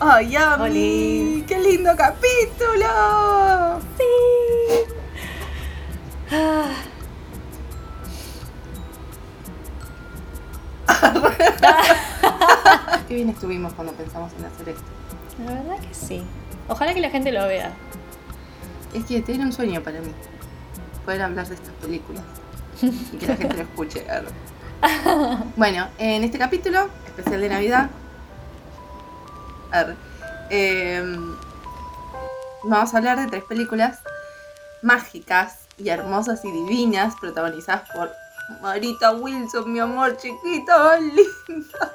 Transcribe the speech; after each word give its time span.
¡Ay, 0.00 0.36
Ami! 0.36 0.62
Oli. 0.62 1.44
¡Qué 1.46 1.58
lindo 1.58 1.90
capítulo! 1.96 3.80
Sí. 3.96 4.04
Ah. 6.30 6.70
Qué 13.08 13.14
bien 13.14 13.30
estuvimos 13.30 13.72
cuando 13.72 13.92
pensamos 13.94 14.32
en 14.38 14.44
hacer 14.44 14.68
esto. 14.68 14.84
La 15.44 15.52
verdad 15.54 15.80
que 15.80 15.94
sí. 15.94 16.22
Ojalá 16.68 16.94
que 16.94 17.00
la 17.00 17.10
gente 17.10 17.32
lo 17.32 17.46
vea. 17.48 17.72
Es 18.94 19.04
que 19.04 19.20
tiene 19.22 19.44
un 19.44 19.52
sueño 19.52 19.82
para 19.82 20.00
mí. 20.00 20.12
Poder 21.04 21.22
hablar 21.22 21.48
de 21.48 21.54
estas 21.54 21.74
películas. 21.74 22.22
Y 22.82 23.16
que 23.16 23.26
la 23.26 23.36
gente 23.36 23.56
lo 23.56 23.62
escuche. 23.62 24.04
Bueno, 25.56 25.88
en 25.98 26.22
este 26.22 26.38
capítulo, 26.38 26.88
especial 27.08 27.40
de 27.40 27.48
Navidad, 27.48 27.90
em, 30.50 31.36
vamos 32.64 32.94
a 32.94 32.98
hablar 32.98 33.18
de 33.18 33.26
tres 33.26 33.44
películas 33.44 33.98
mágicas 34.82 35.66
y 35.76 35.88
hermosas 35.88 36.44
y 36.44 36.50
divinas 36.50 37.14
protagonizadas 37.20 37.88
por 37.90 38.10
Marita 38.60 39.12
Wilson, 39.12 39.72
mi 39.72 39.78
amor 39.78 40.16
chiquito, 40.16 40.72
linda. 41.00 41.92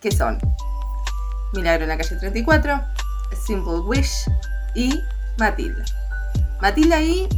Que 0.00 0.12
son 0.12 0.38
Milagro 1.54 1.84
en 1.84 1.88
la 1.88 1.96
calle 1.96 2.16
34, 2.16 2.80
Simple 3.46 3.80
Wish 3.80 4.30
y 4.74 5.00
Matilda. 5.38 5.84
Matilda 6.60 6.96
ahí 6.96 7.28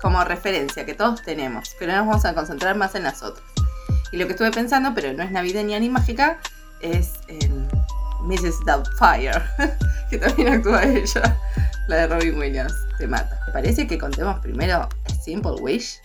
como 0.00 0.22
referencia 0.24 0.86
que 0.86 0.94
todos 0.94 1.22
tenemos, 1.22 1.74
pero 1.78 1.92
nos 1.92 2.06
vamos 2.06 2.24
a 2.24 2.34
concentrar 2.34 2.76
más 2.76 2.94
en 2.94 3.02
las 3.02 3.22
otras. 3.22 3.44
Y 4.12 4.16
lo 4.16 4.26
que 4.26 4.32
estuve 4.32 4.50
pensando, 4.50 4.94
pero 4.94 5.12
no 5.12 5.22
es 5.22 5.30
navideña 5.30 5.78
ni 5.78 5.90
mágica, 5.90 6.38
es 6.80 7.14
en 7.28 7.67
Mrs. 8.28 8.64
Doubtfire, 8.66 9.32
que 10.10 10.18
también 10.18 10.48
actúa 10.54 10.84
ella, 10.84 11.36
la 11.88 11.96
de 11.96 12.06
Robin 12.06 12.38
Williams, 12.38 12.74
te 12.98 13.06
mata. 13.06 13.40
¿Te 13.46 13.52
parece 13.52 13.86
que 13.86 13.98
contemos 13.98 14.38
primero 14.40 14.88
Simple 15.22 15.52
Wish 15.60 15.98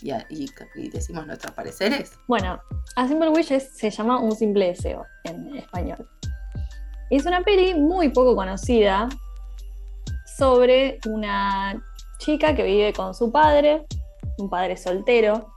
y, 0.00 0.10
a- 0.12 0.24
y- 0.30 0.48
y 0.76 0.88
decimos 0.90 1.26
nuestros 1.26 1.52
pareceres? 1.52 2.12
Bueno, 2.28 2.60
A 2.96 3.08
Simple 3.08 3.30
Wish 3.30 3.50
es- 3.52 3.76
se 3.76 3.90
llama 3.90 4.20
Un 4.20 4.36
Simple 4.36 4.68
Deseo 4.68 5.04
en 5.24 5.56
español. 5.56 6.08
Es 7.10 7.26
una 7.26 7.42
peli 7.42 7.74
muy 7.74 8.08
poco 8.10 8.34
conocida 8.36 9.08
sobre 10.36 10.98
una 11.06 11.82
chica 12.18 12.54
que 12.54 12.62
vive 12.64 12.92
con 12.92 13.14
su 13.14 13.30
padre, 13.30 13.84
un 14.38 14.48
padre 14.48 14.76
soltero. 14.76 15.52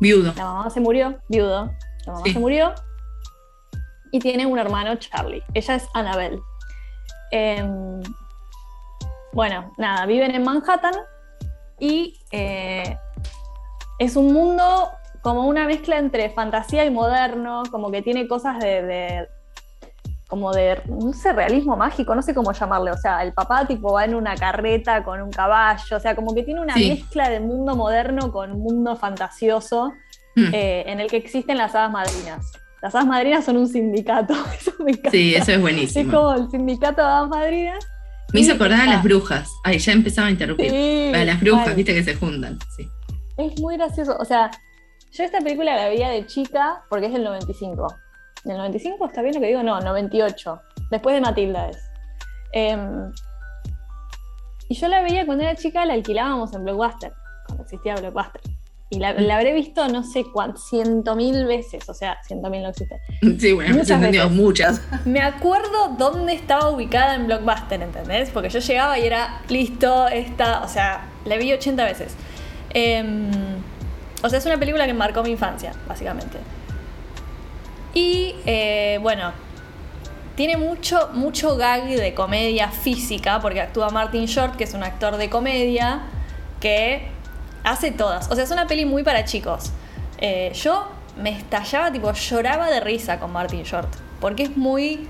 Viudo. 0.00 0.32
La 0.36 0.44
mamá 0.44 0.70
se 0.70 0.80
murió, 0.80 1.18
viudo. 1.28 1.70
La 2.06 2.12
mamá 2.12 2.24
Sí. 2.24 2.32
se 2.32 2.38
murió. 2.38 2.74
Y 4.12 4.20
tiene 4.20 4.46
un 4.46 4.58
hermano, 4.58 4.94
Charlie. 4.96 5.42
Ella 5.54 5.74
es 5.74 5.88
Annabelle. 5.94 6.40
Em, 7.32 8.00
bueno, 9.32 9.72
nada, 9.78 10.04
viven 10.06 10.34
en 10.34 10.44
Manhattan 10.44 10.94
y 11.80 12.20
eh, 12.30 12.96
es 13.98 14.14
un 14.16 14.32
mundo 14.32 14.90
como 15.22 15.46
una 15.46 15.66
mezcla 15.66 15.98
entre 15.98 16.28
fantasía 16.30 16.84
y 16.84 16.90
moderno, 16.90 17.62
como 17.70 17.90
que 17.90 18.02
tiene 18.02 18.28
cosas 18.28 18.58
de, 18.58 18.82
de- 18.82 19.28
como 20.28 20.52
de, 20.52 20.80
no 20.86 21.12
sé, 21.12 21.32
realismo 21.32 21.76
mágico, 21.76 22.14
no 22.14 22.22
sé 22.22 22.34
cómo 22.34 22.52
llamarle, 22.52 22.90
o 22.90 22.96
sea, 22.96 23.22
el 23.22 23.32
papá 23.34 23.66
tipo 23.66 23.92
va 23.92 24.04
en 24.06 24.14
una 24.14 24.34
carreta 24.34 25.04
con 25.04 25.20
un 25.20 25.30
caballo, 25.30 25.96
o 25.96 26.00
sea, 26.00 26.14
como 26.16 26.34
que 26.34 26.42
tiene 26.42 26.60
una 26.60 26.74
Sí. 26.74 26.88
mezcla 26.88 27.28
de 27.28 27.38
mundo 27.40 27.76
moderno 27.76 28.32
con 28.32 28.58
mundo 28.58 28.96
fantasioso 28.96 29.92
Mm. 30.34 30.54
eh, 30.54 30.84
en 30.86 31.00
el 31.00 31.10
que 31.10 31.18
existen 31.18 31.58
las 31.58 31.74
hadas 31.74 31.90
madrinas. 31.90 32.50
Las 32.82 32.94
hadas 32.94 33.06
madrinas 33.06 33.44
son 33.44 33.56
un 33.56 33.68
sindicato, 33.68 34.34
eso 34.60 34.72
me 34.80 34.90
encanta. 34.90 35.10
Sí, 35.10 35.34
eso 35.34 35.42
es 35.52 35.56
Es 35.56 35.60
buenísimo. 35.60 36.12
como 36.12 36.32
el 36.34 36.50
sindicato 36.50 37.00
de 37.00 37.08
hadas 37.08 37.28
madrinas. 37.28 37.86
Me 38.32 38.40
hizo 38.40 38.54
acordar 38.54 38.80
a 38.80 38.86
las 38.86 39.02
brujas. 39.02 39.48
Ay, 39.62 39.78
ya 39.78 39.92
empezaba 39.92 40.28
a 40.28 40.30
interrumpir. 40.30 40.70
Sí, 40.70 41.12
a 41.14 41.24
las 41.24 41.40
brujas, 41.40 41.76
viste 41.76 41.94
que 41.94 42.02
se 42.02 42.14
juntan. 42.16 42.58
Sí. 42.76 42.88
Es 43.36 43.60
muy 43.60 43.76
gracioso. 43.76 44.16
O 44.18 44.24
sea, 44.24 44.50
yo 45.12 45.24
esta 45.24 45.38
película 45.40 45.76
la 45.76 45.88
veía 45.88 46.08
de 46.08 46.26
chica 46.26 46.82
porque 46.88 47.06
es 47.06 47.12
del 47.12 47.24
95. 47.24 47.86
¿Del 48.44 48.56
95 48.56 49.06
está 49.06 49.20
bien 49.22 49.34
lo 49.34 49.40
que 49.40 49.48
digo? 49.48 49.62
No, 49.62 49.78
98. 49.80 50.60
Después 50.90 51.14
de 51.14 51.20
Matilda 51.20 51.68
es. 51.68 51.78
Em, 52.52 53.12
y 54.68 54.74
yo 54.74 54.88
la 54.88 55.02
veía 55.02 55.26
cuando 55.26 55.44
era 55.44 55.54
chica, 55.54 55.84
la 55.84 55.92
alquilábamos 55.92 56.54
en 56.54 56.64
Blockbuster, 56.64 57.12
cuando 57.46 57.64
existía 57.64 57.94
Blockbuster. 57.96 58.40
Y 58.92 58.98
la, 58.98 59.14
la 59.14 59.36
habré 59.36 59.54
visto 59.54 59.88
no 59.88 60.04
sé 60.04 60.26
cuántas, 60.30 60.64
ciento 60.64 61.16
mil 61.16 61.46
veces. 61.46 61.88
O 61.88 61.94
sea, 61.94 62.18
ciento 62.26 62.50
mil 62.50 62.62
no 62.62 62.68
existe. 62.68 63.00
Sí, 63.40 63.52
bueno, 63.52 63.74
Muchas 63.74 63.98
veces. 63.98 64.30
muchas. 64.30 64.82
Me 65.06 65.22
acuerdo 65.22 65.94
dónde 65.96 66.34
estaba 66.34 66.68
ubicada 66.68 67.14
en 67.14 67.26
Blockbuster, 67.26 67.80
¿entendés? 67.80 68.28
Porque 68.28 68.50
yo 68.50 68.58
llegaba 68.58 68.98
y 68.98 69.06
era 69.06 69.40
listo, 69.48 70.08
esta, 70.08 70.62
o 70.62 70.68
sea, 70.68 71.06
la 71.24 71.38
vi 71.38 71.50
80 71.54 71.82
veces. 71.84 72.14
Em, 72.74 73.30
o 74.22 74.28
sea, 74.28 74.38
es 74.38 74.44
una 74.44 74.58
película 74.58 74.84
que 74.84 74.92
marcó 74.92 75.22
mi 75.22 75.30
infancia, 75.30 75.72
básicamente. 75.88 76.36
Y 77.94 78.34
eh, 78.44 78.98
bueno, 79.00 79.32
tiene 80.36 80.58
mucho, 80.58 81.08
mucho 81.14 81.56
gag 81.56 81.86
de 81.86 82.12
comedia 82.12 82.68
física, 82.68 83.40
porque 83.40 83.62
actúa 83.62 83.88
Martin 83.88 84.26
Short, 84.26 84.56
que 84.56 84.64
es 84.64 84.74
un 84.74 84.82
actor 84.82 85.16
de 85.16 85.30
comedia, 85.30 86.02
que 86.60 87.08
hace 87.64 87.90
todas. 87.90 88.30
O 88.30 88.34
sea, 88.34 88.44
es 88.44 88.50
una 88.50 88.66
peli 88.66 88.84
muy 88.84 89.02
para 89.02 89.24
chicos. 89.24 89.70
Eh, 90.18 90.52
yo 90.54 90.88
me 91.20 91.30
estallaba, 91.36 91.90
tipo, 91.92 92.12
lloraba 92.12 92.70
de 92.70 92.80
risa 92.80 93.18
con 93.18 93.32
Martin 93.32 93.62
Short, 93.64 93.88
porque 94.20 94.44
es 94.44 94.56
muy 94.56 95.06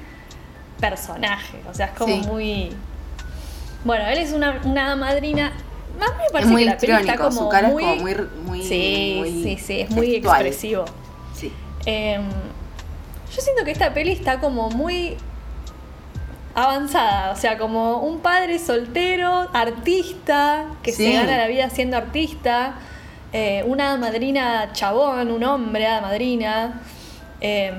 personaje, 0.80 1.60
o 1.70 1.74
sea, 1.74 1.86
es 1.86 1.92
como 1.92 2.14
Sí. 2.22 2.26
muy... 2.26 2.70
Bueno, 3.84 4.06
él 4.06 4.18
es 4.18 4.32
una, 4.32 4.60
una 4.64 4.96
madrina... 4.96 5.52
Mí 5.98 6.06
me 6.18 6.24
Es 6.24 6.32
parece 6.32 6.50
muy 6.50 6.62
que 6.64 6.70
la 6.70 6.76
peli 6.78 6.92
está 6.92 7.16
como 7.16 7.30
su 7.32 7.48
cara 7.48 7.68
muy... 7.68 7.84
es 7.84 7.90
como 7.90 8.02
muy, 8.02 8.14
muy, 8.46 8.62
sí, 8.62 9.14
muy 9.18 9.30
sí, 9.42 9.58
sí, 9.58 9.80
es 9.80 9.90
muy 9.90 10.14
expresivo. 10.16 10.84
Sí. 11.34 11.52
Em, 11.86 12.22
yo 13.34 13.40
siento 13.40 13.64
que 13.64 13.70
esta 13.70 13.92
peli 13.94 14.12
está 14.12 14.40
como 14.40 14.70
muy 14.70 15.16
avanzada, 16.54 17.32
o 17.32 17.36
sea, 17.36 17.56
como 17.58 17.98
un 17.98 18.20
padre 18.20 18.58
soltero, 18.58 19.48
artista, 19.52 20.66
que 20.82 20.92
Sí. 20.92 21.06
se 21.06 21.12
gana 21.14 21.36
la 21.38 21.46
vida 21.46 21.70
siendo 21.70 21.96
artista, 21.96 22.74
eh, 23.32 23.64
una 23.66 23.96
madrina 23.96 24.70
chabón, 24.72 25.30
un 25.30 25.42
hombre, 25.44 25.86
hada 25.86 26.00
madrina. 26.02 26.80
em, 27.40 27.74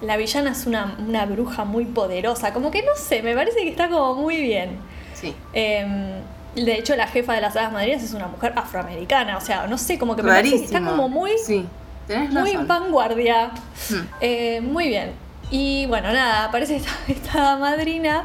la 0.00 0.16
villana 0.16 0.52
es 0.52 0.64
una, 0.66 0.94
una 1.06 1.26
bruja 1.26 1.64
muy 1.64 1.84
poderosa, 1.84 2.52
como 2.54 2.70
que 2.70 2.82
no 2.82 2.92
sé, 2.96 3.20
me 3.22 3.34
parece 3.34 3.58
que 3.58 3.68
está 3.70 3.88
como 3.90 4.14
muy 4.14 4.40
bien. 4.40 4.78
Sí. 5.14 5.34
Em, 5.52 6.12
de 6.54 6.72
hecho, 6.74 6.94
la 6.96 7.06
jefa 7.08 7.34
de 7.34 7.40
las 7.40 7.54
hadas 7.56 7.72
madrinas 7.72 8.02
es 8.02 8.14
una 8.14 8.28
mujer 8.28 8.52
afroamericana, 8.56 9.36
o 9.36 9.40
sea, 9.40 9.66
no 9.66 9.76
sé, 9.76 9.98
como 9.98 10.14
que 10.16 10.22
me 10.22 10.30
parece 10.30 10.56
que 10.56 10.64
está 10.64 10.80
como 10.80 11.08
muy, 11.08 11.32
Sí, 11.44 11.66
tenés 12.06 12.30
muy 12.30 12.52
razón. 12.52 12.66
vanguardia. 12.68 13.50
Mm. 13.90 13.94
Eh, 14.20 14.60
muy 14.62 14.88
bien. 14.88 15.12
Y 15.50 15.86
bueno, 15.86 16.12
nada, 16.12 16.44
aparece 16.44 16.76
esta, 17.08 17.56
madrina 17.56 18.24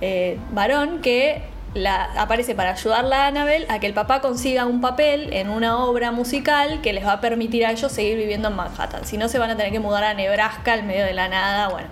eh, 0.00 0.38
varón 0.52 1.00
que 1.00 1.42
la, 1.74 2.04
aparece 2.16 2.54
para 2.54 2.72
ayudarla 2.72 3.24
a 3.24 3.26
Annabelle 3.28 3.66
a 3.68 3.78
que 3.78 3.86
el 3.86 3.94
papá 3.94 4.20
consiga 4.20 4.66
un 4.66 4.80
papel 4.80 5.32
en 5.32 5.50
una 5.50 5.84
obra 5.84 6.10
musical 6.10 6.80
que 6.82 6.92
les 6.92 7.06
va 7.06 7.12
a 7.12 7.20
permitir 7.20 7.64
a 7.66 7.70
ellos 7.70 7.92
seguir 7.92 8.16
viviendo 8.16 8.48
en 8.48 8.56
Manhattan. 8.56 9.04
Si 9.04 9.16
no, 9.18 9.28
se 9.28 9.38
van 9.38 9.50
a 9.50 9.56
tener 9.56 9.72
que 9.72 9.80
mudar 9.80 10.04
a 10.04 10.14
Nebraska 10.14 10.72
al 10.72 10.82
medio 10.82 11.04
de 11.04 11.12
la 11.12 11.28
nada. 11.28 11.68
Bueno, 11.68 11.88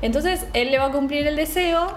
entonces 0.00 0.46
él 0.54 0.70
le 0.70 0.78
va 0.78 0.86
a 0.86 0.90
cumplir 0.90 1.26
el 1.26 1.36
deseo 1.36 1.92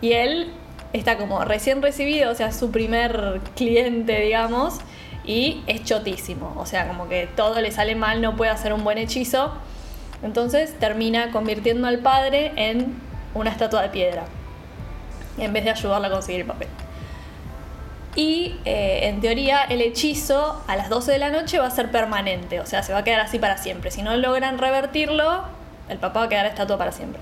y 0.00 0.12
él 0.12 0.52
está 0.92 1.16
como 1.16 1.44
recién 1.44 1.82
recibido, 1.82 2.30
o 2.30 2.34
sea, 2.34 2.52
su 2.52 2.70
primer 2.70 3.40
cliente, 3.54 4.20
digamos, 4.20 4.78
y 5.24 5.62
es 5.66 5.84
chotísimo. 5.84 6.54
O 6.56 6.66
sea, 6.66 6.88
como 6.88 7.08
que 7.08 7.28
todo 7.36 7.60
le 7.60 7.70
sale 7.70 7.94
mal, 7.94 8.22
no 8.22 8.36
puede 8.36 8.50
hacer 8.50 8.72
un 8.72 8.84
buen 8.84 8.98
hechizo. 8.98 9.52
Entonces 10.22 10.78
termina 10.78 11.30
convirtiendo 11.30 11.86
al 11.86 11.98
padre 11.98 12.52
en 12.56 12.94
una 13.34 13.50
estatua 13.50 13.82
de 13.82 13.88
piedra, 13.88 14.24
en 15.38 15.52
vez 15.52 15.64
de 15.64 15.70
ayudarla 15.70 16.08
a 16.08 16.10
conseguir 16.10 16.42
el 16.42 16.46
papel. 16.46 16.68
Y 18.16 18.56
eh, 18.64 19.08
en 19.08 19.20
teoría 19.20 19.62
el 19.62 19.80
hechizo 19.80 20.62
a 20.66 20.76
las 20.76 20.88
12 20.88 21.12
de 21.12 21.18
la 21.18 21.30
noche 21.30 21.58
va 21.58 21.66
a 21.66 21.70
ser 21.70 21.90
permanente, 21.90 22.60
o 22.60 22.66
sea, 22.66 22.82
se 22.82 22.92
va 22.92 22.98
a 22.98 23.04
quedar 23.04 23.20
así 23.20 23.38
para 23.38 23.56
siempre. 23.56 23.90
Si 23.90 24.02
no 24.02 24.16
logran 24.16 24.58
revertirlo, 24.58 25.44
el 25.88 25.98
papá 25.98 26.20
va 26.20 26.26
a 26.26 26.28
quedar 26.28 26.46
estatua 26.46 26.76
para 26.76 26.92
siempre. 26.92 27.20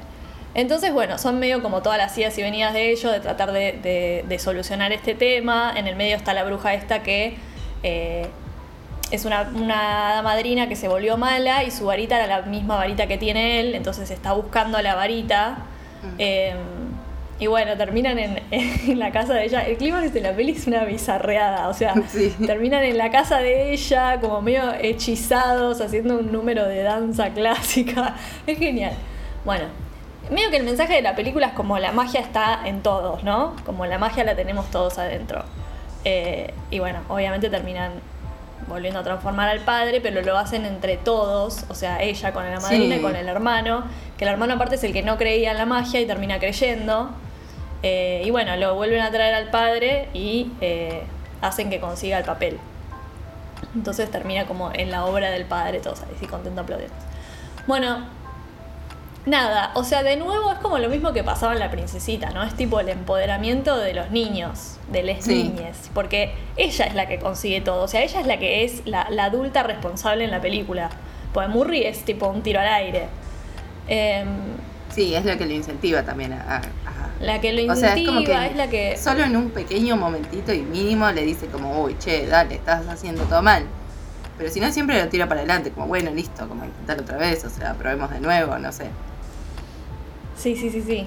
Entonces, 0.54 0.92
bueno, 0.92 1.18
son 1.18 1.38
medio 1.38 1.62
como 1.62 1.82
todas 1.82 1.98
las 1.98 2.16
idas 2.16 2.36
y 2.38 2.42
venidas 2.42 2.72
de 2.72 2.90
ellos, 2.90 3.12
de 3.12 3.20
tratar 3.20 3.52
de, 3.52 4.36
solucionar 4.40 4.92
este 4.92 5.14
tema. 5.14 5.72
En 5.76 5.86
el 5.86 5.94
medio 5.94 6.16
está 6.16 6.32
la 6.32 6.42
bruja 6.42 6.74
esta 6.74 7.02
que 7.02 7.36
eh, 7.82 8.26
es 9.10 9.24
una, 9.24 9.50
una 9.54 10.20
madrina 10.22 10.68
que 10.68 10.76
se 10.76 10.88
volvió 10.88 11.16
mala 11.16 11.64
y 11.64 11.70
su 11.70 11.86
varita 11.86 12.16
era 12.22 12.26
la 12.40 12.46
misma 12.46 12.76
varita 12.76 13.06
que 13.06 13.18
tiene 13.18 13.60
él, 13.60 13.74
entonces 13.74 14.10
está 14.10 14.32
buscando 14.32 14.80
la 14.82 14.94
varita. 14.94 15.58
Mm. 16.02 16.14
Eh, 16.18 16.54
y 17.40 17.46
bueno, 17.46 17.76
terminan 17.76 18.18
en, 18.18 18.42
en 18.50 18.98
la 18.98 19.12
casa 19.12 19.34
de 19.34 19.44
ella. 19.44 19.62
El 19.62 19.76
clímax 19.76 20.12
de 20.12 20.20
la 20.20 20.32
peli 20.32 20.52
es 20.52 20.66
una 20.66 20.84
bizarreada, 20.84 21.68
o 21.68 21.74
sea, 21.74 21.94
Sí. 22.08 22.34
terminan 22.46 22.82
en 22.84 22.98
la 22.98 23.10
casa 23.10 23.38
de 23.38 23.72
ella 23.72 24.20
como 24.20 24.40
medio 24.42 24.74
hechizados, 24.80 25.80
haciendo 25.80 26.18
un 26.18 26.32
número 26.32 26.66
de 26.66 26.82
danza 26.82 27.30
clásica. 27.30 28.16
Es 28.46 28.58
genial. 28.58 28.92
Bueno, 29.44 29.66
medio 30.30 30.50
que 30.50 30.56
el 30.56 30.64
mensaje 30.64 30.94
de 30.94 31.02
la 31.02 31.14
película 31.14 31.46
es 31.48 31.52
como 31.52 31.78
la 31.78 31.92
magia 31.92 32.20
está 32.20 32.60
en 32.66 32.82
todos, 32.82 33.22
¿no? 33.22 33.54
Como 33.64 33.86
la 33.86 33.98
magia 33.98 34.24
la 34.24 34.34
tenemos 34.34 34.70
todos 34.70 34.98
adentro. 34.98 35.44
Eh, 36.04 36.52
y 36.70 36.80
bueno, 36.80 37.00
obviamente 37.08 37.48
terminan 37.50 37.92
volviendo 38.68 39.00
a 39.00 39.02
transformar 39.02 39.48
al 39.48 39.60
padre, 39.60 40.00
pero 40.00 40.20
lo 40.22 40.36
hacen 40.36 40.64
entre 40.66 40.96
todos, 40.96 41.64
o 41.68 41.74
sea, 41.74 42.02
ella 42.02 42.32
con 42.32 42.44
la 42.48 42.60
madrina 42.60 42.94
Sí. 42.94 43.00
y 43.00 43.02
con 43.02 43.16
el 43.16 43.28
hermano, 43.28 43.84
que 44.16 44.24
el 44.24 44.30
hermano 44.30 44.54
aparte 44.54 44.74
es 44.76 44.84
el 44.84 44.92
que 44.92 45.02
no 45.02 45.16
creía 45.16 45.50
en 45.52 45.58
la 45.58 45.66
magia 45.66 46.00
y 46.00 46.06
termina 46.06 46.38
creyendo. 46.38 47.10
Eh, 47.82 48.22
y 48.24 48.30
bueno, 48.30 48.56
lo 48.56 48.74
vuelven 48.74 49.00
a 49.00 49.10
traer 49.10 49.34
al 49.34 49.50
padre 49.50 50.08
y 50.12 50.50
eh, 50.60 51.02
hacen 51.40 51.70
que 51.70 51.80
consiga 51.80 52.18
el 52.18 52.24
papel. 52.24 52.58
Entonces 53.74 54.10
termina 54.10 54.44
como 54.46 54.70
en 54.72 54.90
la 54.90 55.04
obra 55.04 55.30
del 55.30 55.44
padre, 55.44 55.80
todos 55.80 56.02
ahí, 56.02 56.16
sí, 56.18 56.26
contento 56.26 56.60
aplaudiendo. 56.60 56.94
Bueno, 57.66 58.06
nada, 59.28 59.70
o 59.74 59.84
sea, 59.84 60.02
de 60.02 60.16
nuevo 60.16 60.52
es 60.52 60.58
como 60.58 60.78
lo 60.78 60.88
mismo 60.88 61.12
que 61.12 61.22
pasaba 61.22 61.52
en 61.52 61.58
la 61.60 61.70
princesita, 61.70 62.30
¿no? 62.30 62.42
Es 62.42 62.54
tipo 62.54 62.80
el 62.80 62.88
empoderamiento 62.88 63.76
de 63.78 63.94
los 63.94 64.10
niños, 64.10 64.78
de 64.90 65.02
las 65.02 65.24
Sí. 65.24 65.44
niñas, 65.44 65.90
porque 65.94 66.34
ella 66.56 66.86
es 66.86 66.94
la 66.94 67.06
que 67.06 67.18
consigue 67.18 67.60
todo, 67.60 67.84
o 67.84 67.88
sea, 67.88 68.02
ella 68.02 68.20
es 68.20 68.26
la 68.26 68.38
que 68.38 68.64
es 68.64 68.82
la, 68.86 69.08
la 69.10 69.24
adulta 69.24 69.62
responsable 69.62 70.24
en 70.24 70.30
la 70.30 70.40
película. 70.40 70.90
Pues 71.32 71.48
Murray 71.48 71.84
es 71.84 72.04
tipo 72.04 72.26
un 72.28 72.42
tiro 72.42 72.60
al 72.60 72.68
aire. 72.68 73.08
Em, 73.86 74.26
Sí, 74.90 75.14
es 75.14 75.24
la 75.24 75.36
que 75.36 75.44
lo 75.46 75.52
incentiva 75.52 76.02
también 76.02 76.32
a... 76.32 76.62
la 77.20 77.40
que 77.40 77.52
lo 77.52 77.72
O 77.72 77.76
sea, 77.76 77.94
es 77.94 78.06
como 78.06 78.20
incentiva, 78.20 78.40
que 78.40 78.46
es 78.50 78.56
la 78.56 78.66
que... 78.68 78.96
Solo 78.96 79.22
en 79.24 79.36
un 79.36 79.50
pequeño 79.50 79.96
momentito 79.96 80.52
y 80.52 80.62
mínimo 80.62 81.10
le 81.10 81.22
dice 81.24 81.46
como, 81.46 81.82
uy, 81.82 81.96
che, 81.98 82.26
dale, 82.26 82.54
estás 82.56 82.88
haciendo 82.88 83.22
todo 83.24 83.42
mal. 83.42 83.64
Pero 84.38 84.50
si 84.50 84.60
no, 84.60 84.72
siempre 84.72 85.00
lo 85.02 85.08
tira 85.08 85.28
para 85.28 85.40
adelante, 85.40 85.72
como, 85.72 85.88
bueno, 85.88 86.10
listo, 86.10 86.48
como 86.48 86.64
intentar 86.64 86.98
otra 87.00 87.18
vez, 87.18 87.44
o 87.44 87.50
sea, 87.50 87.74
probemos 87.74 88.10
de 88.10 88.20
nuevo, 88.20 88.56
no 88.58 88.72
sé. 88.72 88.86
Sí, 90.38 90.54
sí, 90.54 90.70
sí, 90.70 90.82
sí. 90.82 91.06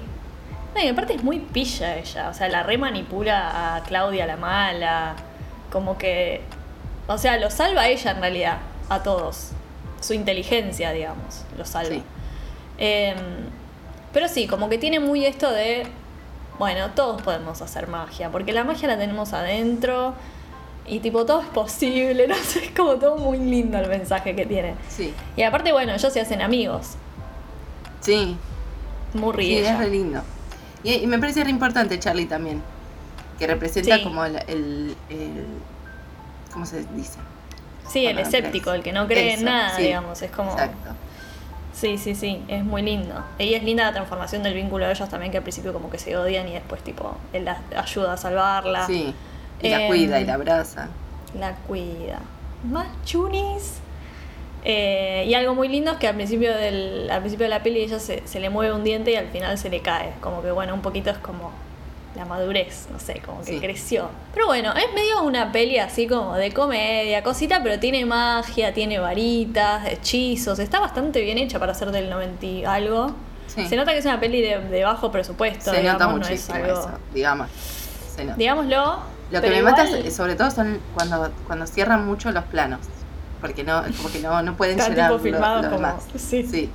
No, 0.74 0.82
y 0.82 0.88
aparte 0.88 1.14
es 1.14 1.24
muy 1.24 1.38
pilla 1.38 1.96
ella, 1.96 2.28
o 2.28 2.34
sea, 2.34 2.48
la 2.48 2.62
re 2.62 2.78
manipula 2.78 3.76
a 3.76 3.82
Claudia 3.82 4.26
la 4.26 4.36
mala, 4.36 5.16
como 5.70 5.98
que, 5.98 6.40
o 7.06 7.18
sea, 7.18 7.38
lo 7.38 7.50
salva 7.50 7.88
ella 7.88 8.12
en 8.12 8.20
realidad, 8.20 8.58
a 8.88 9.02
todos. 9.02 9.50
Su 10.00 10.14
inteligencia, 10.14 10.92
digamos, 10.92 11.44
lo 11.56 11.64
salva. 11.64 11.90
Sí. 11.90 12.02
Em, 12.78 13.16
pero 14.12 14.28
sí, 14.28 14.46
como 14.46 14.68
que 14.68 14.78
tiene 14.78 14.98
muy 15.00 15.24
esto 15.24 15.50
de, 15.50 15.86
bueno, 16.58 16.90
todos 16.90 17.22
podemos 17.22 17.60
hacer 17.62 17.86
magia, 17.86 18.30
porque 18.30 18.52
la 18.52 18.64
magia 18.64 18.88
la 18.88 18.98
tenemos 18.98 19.32
adentro 19.32 20.14
y 20.86 21.00
tipo 21.00 21.24
todo 21.24 21.40
es 21.40 21.48
posible, 21.48 22.26
no 22.28 22.34
sé, 22.36 22.66
es 22.66 22.70
como 22.72 22.96
todo 22.96 23.16
muy 23.16 23.38
lindo 23.38 23.78
el 23.78 23.88
mensaje 23.88 24.34
que 24.34 24.46
tiene. 24.46 24.74
Sí, 24.88 25.14
Y 25.36 25.42
aparte, 25.42 25.72
bueno, 25.72 25.92
ellos 25.92 26.12
se 26.12 26.20
hacen 26.20 26.42
amigos, 26.42 26.96
sí, 28.00 28.36
Murray 29.14 29.46
sí, 29.46 29.52
y 29.54 29.58
es 29.58 29.78
re 29.78 29.88
lindo. 29.90 30.22
Y, 30.84 30.94
y 30.94 31.06
me 31.06 31.18
parece 31.18 31.44
re 31.44 31.50
importante 31.50 31.98
Charlie 31.98 32.26
también, 32.26 32.62
que 33.38 33.46
representa 33.46 33.96
Sí. 33.96 34.02
como 34.02 34.24
el, 34.24 34.36
el, 34.48 34.96
el- 35.10 35.46
¿Cómo 36.52 36.66
se 36.66 36.84
dice? 36.94 37.18
Sí, 37.88 38.06
el 38.06 38.18
escéptico, 38.18 38.72
el 38.72 38.82
que 38.82 38.92
no 38.92 39.06
cree 39.06 39.30
Eso, 39.34 39.38
en 39.40 39.44
nada, 39.46 39.76
sí, 39.76 39.82
digamos, 39.82 40.20
es 40.22 40.30
como... 40.30 40.50
Exacto. 40.52 40.90
Sí, 41.72 41.96
sí, 41.98 42.14
sí, 42.14 42.42
es 42.48 42.62
muy 42.64 42.82
lindo. 42.82 43.14
Y 43.38 43.54
es 43.54 43.62
linda 43.62 43.84
la 43.84 43.92
transformación 43.92 44.42
del 44.42 44.54
vínculo 44.54 44.84
de 44.86 44.92
ellos 44.92 45.08
también, 45.08 45.32
que 45.32 45.38
al 45.38 45.42
principio 45.42 45.72
como 45.72 45.88
que 45.90 45.98
se 45.98 46.16
odian 46.16 46.46
y 46.48 46.52
después 46.52 46.82
tipo, 46.82 47.16
él 47.32 47.46
la 47.46 47.58
ayuda 47.76 48.12
a 48.12 48.16
salvarla. 48.18 48.86
Sí, 48.86 49.14
y 49.62 49.68
la 49.70 49.80
Em, 49.82 49.86
cuida 49.88 50.20
y 50.20 50.24
la 50.26 50.34
abraza. 50.34 50.88
La 51.38 51.54
cuida. 51.54 52.18
Más 52.70 52.86
chunis. 53.06 53.74
Eh, 54.64 55.24
y 55.26 55.34
algo 55.34 55.54
muy 55.54 55.68
lindo 55.68 55.90
es 55.92 55.96
que 55.98 56.06
al 56.08 56.14
principio, 56.14 56.56
del, 56.56 57.08
al 57.10 57.20
principio 57.20 57.44
de 57.46 57.50
la 57.50 57.62
peli 57.62 57.80
ella 57.82 57.98
se, 57.98 58.22
se 58.26 58.38
le 58.40 58.48
mueve 58.48 58.72
un 58.72 58.84
diente 58.84 59.10
y 59.12 59.16
al 59.16 59.28
final 59.28 59.58
se 59.58 59.70
le 59.70 59.80
cae. 59.80 60.12
Como 60.20 60.40
que 60.42 60.50
bueno, 60.52 60.72
un 60.74 60.82
poquito 60.82 61.10
es 61.10 61.18
como 61.18 61.50
la 62.14 62.24
madurez, 62.26 62.88
no 62.92 62.98
sé, 63.00 63.20
como 63.24 63.40
que 63.42 63.54
Sí. 63.54 63.58
creció. 63.60 64.08
Pero 64.34 64.46
bueno, 64.46 64.72
es 64.74 64.92
medio 64.94 65.22
una 65.22 65.50
peli 65.50 65.78
así 65.78 66.06
como 66.06 66.36
de 66.36 66.52
comedia, 66.52 67.22
cosita, 67.22 67.60
pero 67.62 67.80
tiene 67.80 68.04
magia, 68.04 68.72
tiene 68.74 68.98
varitas, 68.98 69.86
hechizos. 69.88 70.58
Está 70.58 70.78
bastante 70.78 71.22
bien 71.22 71.38
hecha 71.38 71.58
para 71.58 71.74
ser 71.74 71.90
del 71.90 72.08
90 72.10 72.44
y 72.46 72.64
algo. 72.64 73.12
Sí. 73.48 73.66
Se 73.66 73.76
nota 73.76 73.92
que 73.92 73.98
es 73.98 74.04
una 74.04 74.20
peli 74.20 74.40
de, 74.42 74.58
de 74.60 74.84
bajo 74.84 75.10
presupuesto. 75.10 75.72
Se 75.72 75.82
nota 75.82 75.94
digamos, 76.06 76.20
no 76.20 76.22
es 76.22 76.30
muchísimo 76.30 76.54
algo- 76.64 76.80
eso, 76.80 76.90
digamos. 77.14 77.48
Se 78.14 78.24
nota. 78.24 78.36
Digámoslo. 78.36 78.98
Lo 79.30 79.40
que 79.40 79.48
me 79.50 79.62
mata 79.62 79.84
igual- 79.86 80.06
es- 80.06 80.14
sobre 80.14 80.34
todo 80.36 80.50
son 80.50 80.78
cuando, 80.94 81.30
cuando 81.46 81.66
cierran 81.66 82.06
mucho 82.06 82.30
los 82.30 82.44
planos. 82.44 82.80
Porque 83.42 83.62
no, 83.64 83.82
como 83.98 84.10
que 84.10 84.20
no, 84.20 84.40
no 84.42 84.56
pueden 84.56 84.78
llenar 84.78 84.94
tipo 84.94 85.08
lo- 85.08 85.18
filmados 85.18 85.64
lo 85.66 85.70
como- 85.72 86.00
sí. 86.16 86.46
sí. 86.46 86.70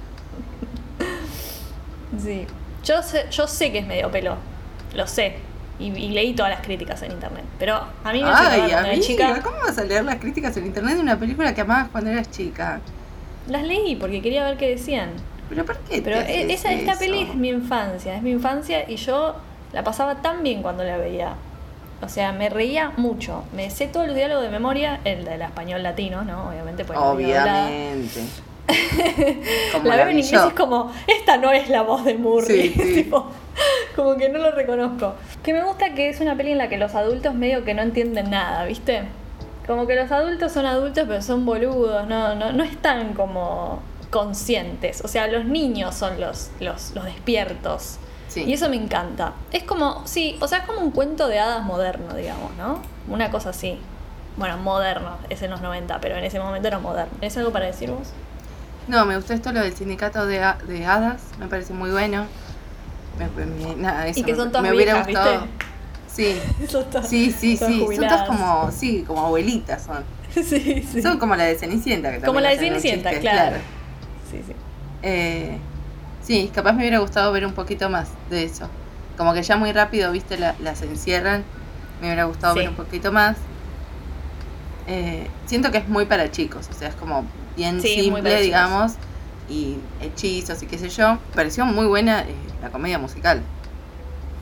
Sí. 2.24 2.46
Yo 2.84 3.02
sé, 3.02 3.26
yo 3.32 3.48
sé 3.48 3.72
que 3.72 3.80
es 3.80 3.88
medio 3.88 4.12
pelo. 4.12 4.36
Lo 4.96 5.08
sé. 5.08 5.38
Y, 5.80 5.88
y 5.92 6.10
leí 6.10 6.34
todas 6.34 6.52
las 6.52 6.62
críticas 6.62 7.02
en 7.04 7.12
internet. 7.12 7.44
Pero 7.60 7.76
a 8.04 8.12
mí 8.12 8.22
me 8.24 8.30
Ay, 8.32 8.70
era 8.72 8.80
amiga, 8.82 9.00
chica. 9.02 9.42
¿cómo 9.44 9.58
vas 9.58 9.78
a 9.78 9.84
leer 9.84 10.04
las 10.06 10.16
críticas 10.18 10.56
en 10.58 10.66
internet 10.66 10.96
de 10.96 11.02
una 11.02 11.18
película 11.20 11.54
que 11.54 11.62
amabas 11.62 11.90
cuando 11.90 12.10
eras 12.12 12.30
chica? 12.32 12.80
Las 13.48 13.64
leí 13.64 13.96
porque 13.96 14.22
quería 14.22 14.44
ver 14.44 14.58
qué 14.58 14.70
decían. 14.70 15.12
¿Pero 15.50 15.66
por 15.66 15.78
qué? 15.80 16.02
Pero 16.02 16.18
esa, 16.20 16.72
esta 16.74 16.92
eso? 16.92 17.00
peli 17.00 17.22
es 17.24 17.36
mi 17.36 17.50
infancia. 17.50 18.16
Es 18.16 18.22
mi 18.22 18.32
infancia 18.32 18.90
y 18.90 18.96
yo 18.98 19.36
la 19.72 19.84
pasaba 19.84 20.16
tan 20.22 20.44
bien 20.44 20.62
cuando 20.62 20.84
la 20.84 20.98
veía. 20.98 21.34
O 22.02 22.10
sea, 22.10 22.32
me 22.32 22.50
reía 22.50 22.92
mucho. 22.98 23.44
Me 23.54 23.70
sé 23.70 23.88
todos 23.88 24.08
los 24.08 24.16
diálogos 24.16 24.44
de 24.44 24.50
memoria, 24.50 25.00
el 25.04 25.26
del 25.26 25.42
español 25.42 25.84
latino, 25.84 26.24
¿no? 26.24 26.50
Obviamente, 26.50 26.86
pues. 26.86 27.00
Obviamente. 27.00 28.22
La 29.84 29.96
veo 29.96 30.08
en 30.08 30.20
inglés 30.20 30.42
es 30.48 30.54
como, 30.54 30.92
esta 31.08 31.38
no 31.38 31.52
es 31.52 31.70
la 31.70 31.84
voz 31.84 32.04
de 32.04 32.16
Murray. 32.16 32.70
Sí, 32.70 32.74
sí. 32.84 32.94
Tipo, 32.96 33.28
como 33.96 34.18
que 34.18 34.30
no 34.30 34.40
lo 34.40 34.52
reconozco. 34.52 35.16
Que 35.44 35.54
me 35.54 35.64
gusta 35.64 35.94
que 35.94 36.10
es 36.10 36.20
una 36.20 36.36
peli 36.36 36.52
en 36.52 36.58
la 36.58 36.70
que 36.70 36.78
los 36.78 36.94
adultos 36.96 37.34
medio 37.34 37.64
que 37.64 37.74
no 37.74 37.82
entienden 37.82 38.30
nada, 38.30 38.66
¿viste? 38.66 39.04
Como 39.66 39.88
que 39.88 39.96
los 39.96 40.12
adultos 40.12 40.52
son 40.52 40.66
adultos 40.66 41.06
pero 41.08 41.22
son 41.22 41.46
boludos, 41.46 42.08
no, 42.08 42.36
no, 42.36 42.52
no 42.52 42.64
están 42.64 43.14
como 43.14 43.82
conscientes. 44.10 45.02
O 45.04 45.08
sea, 45.08 45.28
los 45.28 45.46
niños 45.46 45.96
son 45.96 46.20
los, 46.20 46.52
los, 46.60 46.94
los 46.94 47.06
despiertos. 47.06 48.00
Sí. 48.44 48.50
Y 48.50 48.54
eso 48.54 48.70
me 48.70 48.76
encanta. 48.76 49.34
Es 49.52 49.64
como, 49.64 50.02
sí, 50.06 50.38
o 50.42 50.48
sea, 50.48 50.60
es 50.60 50.64
como 50.66 50.80
un 50.82 50.92
cuento 50.92 51.28
de 51.28 51.40
hadas 51.40 51.64
moderno, 51.64 52.14
digamos, 52.14 52.52
¿no? 52.58 52.82
Una 53.08 53.30
cosa 53.32 53.50
así. 53.50 53.80
Bueno, 54.38 54.58
moderno, 54.58 55.18
es 55.30 55.42
en 55.42 55.50
los 55.52 55.62
90, 55.62 56.00
pero 56.00 56.16
en 56.18 56.24
ese 56.24 56.40
momento 56.40 56.68
era 56.68 56.80
moderno. 56.80 57.12
¿Es 57.22 57.36
algo 57.38 57.52
para 57.52 57.66
decir 57.66 57.90
vos? 57.90 58.10
No, 58.88 59.06
me 59.06 59.16
gustó 59.16 59.34
esto 59.34 59.52
lo 59.52 59.62
del 59.62 59.74
sindicato 59.76 60.26
de, 60.26 60.40
de 60.68 60.86
hadas, 60.86 61.22
me 61.40 61.48
parece 61.48 61.74
muy 61.74 61.90
bueno. 61.90 62.26
Me- 63.18 63.46
me- 63.46 63.76
nada, 63.76 64.08
eso 64.08 64.20
Y 64.20 64.24
que 64.24 64.32
me- 64.34 64.38
son 64.38 64.50
todas 64.52 64.64
me 64.64 64.76
hubiera 64.76 65.04
viejas, 65.04 65.08
gustado. 65.08 65.42
¿viste? 65.42 65.66
Sí, 66.08 66.42
está- 66.80 67.04
sí, 67.04 67.32
sí, 67.32 67.58
todas 67.58 67.74
sí. 67.74 67.86
Son 67.96 68.08
todas 68.08 68.28
como, 68.28 68.72
sí, 68.72 69.04
como 69.08 69.26
abuelitas 69.26 69.84
son. 69.84 70.04
sí, 70.34 70.86
sí. 70.92 71.02
Son 71.02 71.18
como 71.18 71.36
la 71.36 71.46
de 71.46 71.56
Cenicienta. 71.56 72.12
Que 72.12 72.22
Como 72.22 72.40
la 72.40 72.50
de 72.50 72.58
Cenicienta, 72.60 73.10
chistes, 73.10 73.20
claro. 73.32 73.58
Sí, 74.32 74.42
sí. 74.46 74.54
Eh, 75.02 75.58
sí, 76.28 76.52
capaz 76.54 76.74
me 76.74 76.80
hubiera 76.80 77.00
gustado 77.00 77.32
ver 77.32 77.46
un 77.46 77.54
poquito 77.54 77.90
más 77.90 78.10
de 78.30 78.44
eso. 78.44 78.70
Como 79.18 79.34
que 79.34 79.42
ya 79.42 79.56
muy 79.56 79.72
rápido, 79.72 80.12
viste, 80.12 80.38
la- 80.38 80.56
las 80.60 80.82
encierran. 80.82 81.46
Me 82.02 82.08
hubiera 82.08 82.26
gustado 82.26 82.54
Sí. 82.54 82.60
ver 82.60 82.70
un 82.70 82.76
poquito 82.76 83.12
más. 83.14 83.38
Eh, 84.88 85.28
siento 85.46 85.72
que 85.72 85.80
es 85.80 85.88
muy 85.88 86.06
para 86.06 86.30
chicos, 86.32 86.68
o 86.70 86.74
sea, 86.74 86.90
es 86.90 86.96
como 86.96 87.26
bien 87.56 87.82
Sí, 87.82 88.02
simple, 88.02 88.42
digamos, 88.42 88.94
y 89.50 89.78
hechizos 90.02 90.62
y 90.64 90.68
qué 90.68 90.78
sé 90.78 90.90
yo. 90.90 91.18
Pareció 91.34 91.66
muy 91.66 91.86
buena 91.88 92.22
eh, 92.22 92.36
la 92.62 92.70
comedia 92.70 92.98
musical. 93.00 93.42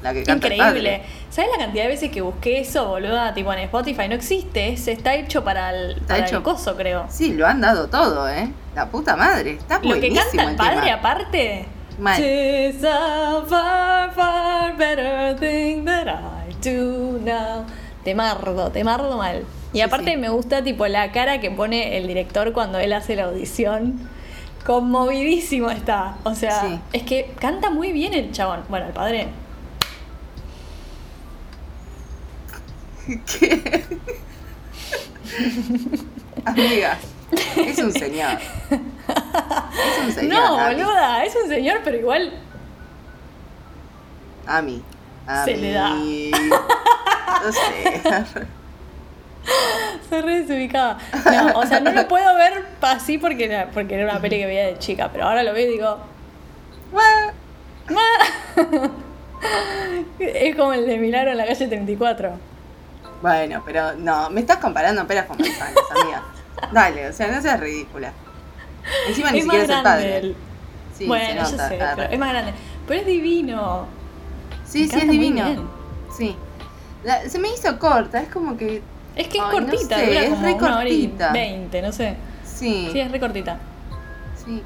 La 0.06 0.14
que 0.14 0.24
canta 0.24 0.48
Increíble. 0.54 1.02
¿Sabes 1.30 1.50
la 1.52 1.58
cantidad 1.66 1.84
de 1.84 1.90
veces 1.90 2.12
que 2.12 2.22
busqué 2.22 2.60
eso, 2.60 2.88
boluda? 2.88 3.34
Tipo 3.34 3.52
en 3.54 3.60
Spotify. 3.60 4.08
No 4.08 4.16
existe. 4.16 4.70
ese 4.74 4.92
está 4.92 5.16
hecho 5.16 5.44
para 5.44 5.72
el, 5.72 6.02
para 6.02 6.26
hecho- 6.26 6.38
el 6.38 6.44
coso, 6.44 6.76
creo. 6.76 7.06
Sí, 7.10 7.34
lo 7.34 7.48
han 7.48 7.60
dado 7.60 7.88
todo, 7.90 8.30
¿eh? 8.30 8.50
La 8.76 8.86
puta 8.90 9.16
madre. 9.16 9.52
Está 9.52 9.80
Lo 9.82 10.00
que 10.00 10.14
canta 10.14 10.44
el 10.44 10.50
el 10.50 10.56
padre, 10.56 10.82
tema. 10.82 10.94
aparte. 10.98 11.66
Mal. 11.98 12.18
Tis 12.18 12.84
a 12.84 13.42
far, 13.48 14.14
far 14.14 14.76
better 14.78 15.36
thing 15.40 15.86
that 15.86 16.08
I 16.08 16.54
do 16.62 17.18
now 17.24 17.66
temardo, 18.04 18.70
temardo 18.70 19.18
mal. 19.18 19.44
Y 19.74 19.78
Sí, 19.78 19.82
aparte 19.82 20.12
sí. 20.12 20.18
me 20.18 20.30
gusta 20.30 20.64
tipo 20.64 20.86
la 20.88 21.12
cara 21.12 21.40
que 21.42 21.50
pone 21.52 21.98
el 21.98 22.06
director 22.08 22.52
cuando 22.54 22.78
él 22.80 22.94
hace 22.94 23.16
la 23.16 23.24
audición. 23.24 24.08
Conmovidísimo 24.66 25.70
está. 25.70 26.16
O 26.24 26.36
sea, 26.36 26.62
Sí. 26.62 26.80
es 26.94 27.04
que 27.04 27.32
canta 27.40 27.70
muy 27.70 27.92
bien 27.92 28.14
el 28.14 28.32
chabón. 28.32 28.62
Bueno, 28.68 28.88
el 28.88 28.94
padre. 28.94 29.28
¿Qué? 33.08 33.84
Amiga, 36.46 36.98
es 37.58 37.78
un 37.80 37.92
señor. 37.92 38.38
Es 38.70 40.06
un 40.06 40.12
señor. 40.12 40.34
no, 40.34 40.60
Ami. 40.60 40.76
boluda, 40.76 41.26
es 41.26 41.36
un 41.36 41.50
señor, 41.50 41.82
pero 41.84 41.98
igual. 41.98 42.32
Ami. 44.48 44.82
Ami. 45.28 45.46
Se 45.46 45.58
le 45.58 45.72
da. 45.72 45.90
No 45.90 47.52
sé. 47.52 48.02
Se 50.10 50.22
re 50.22 50.40
desubicaba. 50.42 50.98
No, 51.26 51.60
o 51.60 51.66
sea, 51.66 51.80
no 51.80 51.92
lo 51.92 52.08
puedo 52.08 52.36
ver 52.36 52.66
así 52.82 53.18
porque 53.18 53.46
era, 53.46 53.70
porque 53.72 53.96
era 53.96 54.12
una 54.12 54.20
peli 54.22 54.38
que 54.38 54.46
veía 54.46 54.68
de 54.68 54.80
chica, 54.80 55.10
pero 55.12 55.26
ahora 55.26 55.44
lo 55.44 55.54
veo 55.54 55.68
y 55.68 55.72
digo. 55.72 55.98
Bueno, 56.92 57.34
Es 60.20 60.56
como 60.56 60.74
el 60.74 60.88
de 60.88 60.98
Milagro 60.98 61.32
en 61.32 61.38
la 61.38 61.46
calle 61.46 61.68
34. 61.68 62.55
Bueno, 63.22 63.62
pero 63.66 63.94
no, 63.96 64.30
me 64.30 64.42
estás 64.42 64.58
comparando 64.58 65.06
peras 65.08 65.26
con 65.26 65.38
manzanas, 65.38 65.74
amiga. 66.02 66.24
Dale, 66.72 67.10
o 67.10 67.14
sea, 67.14 67.28
no 67.28 67.42
seas 67.42 67.60
ridícula. 67.60 68.12
Encima 69.08 69.32
ni 69.32 69.40
es 69.40 69.44
siquiera 69.46 69.64
es 69.66 69.70
el 69.72 69.84
padre. 69.84 70.36
Sí, 70.98 71.08
bueno, 71.08 71.26
se 71.46 71.52
yo 71.52 71.58
nota. 71.58 71.70
sé, 71.70 71.78
pero 71.96 72.10
es 72.12 72.20
más 72.20 72.30
grande. 72.30 72.54
Pero 72.88 73.00
es 73.02 73.06
divino. 73.08 73.86
Sí, 74.66 74.88
sí, 74.88 74.98
es 74.98 75.10
divino. 75.10 75.44
bien. 75.46 75.68
Sí. 76.16 76.36
La- 77.04 77.28
se 77.30 77.40
me 77.40 77.50
hizo 77.50 77.78
corta, 77.80 78.22
es 78.22 78.30
como 78.30 78.56
que. 78.58 78.82
Es 79.16 79.28
que 79.28 79.38
es 79.38 79.44
Ay, 79.44 79.60
no 79.60 79.66
cortita, 79.68 79.96
sé, 79.98 80.06
dura 80.08 80.20
es 80.24 80.30
como 80.30 80.42
re 80.46 80.54
una 80.54 80.78
hora 80.78 80.90
y 80.90 81.02
cortita. 81.08 81.32
veinte, 81.32 81.82
no 81.82 81.92
sé. 81.92 82.16
Sí, 82.46 82.90
Sí, 82.92 83.00
es 83.00 83.12
re 83.12 83.20
cortita. 83.20 83.58
sí. 84.46 84.62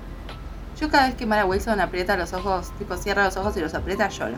Yo 0.79 0.89
cada 0.89 1.07
vez 1.07 1.15
que 1.15 1.25
Mara 1.25 1.45
Wilson 1.45 1.79
aprieta 1.81 2.15
los 2.15 2.31
ojos, 2.33 2.71
tipo 2.77 2.95
cierra 2.95 3.25
los 3.25 3.35
ojos 3.35 3.55
y 3.57 3.59
los 3.59 3.73
aprieta, 3.73 4.07
lloro. 4.09 4.37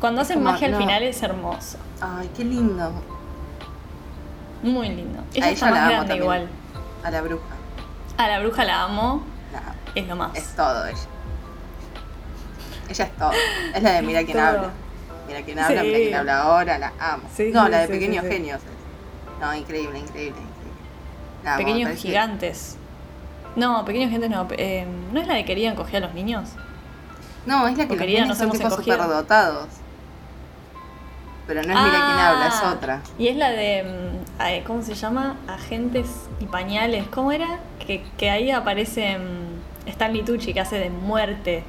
Cuando 0.00 0.22
hacen 0.22 0.38
como- 0.38 0.50
magia 0.52 0.66
al 0.68 0.72
no. 0.72 0.78
final 0.78 1.02
es 1.02 1.22
hermoso. 1.22 1.78
Ay, 2.00 2.30
qué 2.36 2.44
lindo. 2.44 2.92
Muy 4.66 4.88
lindo. 4.88 5.20
A 5.20 5.24
Ella 5.34 5.46
ella 5.46 5.50
está 5.52 5.66
más 5.66 5.74
la 5.74 5.80
amo 5.82 5.90
grande 5.90 6.08
también. 6.08 6.22
igual. 6.22 6.48
A 7.04 7.10
la 7.10 7.20
bruja. 7.22 7.44
A 8.18 8.28
la 8.28 8.38
bruja 8.40 8.64
la 8.64 8.82
amo, 8.82 9.22
Nah, 9.52 9.60
es 9.94 10.06
lo 10.08 10.16
más. 10.16 10.36
es 10.36 10.48
todo 10.56 10.86
ella. 10.86 10.98
Ella 12.88 13.04
es 13.04 13.16
todo. 13.16 13.30
Es 13.74 13.82
la 13.82 13.92
de 13.92 14.02
Mira 14.02 14.24
quién 14.24 14.36
Todo. 14.36 14.46
habla. 14.46 14.70
Mira 15.28 15.42
quién 15.42 15.58
habla, 15.58 15.80
Sí. 15.80 15.86
mira 15.86 15.98
quién 15.98 16.14
habla 16.14 16.42
ahora, 16.42 16.78
la 16.78 16.92
amo. 17.00 17.22
Sí, 17.34 17.50
no, 17.52 17.64
sí, 17.64 17.70
la 17.70 17.78
de 17.80 17.86
sí, 17.86 17.92
Pequeños 17.92 18.24
sí, 18.24 18.30
sí. 18.30 18.36
Genios. 18.36 18.60
No, 19.40 19.54
increíble, 19.54 19.98
increíble, 19.98 20.40
increíble. 20.40 20.72
La 21.44 21.54
amo, 21.54 21.58
Pequeños 21.64 21.90
gigantes. 21.98 22.76
No, 23.56 23.84
pequeños 23.84 24.10
gigantes 24.10 24.30
no. 24.30 24.46
eh, 24.52 24.86
¿No 25.12 25.20
es 25.20 25.26
la 25.26 25.34
de 25.34 25.44
querían 25.44 25.74
coger 25.76 25.96
a 26.02 26.06
los 26.06 26.14
niños? 26.14 26.50
No, 27.46 27.66
es 27.68 27.78
la 27.78 27.86
que 27.86 27.96
los 27.96 28.06
nenes 28.06 28.28
nos 28.28 28.38
son 28.38 28.50
tipo 28.50 28.70
superdotados. 28.70 29.68
Pero 31.46 31.62
no 31.62 31.68
es 31.72 31.84
Mira 31.84 32.04
quién 32.06 32.18
habla, 32.18 32.46
es 32.48 32.54
Ah, 32.62 32.72
otra. 32.76 33.00
Y 33.18 33.28
es 33.28 33.36
la 33.36 33.50
de. 33.50 33.84
mm, 33.84 34.64
¿Cómo 34.66 34.82
se 34.82 34.94
llama? 34.94 35.36
Agentes 35.48 36.06
y 36.40 36.46
pañales. 36.46 37.06
¿Cómo 37.08 37.30
era? 37.32 37.58
Que, 37.86 38.02
que 38.18 38.30
ahí 38.30 38.50
aparece 38.50 39.16
mm, 39.18 39.88
Stanley 39.88 40.22
Tucci, 40.24 40.52
que 40.52 40.60
hace 40.60 40.78
de 40.78 40.90
muerte. 40.90 41.62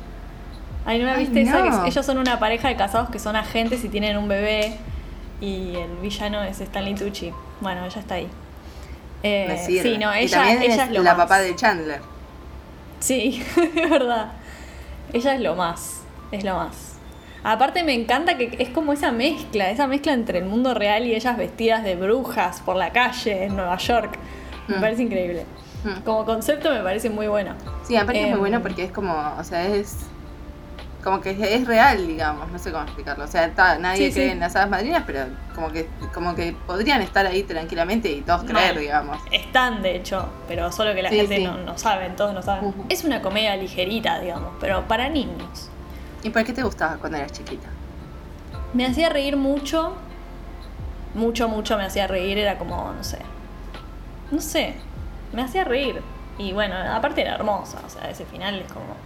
Ay, 0.85 0.99
¿no 0.99 1.05
la 1.05 1.13
Ay, 1.13 1.25
viste 1.25 1.41
esa? 1.41 1.83
Que 1.83 1.89
ellos 1.89 2.05
son 2.05 2.17
una 2.17 2.39
pareja 2.39 2.69
de 2.69 2.75
casados 2.75 3.09
que 3.09 3.19
son 3.19 3.35
agentes 3.35 3.83
y 3.83 3.89
tienen 3.89 4.17
un 4.17 4.27
bebé. 4.27 4.77
Y 5.41 5.75
el 5.75 5.97
villano 6.01 6.41
es 6.43 6.59
Stanley 6.59 6.95
Tucci. 6.95 7.31
Bueno, 7.61 7.85
ella 7.85 7.99
está 7.99 8.15
ahí. 8.15 8.27
Eh, 9.23 9.45
Me 9.47 9.57
sirve. 9.65 9.83
sí, 9.91 9.97
no, 9.97 10.15
y 10.15 10.19
ella, 10.19 10.37
también 10.37 10.61
ella 10.63 10.83
es 10.83 10.89
es 10.89 10.95
lo 10.95 11.03
la 11.03 11.13
más. 11.13 11.23
papá 11.25 11.39
de 11.39 11.55
Chandler. 11.55 12.01
Sí, 12.99 13.43
es 13.75 13.89
verdad. 13.89 14.31
Ella 15.13 15.35
es 15.35 15.41
lo 15.41 15.55
más, 15.55 16.01
es 16.31 16.43
lo 16.43 16.55
más. 16.55 16.96
Aparte 17.43 17.83
me 17.83 17.93
encanta 17.93 18.37
que 18.37 18.55
es 18.59 18.69
como 18.69 18.93
esa 18.93 19.11
mezcla, 19.11 19.69
esa 19.69 19.87
mezcla 19.87 20.13
entre 20.13 20.39
el 20.39 20.45
mundo 20.45 20.73
real 20.73 21.05
y 21.05 21.15
ellas 21.15 21.37
vestidas 21.37 21.83
de 21.83 21.95
brujas 21.95 22.61
por 22.61 22.75
la 22.75 22.91
calle 22.91 23.45
en 23.45 23.55
Nueva 23.55 23.77
York. 23.77 24.17
Me 24.67 24.77
Mm. 24.77 24.81
parece 24.81 25.03
increíble. 25.03 25.45
Mm. 25.83 26.01
Como 26.03 26.25
concepto 26.25 26.71
me 26.71 26.81
parece 26.81 27.09
muy 27.09 27.27
bueno. 27.27 27.53
Sí, 27.83 27.95
aparte 27.95 28.19
es 28.21 28.25
muy 28.27 28.33
Em, 28.33 28.39
bueno 28.39 28.61
porque 28.61 28.83
es 28.83 28.91
como, 28.91 29.13
o 29.37 29.43
sea, 29.43 29.63
es 29.65 29.95
como 31.03 31.21
que 31.21 31.29
es, 31.29 31.65
real, 31.67 32.05
digamos, 32.05 32.51
no 32.51 32.59
sé 32.59 32.71
cómo 32.71 32.83
explicarlo. 32.83 33.23
O 33.23 33.27
sea, 33.27 33.49
ta- 33.53 33.77
nadie 33.77 34.07
Sí, 34.07 34.13
cree 34.13 34.25
sí. 34.25 34.31
en 34.33 34.39
las 34.41 34.55
hadas 34.57 34.69
madrinas, 34.69 35.03
pero 35.07 35.21
como 35.55 35.71
que 35.71 35.87
como 36.13 36.35
que 36.35 36.53
podrían 36.65 37.01
estar 37.01 37.25
ahí 37.25 37.43
tranquilamente 37.43 38.11
y 38.11 38.21
todos 38.21 38.41
creer, 38.43 38.73
Mal. 38.73 38.79
digamos. 38.79 39.17
Están, 39.31 39.81
de 39.83 39.95
hecho, 39.95 40.27
pero 40.49 40.69
solo 40.71 40.93
que 40.93 41.03
la 41.03 41.09
Sí, 41.09 41.17
gente. 41.17 41.39
No, 41.45 41.57
no 41.59 41.77
sabe, 41.77 42.09
todos 42.09 42.33
no 42.33 42.41
saben. 42.41 42.65
Ujú. 42.65 42.85
Es 42.89 43.05
una 43.05 43.21
comedia 43.21 43.55
ligerita, 43.55 44.19
digamos, 44.19 44.49
pero 44.59 44.85
para 44.87 45.07
niños. 45.07 45.69
¿Y 46.27 46.29
por 46.29 46.43
qué 46.43 46.51
te 46.51 46.61
gustaba 46.61 46.97
cuando 46.97 47.17
eras 47.17 47.31
chiquita? 47.31 47.69
Me 48.73 48.85
hacía 48.85 49.07
reír 49.07 49.37
mucho. 49.37 49.93
Mucho, 51.13 51.47
mucho 51.47 51.77
me 51.77 51.85
hacía 51.85 52.05
reír. 52.05 52.37
Era 52.37 52.57
como, 52.57 52.91
no 52.91 53.01
sé. 53.01 53.19
No 54.29 54.41
sé. 54.41 54.75
Me 55.31 55.41
hacía 55.41 55.63
reír. 55.63 56.01
Y 56.37 56.51
bueno, 56.51 56.75
aparte 56.75 57.21
era 57.21 57.35
hermosa. 57.35 57.79
O 57.85 57.89
sea, 57.89 58.09
ese 58.09 58.25
final 58.25 58.55
es 58.55 58.71
como. 58.71 58.97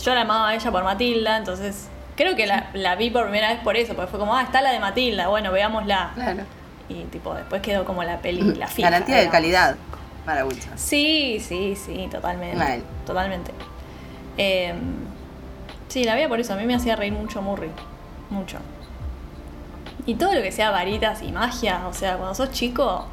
Yo 0.00 0.14
la 0.14 0.20
amaba 0.20 0.50
a 0.50 0.54
ella 0.54 0.70
por 0.70 0.84
Matilda, 0.84 1.36
entonces. 1.36 1.88
Creo 2.14 2.36
que 2.36 2.46
la, 2.46 2.70
la 2.72 2.94
vi 2.94 3.10
por 3.10 3.24
primera 3.24 3.48
vez 3.48 3.58
por 3.60 3.76
eso, 3.76 3.94
porque 3.94 4.10
fue 4.10 4.20
como, 4.20 4.34
ah, 4.34 4.42
está 4.42 4.62
la 4.62 4.70
de 4.70 4.78
Matilda, 4.78 5.26
bueno, 5.26 5.50
veámosla. 5.50 6.12
Claro. 6.14 6.44
Y 6.88 7.02
tipo, 7.04 7.34
después 7.34 7.60
quedó 7.62 7.84
como 7.84 8.04
la 8.04 8.20
peli, 8.20 8.54
la 8.54 8.68
fija. 8.68 8.88
Garantía 8.88 9.16
de 9.16 9.28
calidad, 9.28 9.76
Mara 10.24 10.46
Wilson. 10.46 10.78
Sí, 10.78 11.42
sí, 11.46 11.74
sí, 11.76 12.08
totalmente. 12.10 12.82
Totalmente. 13.04 13.50
Eh, 14.38 14.72
sí, 15.88 16.04
la 16.04 16.14
veía 16.14 16.28
por 16.28 16.40
eso. 16.40 16.54
A 16.54 16.56
mí 16.56 16.64
me 16.66 16.74
hacía 16.74 16.96
reír 16.96 17.12
mucho 17.12 17.42
Murray. 17.42 17.70
Mucho. 18.30 18.58
Y 20.06 20.14
todo 20.14 20.32
lo 20.34 20.42
que 20.42 20.52
sea 20.52 20.70
varitas 20.70 21.22
y 21.22 21.32
magia, 21.32 21.86
o 21.88 21.92
sea, 21.92 22.16
cuando 22.16 22.34
sos 22.34 22.50
chico, 22.52 23.06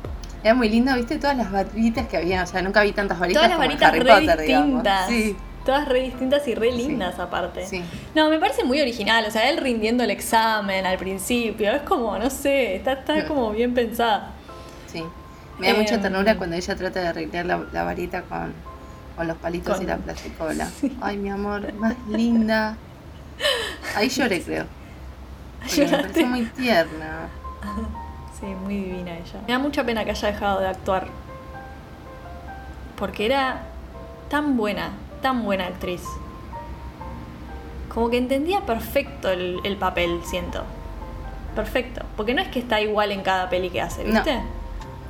Era 0.43 0.53
muy 0.55 0.69
lindo, 0.69 0.93
¿viste? 0.95 1.17
Todas 1.17 1.37
las 1.37 1.51
varitas 1.51 2.07
que 2.07 2.17
había, 2.17 2.43
o 2.43 2.45
sea, 2.45 2.61
nunca 2.61 2.81
vi 2.83 2.91
tantas 2.91 3.17
varitas 3.19 3.41
todas 3.43 3.49
las 3.49 3.57
como 3.57 3.63
en 3.71 3.79
varitas 3.79 3.89
Harry 3.89 3.99
re 4.01 4.27
Potter, 4.27 4.45
distintas. 4.47 5.07
Sí, 5.07 5.37
Todas 5.65 5.87
re 5.87 6.01
distintas 6.01 6.45
y 6.49 6.55
re 6.55 6.71
Sí. 6.71 6.77
lindas 6.77 7.17
aparte. 7.19 7.65
sí. 7.65 7.81
No, 8.13 8.29
me 8.29 8.37
parece 8.37 8.65
muy 8.65 8.81
original. 8.81 9.23
O 9.25 9.31
sea, 9.31 9.49
él 9.49 9.57
rindiendo 9.57 10.03
el 10.03 10.11
examen 10.11 10.85
al 10.85 10.97
principio. 10.97 11.71
Es 11.71 11.83
como, 11.83 12.17
no 12.19 12.29
sé, 12.29 12.75
está, 12.75 12.91
está 12.93 13.25
como 13.25 13.51
bien 13.51 13.73
pensada. 13.73 14.31
Sí. 14.91 15.01
Me 15.59 15.71
da 15.71 15.79
mucha 15.79 15.95
Em, 15.95 16.01
ternura 16.01 16.35
cuando 16.37 16.57
ella 16.57 16.75
trata 16.75 16.99
de 16.99 17.07
arreglar 17.07 17.45
la, 17.45 17.63
la 17.71 17.83
varita 17.83 18.23
con, 18.23 18.53
con 19.15 19.27
los 19.27 19.37
palitos 19.37 19.75
Con- 19.75 19.83
y 19.83 19.87
la 19.87 19.97
plasticola. 19.97 20.69
Ay, 21.01 21.17
mi 21.17 21.29
amor, 21.29 21.71
más 21.73 21.95
linda. 22.09 22.75
Ahí 23.95 24.09
lloré, 24.09 24.41
creo. 24.41 24.65
Porque 25.59 25.85
me 25.85 25.97
pareció 25.97 26.27
muy 26.27 26.45
tierna. 26.45 27.27
Sí, 28.39 28.45
muy 28.47 28.75
divina 28.75 29.11
ella. 29.17 29.41
Me 29.47 29.53
da 29.53 29.59
mucha 29.59 29.83
pena 29.85 30.03
que 30.03 30.11
haya 30.11 30.27
dejado 30.31 30.59
de 30.59 30.67
actuar. 30.67 31.07
Porque 32.97 33.25
era 33.25 33.63
tan 34.29 34.57
buena, 34.57 34.89
tan 35.21 35.43
buena 35.43 35.67
actriz. 35.67 36.01
Como 37.93 38.09
que 38.09 38.17
entendía 38.17 38.61
perfecto 38.61 39.29
el, 39.29 39.59
el 39.63 39.77
papel, 39.77 40.19
siento. 40.25 40.63
Perfecto. 41.55 42.01
Porque 42.17 42.33
no 42.33 42.41
es 42.41 42.47
que 42.49 42.59
está 42.59 42.81
igual 42.81 43.11
en 43.11 43.21
cada 43.21 43.49
peli 43.49 43.69
que 43.69 43.81
hace, 43.81 44.03
No, 44.03 44.13
¿viste? 44.15 44.41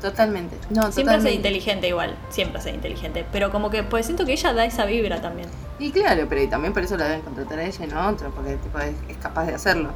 Totalmente. 0.04 0.58
No, 0.70 0.84
Siempre 0.92 1.04
totalmente. 1.16 1.32
inteligente 1.34 1.88
igual. 1.88 2.16
Siempre 2.30 2.60
hace 2.60 2.72
inteligente. 2.72 3.26
Pero 3.32 3.52
como 3.52 3.70
que 3.70 3.84
pues 3.84 4.06
siento 4.06 4.26
que 4.26 4.34
ella 4.34 4.52
da 4.54 4.66
esa 4.66 4.86
vibra 4.86 5.22
también. 5.22 5.48
Y 5.80 5.92
claro, 5.92 6.26
pero 6.28 6.42
y 6.42 6.48
también 6.48 6.74
por 6.74 6.84
eso 6.84 6.98
la 6.98 7.06
deben 7.06 7.22
contratar 7.22 7.58
a 7.60 7.64
ella 7.64 7.86
y 7.86 7.88
no 7.88 8.00
a 8.00 8.10
otro, 8.10 8.30
porque 8.32 8.58
tipo, 8.58 8.80
es, 8.80 8.94
es 9.08 9.18
capaz 9.18 9.46
de 9.46 9.56
hacerlo. 9.56 9.90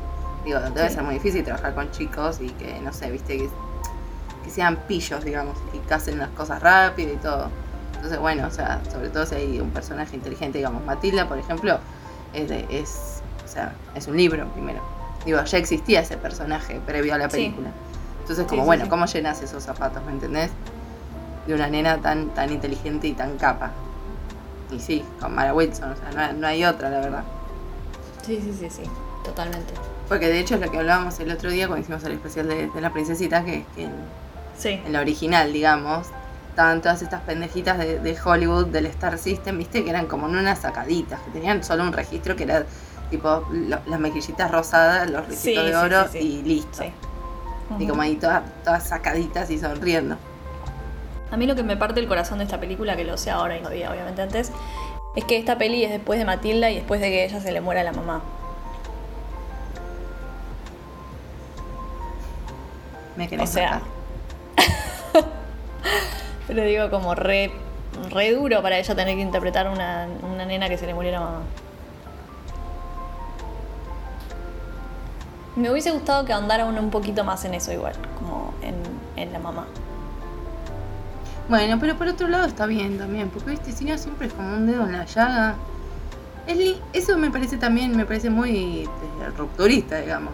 Digo, 0.46 0.60
debe 0.62 0.88
Sí. 0.88 0.96
ser 0.96 1.04
muy 1.04 1.16
difícil 1.16 1.44
trabajar 1.44 1.76
con 1.76 1.92
chicos 1.92 2.40
y 2.42 2.50
que, 2.52 2.80
no 2.80 2.94
sé, 2.94 3.12
viste, 3.12 3.38
que, 3.38 3.50
que 4.46 4.50
sean 4.50 4.78
pillos, 4.88 5.26
digamos, 5.26 5.58
y 5.74 5.80
que 5.80 5.94
hacen 5.94 6.18
las 6.20 6.30
cosas 6.30 6.62
rápido 6.62 7.12
y 7.14 7.18
todo. 7.18 7.50
Entonces, 7.96 8.18
bueno, 8.18 8.48
o 8.48 8.52
sea, 8.52 8.80
sobre 8.90 9.10
todo 9.10 9.26
si 9.26 9.36
hay 9.36 9.60
un 9.60 9.72
personaje 9.72 10.16
inteligente, 10.16 10.60
digamos, 10.60 10.86
Matilda, 10.86 11.28
por 11.28 11.38
ejemplo, 11.38 11.80
es, 12.34 12.48
de- 12.48 12.66
es, 12.70 13.22
o 13.44 13.48
sea, 13.50 13.74
es 13.94 14.08
un 14.08 14.16
libro 14.16 14.48
primero. 14.54 14.80
Digo, 15.26 15.44
ya 15.44 15.58
existía 15.58 16.00
ese 16.00 16.16
personaje 16.16 16.80
previo 16.86 17.14
a 17.14 17.18
la 17.18 17.30
Sí. 17.30 17.54
Entonces, 18.28 18.46
como, 18.48 18.64
sí, 18.64 18.66
bueno, 18.66 18.84
sí. 18.84 18.90
¿cómo 18.90 19.06
llenas 19.06 19.42
esos 19.42 19.64
zapatos, 19.64 20.04
me 20.04 20.12
entendés? 20.12 20.52
De 21.48 21.54
una 21.54 21.68
nena 21.70 21.98
tan, 22.00 22.30
tan 22.32 22.52
inteligente 22.52 23.08
y 23.08 23.14
tan 23.14 23.38
capa. 23.38 23.72
Y 24.70 24.82
sí, 24.82 25.02
con 25.22 25.34
Mara 25.34 25.54
Wilson, 25.54 25.94
o 25.94 25.96
sea, 25.96 26.12
no, 26.14 26.20
hay- 26.22 26.34
no 26.34 26.46
hay 26.48 26.66
otra, 26.66 26.90
la 26.90 27.00
verdad. 27.00 27.24
Sí, 28.26 28.42
sí, 28.44 28.54
sí, 28.60 28.70
sí. 28.70 28.84
Totalmente. 29.24 29.74
Porque 30.10 30.28
de 30.28 30.40
hecho 30.40 30.56
es 30.56 30.62
lo 30.62 30.70
que 30.70 30.78
hablábamos 30.78 31.18
el 31.22 31.32
otro 31.32 31.50
día 31.50 31.68
cuando 31.68 31.84
hicimos 31.84 32.04
el 32.04 32.12
especial 32.14 32.50
de, 32.50 32.68
de 32.70 32.82
la 32.82 32.92
princesita, 32.92 33.46
que, 33.46 33.66
que 33.76 33.86
en, 33.86 33.92
Sí. 34.58 34.70
en 34.86 34.92
la 34.92 35.00
original, 35.00 35.54
digamos, 35.54 36.08
estaban 36.50 36.82
todas 36.82 37.02
estas 37.02 37.22
pendejitas 37.22 37.78
de, 37.78 38.00
de 38.00 38.18
Hollywood, 38.22 38.66
del 38.68 38.88
Star 38.88 39.18
System, 39.18 39.58
viste, 39.58 39.84
que 39.86 39.90
eran 39.90 40.08
como 40.08 40.28
en 40.28 40.36
unas 40.36 40.60
sacaditas, 40.60 41.22
que 41.22 41.32
tenían 41.32 41.64
solo 41.64 41.84
un 41.84 41.94
registro 41.94 42.36
que 42.36 42.44
era 42.44 42.66
tipo 43.10 43.48
lo- 43.52 43.80
las 43.86 44.00
mejillitas 44.02 44.52
rosadas, 44.52 45.10
los 45.10 45.26
ricitos 45.28 45.64
Sí, 45.64 45.70
de 45.70 45.76
oro 45.78 46.08
sí. 46.12 46.18
y 46.18 46.42
listo. 46.44 46.84
Y 47.80 47.88
como 47.88 48.02
ahí 48.02 48.16
todas, 48.16 48.44
todas 48.64 48.88
sacaditas 48.88 49.50
y 49.50 49.60
sonriendo. 49.60 50.18
A 51.32 51.38
mí 51.38 51.46
lo 51.46 51.56
que 51.56 51.64
me 51.64 51.76
parte 51.76 52.00
el 52.00 52.08
corazón 52.08 52.38
de 52.38 52.46
esta 52.46 52.60
película, 52.60 52.96
que 52.96 53.04
lo 53.04 53.18
sé 53.18 53.30
ahora 53.30 53.58
y 53.58 53.62
no 53.62 53.70
vi 53.70 53.84
obviamente 53.84 54.22
antes, 54.22 54.52
es 55.16 55.26
que 55.26 55.38
esta 55.38 55.58
peli 55.58 55.84
es 55.84 55.92
después 55.92 56.20
de 56.20 56.26
Matilda 56.26 56.70
y 56.70 56.76
después 56.76 57.02
de 57.02 57.10
que 57.10 57.26
ella 57.26 57.42
se 57.42 57.52
le 57.52 57.60
muera 57.60 57.84
la 57.84 57.92
mamá. 57.92 58.22
Me 63.18 63.28
querés 63.28 63.50
O 63.50 63.54
sea. 63.54 63.82
Pero 66.48 66.64
digo, 66.64 66.90
como 66.90 67.16
re, 67.16 67.52
re 68.10 68.32
duro 68.32 68.62
para 68.62 68.78
ella 68.78 68.96
tener 68.96 69.16
que 69.16 69.22
interpretar 69.22 69.68
una, 69.68 70.08
una 70.22 70.46
nena 70.46 70.70
que 70.70 70.78
se 70.78 70.86
le 70.86 70.94
murió 70.94 71.12
la 71.12 71.20
mamá. 71.20 71.42
Me 75.58 75.72
hubiese 75.72 75.92
gustado 75.92 76.24
que 76.24 76.32
ahondara 76.34 76.66
uno 76.66 76.80
un 76.82 76.90
poquito 76.92 77.24
más 77.24 77.44
en 77.46 77.54
eso 77.56 77.72
igual, 77.74 77.94
como 78.18 78.54
en, 78.62 78.76
en 79.16 79.34
la 79.34 79.40
mamá. 79.40 79.66
Bueno, 81.50 81.78
pero 81.80 81.96
por 81.98 82.08
otro 82.08 82.28
lado 82.28 82.46
está 82.46 82.66
bien 82.66 82.98
también, 82.98 83.30
porque 83.30 83.52
viste, 83.52 83.72
si 83.72 83.86
no 83.86 83.98
siempre 83.98 84.28
es 84.28 84.34
como 84.34 84.50
un 84.54 84.68
dedo 84.68 84.86
en 84.86 84.92
la 84.94 85.06
llaga. 85.06 85.56
Es 86.46 86.58
li- 86.58 86.82
eso 86.94 87.18
me 87.18 87.32
parece 87.32 87.58
también, 87.58 87.96
me 87.96 88.06
parece 88.06 88.30
muy 88.30 88.84
eh, 88.84 89.30
rupturista, 89.38 89.98
digamos. 90.00 90.34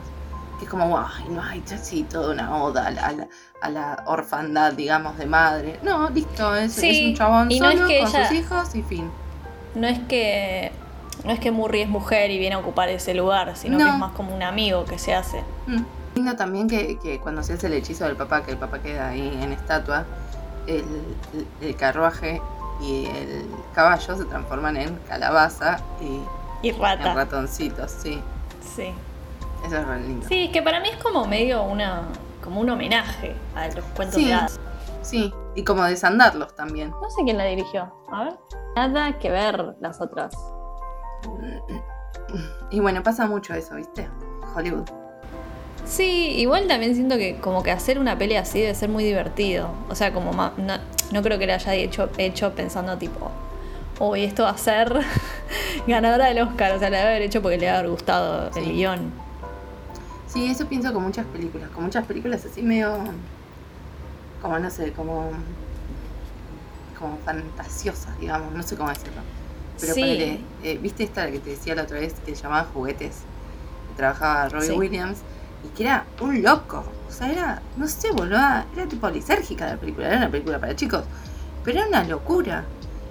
Que 0.60 0.65
es 0.65 0.72
como, 0.72 0.98
ay, 0.98 1.25
no 1.30 1.42
hay 1.42 1.63
así 1.74 2.03
toda 2.03 2.32
una 2.34 2.56
oda 2.58 2.88
a 2.88 2.92
la, 2.92 3.27
a 3.62 3.70
la- 3.70 4.03
orfandad, 4.08 4.74
digamos, 4.74 5.18
de 5.18 5.25
madre. 5.27 5.80
No, 5.84 6.10
listo, 6.10 6.56
es, 6.56 6.74
Sí, 6.74 6.89
es 6.89 7.08
un 7.10 7.15
chabón 7.15 7.51
y 7.51 7.60
no 7.60 7.70
es 7.70 7.75
solo 7.75 7.88
que 7.88 8.00
con 8.00 8.08
ella- 8.10 8.27
sus 8.27 8.38
hijos 8.38 8.75
y 8.75 8.82
fin. 8.84 9.10
No 9.75 9.88
es 9.88 10.00
que 10.08 10.72
no 11.24 11.32
es 11.32 11.39
que 11.39 11.51
Murray 11.51 11.82
es 11.82 11.89
mujer 11.89 12.32
y 12.32 12.38
viene 12.38 12.56
a 12.56 12.60
ocupar 12.60 12.89
ese 12.89 13.13
lugar, 13.13 13.56
sino 13.56 13.77
que 13.77 13.84
es 13.88 13.98
más 13.98 14.12
como 14.13 14.34
un 14.36 14.44
amigo 14.44 14.86
que 14.86 14.98
se 15.00 15.13
hace. 15.15 15.44
Mm. 15.68 15.82
Lindo 16.15 16.36
también 16.36 16.68
que, 16.70 17.00
que 17.00 17.20
cuando 17.20 17.42
se 17.44 17.53
hace 17.53 17.68
el 17.68 17.74
hechizo 17.74 18.06
del 18.06 18.15
papá, 18.15 18.44
que 18.44 18.51
el 18.51 18.58
papá 18.58 18.80
queda 18.80 19.10
ahí 19.10 19.27
en 19.42 19.51
estatua, 19.51 20.06
el, 20.68 20.84
el- 21.34 21.48
el 21.70 21.75
carruaje 21.75 22.42
y 22.82 23.06
el 23.06 23.46
caballo 23.74 24.15
se 24.18 24.25
transforman 24.25 24.77
en 24.77 24.96
calabaza 25.08 25.80
y 26.01 26.20
Y 26.68 26.70
en 26.70 27.15
ratoncitos, 27.15 27.92
sí. 27.92 28.22
Sí. 28.75 28.94
Eso 29.65 29.77
es 29.77 29.88
re 29.88 30.00
lindo. 30.01 30.27
Sí, 30.27 30.50
que 30.51 30.62
para 30.62 30.80
mí 30.82 30.89
es 30.89 30.98
como 31.03 31.25
medio 31.25 31.63
una 31.63 32.03
como 32.44 32.60
un 32.60 32.70
homenaje 32.70 33.36
a 33.56 33.68
los 33.68 33.86
cuentos 33.96 34.15
Sí. 34.20 34.25
de 34.27 34.34
hadas. 34.34 34.60
Sí, 35.01 35.34
y 35.56 35.63
como 35.63 35.84
desandarlos 35.84 36.56
también. 36.56 36.92
No 36.92 37.10
sé 37.10 37.24
quién 37.24 37.38
la 37.38 37.46
dirigió. 37.46 37.92
A 38.12 38.25
ver. 38.25 38.34
Nada 38.75 39.18
que 39.20 39.30
ver 39.30 39.75
las 39.80 40.00
otras. 40.01 40.34
Y 42.72 42.80
bueno, 42.80 43.03
pasa 43.03 43.27
mucho 43.27 43.53
eso, 43.53 43.75
¿viste? 43.75 44.08
Hollywood. 44.56 44.89
Sí, 45.86 46.36
igual 46.38 46.68
también 46.68 46.96
siento 46.96 47.18
que 47.18 47.38
como 47.38 47.62
que 47.62 47.72
hacer 47.72 48.00
una 48.00 48.18
peli 48.18 48.36
así 48.36 48.62
debe 48.62 48.74
ser 48.74 48.89
muy 48.89 49.03
divertido. 49.03 49.70
O 49.89 49.96
sea, 49.96 50.13
como 50.13 50.32
no, 50.34 50.77
no 51.12 51.22
creo 51.22 51.38
que 51.38 51.46
la 51.46 51.56
haya 51.56 51.74
hecho, 51.74 52.10
hecho 52.18 52.53
pensando 52.53 52.98
tipo, 52.98 53.30
uy, 54.00 54.24
esto 54.24 54.44
va 54.44 54.51
a 54.51 54.58
ser 54.58 55.01
ganadora 55.88 56.27
del 56.27 56.39
Oscar. 56.39 56.72
O 56.74 56.80
sea, 56.80 56.89
la 56.89 56.98
debe 56.98 57.10
haber 57.10 57.22
hecho 57.24 57.42
porque 57.42 57.58
le 57.58 57.65
debe 57.65 57.77
haber 57.77 57.92
gustado 57.92 58.50
el 58.56 58.74
guion. 58.74 59.12
Sí, 60.27 60.50
eso 60.50 60.68
pienso 60.68 60.92
con 60.94 61.03
muchas 61.03 61.25
películas. 61.27 61.70
Con 61.70 61.84
muchas 61.84 62.06
películas 62.06 62.44
así 62.46 62.62
medio. 62.63 62.92
Como 64.42 64.58
no 64.58 64.70
sé, 64.70 64.94
como. 64.94 65.30
Como 66.98 67.18
fantasiosas, 67.25 68.18
digamos. 68.20 68.53
No 68.53 68.63
sé 68.63 68.75
cómo 68.77 68.89
decirlo. 68.89 69.22
Pero 69.80 69.94
Sí. 69.94 70.01
ponele, 70.01 70.39
eh, 70.63 70.77
¿viste 70.82 71.03
esta 71.03 71.30
que 71.32 71.39
te 71.39 71.51
decía 71.51 71.75
la 71.75 71.84
otra 71.84 72.00
vez 72.00 72.13
que 72.25 72.36
se 72.36 72.44
llamaba 72.44 72.68
Juguetes? 72.74 73.18
Que 73.89 73.96
trabajaba 73.98 74.50
Robbie 74.50 74.68
Sí. 74.68 74.74
Williams. 74.74 75.20
Y 75.65 75.70
que 75.75 75.84
era 75.84 76.06
un 76.22 76.42
loco. 76.44 76.84
O 77.08 77.12
sea, 77.12 77.32
era. 77.32 77.62
No 77.77 77.88
sé, 77.88 78.12
boluda. 78.12 78.65
Era 78.75 78.88
tipo 78.88 79.10
lisérgica 79.10 79.65
la 79.68 79.77
película. 79.77 80.08
Era 80.08 80.18
una 80.18 80.30
película 80.32 80.60
para 80.60 80.75
chicos. 80.75 81.03
Pero 81.63 81.80
era 81.80 81.88
una 81.88 82.03
locura. 82.03 82.65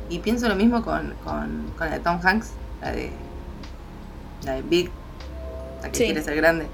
Y 0.08 0.18
pienso 0.18 0.48
lo 0.48 0.54
mismo 0.56 0.82
con, 0.82 1.14
con, 1.24 1.72
con 1.78 1.86
la 1.88 1.94
de 1.94 2.00
Tom 2.00 2.18
Hanks. 2.22 2.50
La 2.82 2.92
de. 2.92 3.10
La 4.44 4.52
de 4.54 4.62
Big. 4.62 4.90
La 5.82 5.88
que 5.90 5.98
Sí. 5.98 6.04
quiere 6.04 6.22
ser 6.22 6.36
grande. 6.36 6.66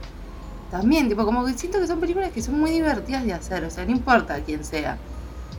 También, 0.70 1.08
tipo, 1.08 1.24
como 1.24 1.46
que 1.46 1.54
siento 1.54 1.80
que 1.80 1.86
son 1.86 1.98
películas 2.00 2.30
que 2.32 2.42
son 2.42 2.58
muy 2.58 2.70
divertidas 2.70 3.24
de 3.24 3.32
hacer. 3.32 3.64
O 3.64 3.70
sea, 3.70 3.84
no 3.84 3.90
importa 3.92 4.40
quién 4.40 4.64
sea. 4.64 4.98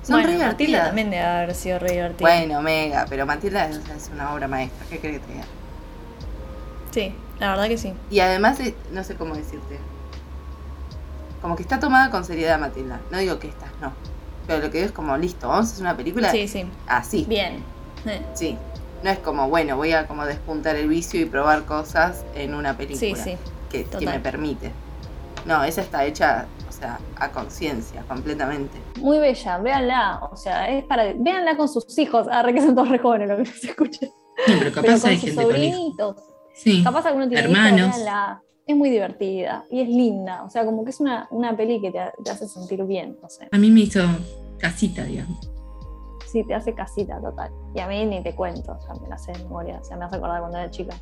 Son 0.09 0.21
bueno, 0.21 0.27
re 0.27 0.33
Matilda 0.37 0.55
divertidas. 0.55 0.85
también 0.87 1.09
debe 1.11 1.23
haber 1.23 1.55
sido 1.55 1.79
re 1.79 1.91
divertida. 1.91 2.27
Bueno, 2.29 2.61
mega, 2.61 3.05
pero 3.09 3.25
Matilda 3.25 3.67
es, 3.69 3.77
es 3.77 4.09
una 4.13 4.33
obra 4.33 4.47
maestra, 4.47 4.85
¿qué 4.89 4.99
crees 4.99 5.19
que 5.19 5.25
te 5.27 5.33
diga? 5.33 5.45
Sí, 6.91 7.15
la 7.39 7.51
verdad 7.51 7.67
que 7.67 7.77
sí. 7.77 7.93
Y 8.09 8.19
además, 8.19 8.57
no 8.91 9.03
sé 9.03 9.15
cómo 9.15 9.35
decirte. 9.35 9.79
Como 11.41 11.55
que 11.55 11.61
está 11.61 11.79
tomada 11.79 12.09
con 12.09 12.25
seriedad 12.25 12.59
Matilda. 12.59 12.99
No 13.11 13.17
digo 13.19 13.39
que 13.39 13.47
estas 13.47 13.69
no. 13.81 13.93
Pero 14.47 14.59
lo 14.59 14.71
que 14.71 14.79
digo 14.79 14.87
es 14.87 14.91
como, 14.91 15.15
listo, 15.17 15.47
vamos 15.47 15.67
a 15.69 15.71
hacer 15.73 15.81
una 15.83 15.95
película 15.95 16.31
Sí, 16.31 16.47
sí. 16.47 16.65
así. 16.87 17.25
Bien. 17.29 17.63
Eh, 18.05 18.21
Sí. 18.33 18.57
No 19.03 19.09
es 19.09 19.19
como, 19.19 19.47
bueno, 19.47 19.77
voy 19.77 19.93
a 19.93 20.07
como 20.07 20.25
despuntar 20.25 20.75
el 20.75 20.89
vicio 20.89 21.21
y 21.21 21.25
probar 21.25 21.63
cosas 21.63 22.25
en 22.35 22.53
una 22.53 22.75
película 22.75 22.99
Sí, 22.99 23.15
sí. 23.15 23.37
que, 23.69 23.85
me 24.05 24.19
permite. 24.19 24.71
No, 25.45 25.63
esa 25.63 25.81
está 25.81 26.03
hecha, 26.03 26.47
sea, 26.79 26.99
a 27.17 27.31
conciencia, 27.31 28.03
completamente. 28.07 28.77
Muy 28.99 29.19
bella, 29.19 29.57
véanla. 29.59 30.19
O 30.31 30.35
sea, 30.35 30.69
es 30.69 30.83
para. 30.85 31.13
Véanla 31.15 31.55
con 31.57 31.67
sus 31.69 31.97
hijos. 31.99 32.27
Ah, 32.31 32.41
re 32.43 32.53
que 32.53 32.61
son 32.61 32.75
todos 32.75 32.89
re 32.89 32.99
jóvenes 32.99 33.29
lo 33.29 33.37
que 33.37 33.45
se 33.45 33.67
escucha. 33.67 34.05
No, 34.05 34.53
pero 34.59 34.71
capaz 34.71 34.81
Pero 34.87 34.99
con 35.01 35.09
hay 35.09 35.17
sus 35.17 35.25
gente 35.29 35.35
con 35.35 35.43
hijos. 35.43 35.53
sobrinitos. 35.75 36.15
Sí. 36.53 36.83
Capaz 36.83 37.05
alguno 37.05 37.27
tiene 37.29 37.43
Hermanos. 37.43 37.79
hijos, 37.79 37.95
véanla. 37.95 38.41
Es 38.67 38.75
muy 38.75 38.89
divertida 38.91 39.65
y 39.71 39.81
es 39.81 39.87
linda. 39.89 40.43
O 40.43 40.49
sea, 40.49 40.63
como 40.63 40.83
que 40.83 40.91
es 40.91 40.99
una, 40.99 41.27
una 41.31 41.57
peli 41.57 41.81
que 41.81 41.91
te, 41.91 41.99
te 42.23 42.29
hace 42.31 42.47
sentir 42.47 42.83
bien. 42.85 43.17
No 43.21 43.27
sé. 43.29 43.47
A 43.51 43.57
mí 43.57 43.71
me 43.71 43.79
hizo 43.81 43.99
casita, 44.59 45.03
digamos. 45.03 45.49
Sí, 46.31 46.43
te 46.45 46.53
hace 46.53 46.75
casita 46.75 47.19
total. 47.19 47.51
Y 47.73 47.79
a 47.79 47.87
mí 47.87 48.05
ni 48.05 48.21
te 48.21 48.35
cuento. 48.35 48.73
O 48.73 48.79
sea, 48.81 48.93
me 49.01 49.07
la 49.09 49.17
sé 49.17 49.31
de 49.31 49.39
memoria. 49.39 49.79
O 49.81 49.83
sea, 49.83 49.97
me 49.97 50.05
hace 50.05 50.17
acordar 50.17 50.39
cuando 50.41 50.59
era 50.59 50.69
chica. 50.69 50.95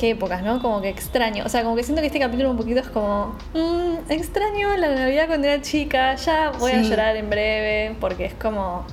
Qué 0.00 0.12
épocas, 0.12 0.42
¿no? 0.42 0.62
Como 0.62 0.80
que 0.80 0.88
extraño. 0.88 1.44
O 1.44 1.50
sea, 1.50 1.62
como 1.62 1.76
que 1.76 1.82
siento 1.82 2.00
que 2.00 2.06
este 2.06 2.18
capítulo 2.18 2.50
un 2.50 2.56
poquito 2.56 2.80
es 2.80 2.88
como. 2.88 3.36
"Mm, 3.52 4.10
extraño 4.10 4.74
la 4.78 4.94
Navidad 4.94 5.26
cuando 5.26 5.46
era 5.46 5.60
chica. 5.60 6.14
Ya 6.14 6.52
voy 6.58 6.72
a 6.72 6.80
llorar 6.80 7.16
en 7.16 7.28
breve. 7.28 7.94
Porque 8.00 8.24
es 8.24 8.32
como. 8.32 8.86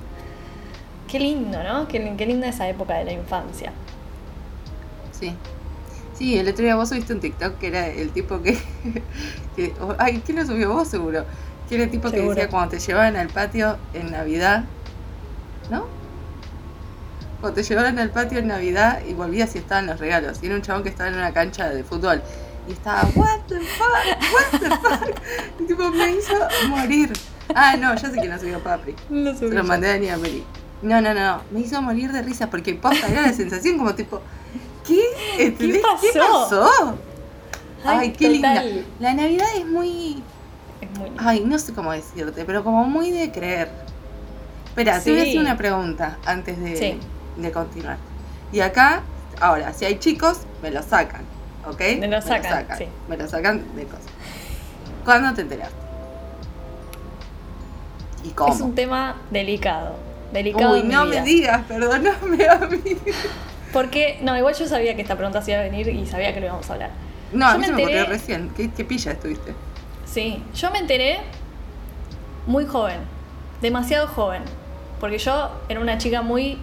Qué 1.08 1.18
lindo, 1.18 1.64
¿no? 1.64 1.88
Qué, 1.88 2.14
qué 2.18 2.26
linda 2.26 2.50
esa 2.50 2.68
época 2.68 2.96
de 2.98 3.06
la 3.06 3.14
infancia. 3.14 3.72
Sí. 5.18 5.34
Sí, 6.14 6.38
el 6.38 6.50
otro 6.50 6.66
día 6.66 6.76
vos 6.76 6.90
subiste 6.90 7.14
un 7.14 7.22
TikTok 7.22 7.58
que 7.58 7.68
era 7.68 7.88
el 7.88 8.10
tipo 8.10 8.42
que. 8.42 8.58
ay, 10.00 10.22
¿quién 10.26 10.40
lo 10.40 10.46
subió 10.46 10.74
vos 10.74 10.90
seguro? 10.90 11.24
Que 11.70 11.76
era 11.76 11.86
el 11.86 11.90
tipo 11.90 12.12
que 12.12 12.20
decía 12.20 12.50
cuando 12.50 12.72
te 12.72 12.80
llevaban 12.80 13.16
al 13.16 13.30
patio 13.30 13.78
en 13.94 14.12
Navidad. 14.12 14.66
¿No? 15.72 15.86
Cuando 17.42 17.56
te 17.56 17.64
llevaban 17.64 18.00
al 18.00 18.10
patio 18.10 18.40
en 18.40 18.48
Navidad 18.48 19.00
y 19.08 19.14
volvías 19.14 19.54
y 19.56 19.60
estaban 19.60 19.86
los 19.88 20.00
regalos. 20.00 20.40
Y 20.42 20.48
era 20.48 20.56
un 20.56 20.62
chabón 20.62 20.84
que 20.84 20.90
estaba 20.90 21.10
en 21.10 21.16
una 21.16 21.32
cancha 21.34 21.70
de 21.70 21.84
fútbol. 21.84 22.22
Y 22.68 22.72
estaba, 22.74 23.04
what 23.16 23.40
the 23.48 23.60
fuck, 23.60 24.34
what 24.34 24.60
the 24.60 24.70
fuck. 24.70 25.20
Y 25.60 25.64
tipo, 25.66 25.90
me 25.92 26.12
hizo 26.12 26.34
morir. 26.70 27.14
Ah, 27.56 27.76
no, 27.78 27.96
ya 27.96 28.10
sé 28.10 28.18
quién 28.20 28.30
lo 28.32 28.40
subió 28.40 28.60
Papri. 28.60 28.96
Lo 29.10 29.34
Se 29.38 29.48
lo 29.50 29.64
mandé 29.64 29.88
a 29.88 29.92
Dani 29.94 30.10
a 30.10 30.18
Meli. 30.18 30.44
No, 30.82 31.00
no, 31.02 31.14
no, 31.14 31.42
me 31.52 31.62
hizo 31.62 31.82
morir 31.82 32.12
de 32.12 32.22
risa 32.22 32.50
porque 32.50 32.74
posta 32.76 33.08
era 33.08 33.22
la 33.24 33.34
sensación 33.34 33.78
como 33.78 33.96
tipo, 33.96 34.22
¿qué? 34.86 35.02
¿Qué 35.58 35.82
pasó? 35.82 36.50
pasó? 36.50 36.98
Ay, 37.86 38.12
qué 38.12 38.30
linda. 38.30 38.64
La 39.00 39.14
Navidad 39.14 39.48
es 39.56 39.66
muy, 39.66 40.22
Es 40.82 41.00
muy 41.00 41.12
ay, 41.18 41.44
no 41.46 41.58
sé 41.58 41.74
cómo 41.74 41.92
decirte, 41.94 42.46
pero 42.46 42.64
como 42.64 42.84
muy 42.84 43.12
de 43.12 43.32
creer. 43.32 43.70
Espera, 44.68 45.00
te 45.02 45.10
voy 45.12 45.20
a 45.20 45.24
Sí. 45.24 45.30
hacer 45.30 45.42
una 45.42 45.58
pregunta 45.58 46.18
antes 46.26 46.60
de, 46.60 46.76
Sí. 46.78 47.00
De 47.38 47.52
continuar. 47.52 47.98
Y 48.52 48.60
acá, 48.62 49.02
ahora, 49.40 49.74
si 49.74 49.86
hay 49.86 50.00
chicos, 50.00 50.40
me 50.62 50.72
lo 50.72 50.82
sacan, 50.84 51.22
¿ok? 51.68 51.82
Me 52.00 52.08
lo 52.08 52.22
sacan, 52.22 52.68
sí. 52.78 52.86
Me 53.08 53.18
lo 53.18 53.28
sacan 53.28 53.64
de 53.76 53.84
cosas. 53.86 54.06
¿Cuándo 55.06 55.34
te 55.34 55.42
enteraste? 55.42 55.76
¿Y 58.24 58.30
cómo? 58.32 58.54
Es 58.54 58.62
un 58.62 58.76
tema 58.76 59.16
delicado. 59.32 59.96
Delicado. 60.32 60.74
Uy, 60.74 60.80
en 60.82 60.88
mi 60.88 60.94
no 60.94 61.06
vida. 61.06 61.20
me 61.22 61.26
digas, 61.26 61.62
perdóname 61.68 62.46
a 62.50 62.58
mí. 62.68 62.98
Porque, 63.72 64.20
no, 64.22 64.38
igual 64.38 64.56
yo 64.56 64.68
sabía 64.68 64.96
que 64.96 65.02
esta 65.02 65.16
pregunta 65.16 65.42
se 65.42 65.52
iba 65.52 65.60
a 65.60 65.64
venir 65.64 65.88
y 65.90 66.06
sabía 66.06 66.34
que 66.34 66.40
lo 66.40 66.48
íbamos 66.48 66.70
a 66.70 66.74
hablar. 66.74 66.90
No, 67.32 67.46
a 67.48 67.54
Yo 67.54 67.60
mí 67.60 67.62
me 67.62 67.68
se 67.68 67.74
me 67.74 67.84
ocurrió 67.84 68.06
recién. 68.06 68.50
¿Qué, 68.56 68.72
qué 68.72 68.84
pilla 68.86 69.12
estuviste? 69.12 69.54
Sí, 70.06 70.44
yo 70.56 70.72
me 70.72 70.80
enteré 70.80 71.20
muy 72.48 72.66
joven, 72.66 73.00
demasiado 73.62 74.08
joven, 74.08 74.42
porque 75.00 75.18
yo 75.18 75.52
era 75.70 75.80
una 75.80 75.98
chica 75.98 76.22
muy, 76.22 76.58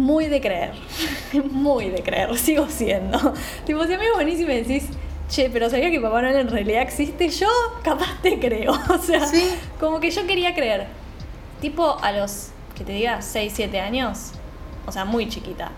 muy 0.00 0.26
de 0.26 0.40
creer, 0.40 0.72
muy 1.50 1.90
de 1.90 2.02
creer, 2.02 2.36
sigo 2.38 2.66
siendo. 2.68 3.18
tipo, 3.66 3.84
si 3.86 3.92
a 3.94 3.98
mí 3.98 4.04
me 4.16 4.24
venís 4.24 4.40
y 4.40 4.44
me 4.44 4.56
decís, 4.62 4.88
che, 5.28 5.48
pero 5.50 5.70
sabía 5.70 5.90
que 5.90 6.00
Papá 6.00 6.22
Noel 6.22 6.36
en 6.36 6.48
realidad 6.48 6.82
existe, 6.82 7.28
yo 7.28 7.48
capaz 7.84 8.20
te 8.22 8.38
creo, 8.40 8.72
o 8.88 8.98
sea, 8.98 9.26
Sí. 9.26 9.48
como 9.78 10.00
que 10.00 10.10
yo 10.10 10.26
quería 10.26 10.54
creer. 10.54 10.86
Tipo 11.60 11.98
a 12.02 12.10
los, 12.12 12.48
que 12.76 12.84
te 12.84 12.92
diga, 12.92 13.20
6, 13.22 13.52
7 13.54 13.80
años, 13.80 14.32
o 14.86 14.92
sea, 14.92 15.04
muy 15.04 15.28
chiquita. 15.28 15.70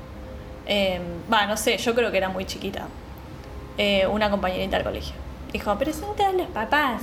Eh, 0.66 1.00
Va, 1.32 1.46
no 1.46 1.56
sé, 1.56 1.76
yo 1.78 1.94
creo 1.94 2.10
que 2.12 2.18
era 2.18 2.28
muy 2.28 2.44
chiquita. 2.44 2.86
eh, 3.78 4.06
una 4.06 4.30
compañerita 4.30 4.76
del 4.76 4.84
colegio. 4.84 5.14
Dijo, 5.52 5.76
presenta 5.78 6.28
a 6.28 6.32
los 6.32 6.46
papás. 6.48 7.02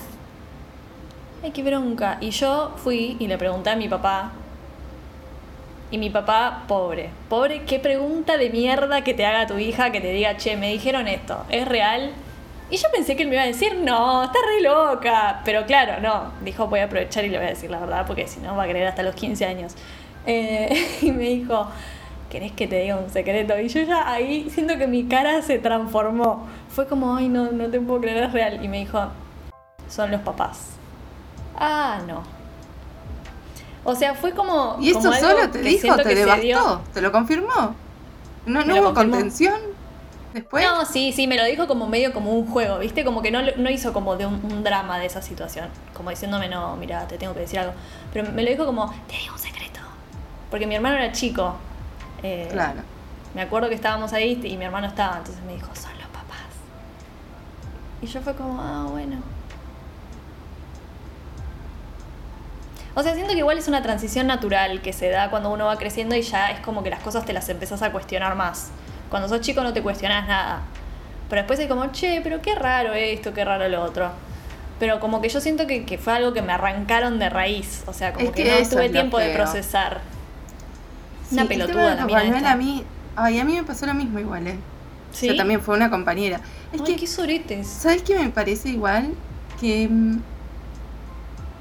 Ay, 1.44 1.52
qué 1.52 1.64
bronca. 1.64 2.18
Y 2.22 2.30
yo 2.32 2.74
fui 2.78 3.16
y 3.20 3.28
le 3.28 3.38
pregunté 3.38 3.70
a 3.72 3.76
mi 3.76 3.88
papá. 3.90 4.32
Y 5.92 5.98
mi 5.98 6.10
papá, 6.10 6.64
pobre. 6.68 7.10
Pobre, 7.30 7.64
qué 7.64 7.80
pregunta 7.80 8.38
de 8.38 8.50
mierda 8.50 9.04
que 9.04 9.14
te 9.14 9.26
haga 9.26 9.48
tu 9.48 9.58
hija 9.58 9.92
que 9.92 10.02
te 10.02 10.12
diga, 10.12 10.38
che, 10.38 10.56
me 10.56 10.72
dijeron 10.72 11.08
esto, 11.08 11.46
¿es 11.50 11.68
real? 11.68 12.12
Y 12.72 12.78
yo 12.78 12.88
pensé 12.94 13.16
que 13.16 13.24
él 13.24 13.30
me 13.30 13.36
iba 13.36 13.44
a 13.44 13.48
decir, 13.48 13.76
no, 13.76 14.24
está 14.24 14.38
re 14.48 14.62
loca. 14.62 15.42
Pero 15.44 15.66
claro, 15.66 16.00
no. 16.02 16.32
Dijo, 16.44 16.68
voy 16.68 16.82
a 16.82 16.86
aprovechar 16.86 17.26
y 17.26 17.30
le 17.30 17.38
voy 17.38 17.48
a 17.48 17.50
decir 17.50 17.72
la 17.72 17.80
verdad, 17.80 18.06
porque 18.06 18.28
si 18.28 18.40
no 18.40 18.56
va 18.56 18.64
a 18.64 18.68
creer 18.68 18.88
hasta 18.88 19.02
los 19.02 19.16
15 19.16 19.46
años. 19.46 19.74
Eh, 20.28 20.88
y 21.02 21.12
me 21.12 21.24
dijo, 21.24 21.68
¿querés 22.30 22.52
que 22.52 22.68
te 22.68 22.80
diga 22.80 22.98
un 22.98 23.10
secreto? 23.10 23.58
Y 23.60 23.70
yo 23.70 23.82
ya 23.82 24.12
ahí 24.12 24.50
siento 24.52 24.78
que 24.78 24.86
mi 24.86 25.06
cara 25.06 25.42
se 25.42 25.58
transformó. 25.58 26.48
Fue 26.70 26.88
como, 26.88 27.16
ay, 27.16 27.28
no, 27.30 27.52
no 27.52 27.70
te 27.70 27.80
puedo 27.80 28.02
creer, 28.02 28.26
es 28.26 28.34
real. 28.34 28.64
Y 28.64 28.68
me 28.68 28.78
dijo, 28.78 29.02
son 29.88 30.12
los 30.12 30.22
papás. 30.22 30.74
Ah, 31.58 32.02
no. 32.08 32.39
O 33.84 33.96
sea, 33.96 34.14
fue 34.14 34.32
como. 34.34 34.78
¿Y 34.80 34.92
como 34.94 35.12
esto 35.14 35.28
algo 35.28 35.40
solo 35.42 35.52
te 35.52 35.60
dijo? 35.62 35.96
¿Te 35.98 36.16
devastó? 36.16 36.82
¿Te 36.94 37.02
lo 37.02 37.12
confirmó? 37.12 37.76
¿No, 38.46 38.60
hubo 38.62 38.66
confirmó. 38.94 38.94
contención? 38.94 39.60
Después. 40.34 40.64
No, 40.64 40.86
sí, 40.86 41.12
sí, 41.12 41.28
me 41.28 41.38
lo 41.38 41.44
dijo 41.46 41.68
como 41.68 41.88
medio 41.88 42.14
como 42.14 42.32
un 42.34 42.46
juego, 42.48 42.78
¿viste? 42.80 43.04
Como 43.04 43.22
que 43.22 43.32
no, 43.32 43.42
lo- 43.42 43.56
no 43.58 43.70
hizo 43.70 43.94
como 43.94 44.16
de 44.16 44.26
un, 44.28 44.36
un 44.44 44.64
drama 44.64 45.00
de 45.00 45.08
esa 45.08 45.22
situación. 45.22 45.68
Como 45.94 46.10
diciéndome, 46.12 46.48
no, 46.50 46.76
mira, 46.76 47.08
te 47.08 47.18
tengo 47.18 47.34
que 47.34 47.40
decir 47.42 47.60
algo. 47.60 47.74
Pero 48.14 48.32
me 48.32 48.44
lo 48.44 48.50
dijo 48.52 48.66
como, 48.66 48.94
te 49.08 49.16
digo 49.18 49.34
un 49.34 49.40
secreto. 49.40 49.80
Porque 50.52 50.68
mi 50.68 50.76
hermano 50.76 50.98
era 50.98 51.12
chico. 51.12 51.56
Eh, 52.22 52.48
Claro. 52.52 52.82
Me 53.34 53.42
acuerdo 53.42 53.70
que 53.70 53.76
estábamos 53.76 54.12
ahí 54.14 54.40
y 54.44 54.58
mi 54.58 54.66
hermano 54.66 54.88
estaba, 54.88 55.18
entonces 55.18 55.44
me 55.46 55.54
dijo, 55.54 55.68
son 55.76 55.92
los 56.00 56.08
papás. 56.08 56.38
Y 58.02 58.08
yo 58.08 58.22
fue 58.22 58.34
como, 58.36 58.60
ah, 58.62 58.88
bueno. 58.90 59.18
O 63.00 63.02
sea, 63.02 63.14
siento 63.14 63.32
que 63.32 63.40
igual 63.40 63.58
es 63.58 63.70
una 63.70 63.82
transición 63.82 64.28
natural 64.28 64.82
que 64.82 64.92
se 64.92 65.08
da 65.08 65.30
cuando 65.30 65.50
uno 65.52 65.68
va 65.68 65.78
creciendo 65.78 66.18
y 66.18 66.22
ya 66.22 66.52
es 66.52 66.60
como 66.60 66.84
que 66.84 66.90
las 66.90 67.00
cosas 67.00 67.24
te 67.24 67.32
las 67.32 67.48
empezás 67.48 67.82
a 67.82 67.94
cuestionar 67.94 68.36
más. 68.36 68.72
Cuando 69.10 69.30
sos 69.30 69.40
chico 69.40 69.64
no 69.64 69.72
te 69.72 69.82
cuestionás 69.82 70.28
nada. 70.28 70.64
Pero 71.30 71.44
después 71.44 71.60
es 71.60 71.68
como, 71.70 71.94
che, 71.94 72.20
pero 72.22 72.42
qué 72.42 72.56
raro 72.56 72.92
esto, 72.92 73.34
qué 73.34 73.46
raro 73.46 73.70
lo 73.70 73.84
otro. 73.84 74.12
Pero 74.80 75.00
como 75.00 75.22
que 75.22 75.30
yo 75.30 75.40
siento 75.40 75.66
que, 75.66 75.86
que 75.86 75.98
fue 75.98 76.12
algo 76.12 76.34
que 76.34 76.42
me 76.42 76.52
arrancaron 76.52 77.20
de 77.20 77.30
raíz. 77.30 77.84
O 77.86 77.94
sea, 77.94 78.12
como 78.12 78.26
Es 78.26 78.36
que, 78.36 78.44
que 78.44 78.62
no 78.64 78.68
tuve 78.68 78.90
tiempo 78.90 79.18
de 79.18 79.34
procesar. 79.34 80.02
Una 81.32 81.44
Sí, 81.44 81.48
el 81.48 81.48
pelotuda 81.48 81.96
la 81.96 82.06
mina 82.06 82.52
a 82.52 82.56
mí, 82.58 82.84
ay, 83.16 83.40
a 83.40 83.46
mí 83.46 83.56
me 83.56 83.64
pasó 83.64 83.86
lo 83.86 83.94
mismo 83.94 84.20
igual, 84.20 84.46
¿eh? 84.46 84.58
¿Sí? 85.14 85.28
Yo 85.28 85.38
también 85.38 85.62
fue 85.62 85.78
una 85.78 85.90
compañera. 85.90 86.42
Es 86.74 86.82
Ay, 86.82 86.86
que, 86.86 86.96
qué 86.98 87.08
soretes. 87.08 87.66
¿sabes 87.66 88.04
qué 88.04 88.20
me 88.20 88.30
parece 88.30 88.68
igual? 88.68 89.14
Que, 89.62 89.88
mm, 89.88 90.20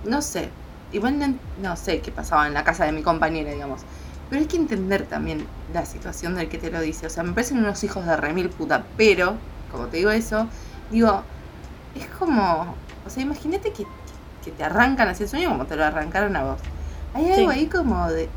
no 0.04 0.20
sé, 0.20 0.48
igual 0.92 1.18
no, 1.18 1.34
no 1.62 1.76
sé 1.76 2.00
qué 2.00 2.10
pasaba 2.10 2.46
en 2.46 2.54
la 2.54 2.64
casa 2.64 2.84
de 2.84 2.92
mi 2.92 3.02
compañera, 3.02 3.52
digamos. 3.52 3.80
Pero 4.30 4.42
hay 4.42 4.46
que 4.48 4.56
entender 4.56 5.06
también 5.06 5.46
la 5.72 5.86
situación 5.86 6.34
del 6.34 6.48
que 6.48 6.58
te 6.58 6.70
lo 6.70 6.80
dice. 6.80 7.06
O 7.06 7.10
sea, 7.10 7.22
me 7.22 7.32
parecen 7.32 7.58
unos 7.58 7.82
hijos 7.84 8.04
de 8.04 8.16
remil 8.16 8.50
puta. 8.50 8.84
Pero, 8.96 9.36
como 9.72 9.86
te 9.86 9.98
digo 9.98 10.10
eso, 10.10 10.46
digo, 10.90 11.22
es 11.94 12.06
como, 12.18 12.74
o 13.06 13.10
sea, 13.10 13.22
imagínate 13.22 13.72
que, 13.72 13.84
que 14.44 14.50
te 14.50 14.64
arrancan 14.64 15.08
así 15.08 15.22
el 15.22 15.28
sueño 15.28 15.48
como 15.48 15.64
te 15.66 15.76
lo 15.76 15.84
arrancaron 15.84 16.36
a 16.36 16.44
vos. 16.44 16.60
Hay 17.14 17.30
algo 17.32 17.50
Sí. 17.50 17.58
ahí 17.58 17.66
como 17.66 18.06
de, 18.08 18.28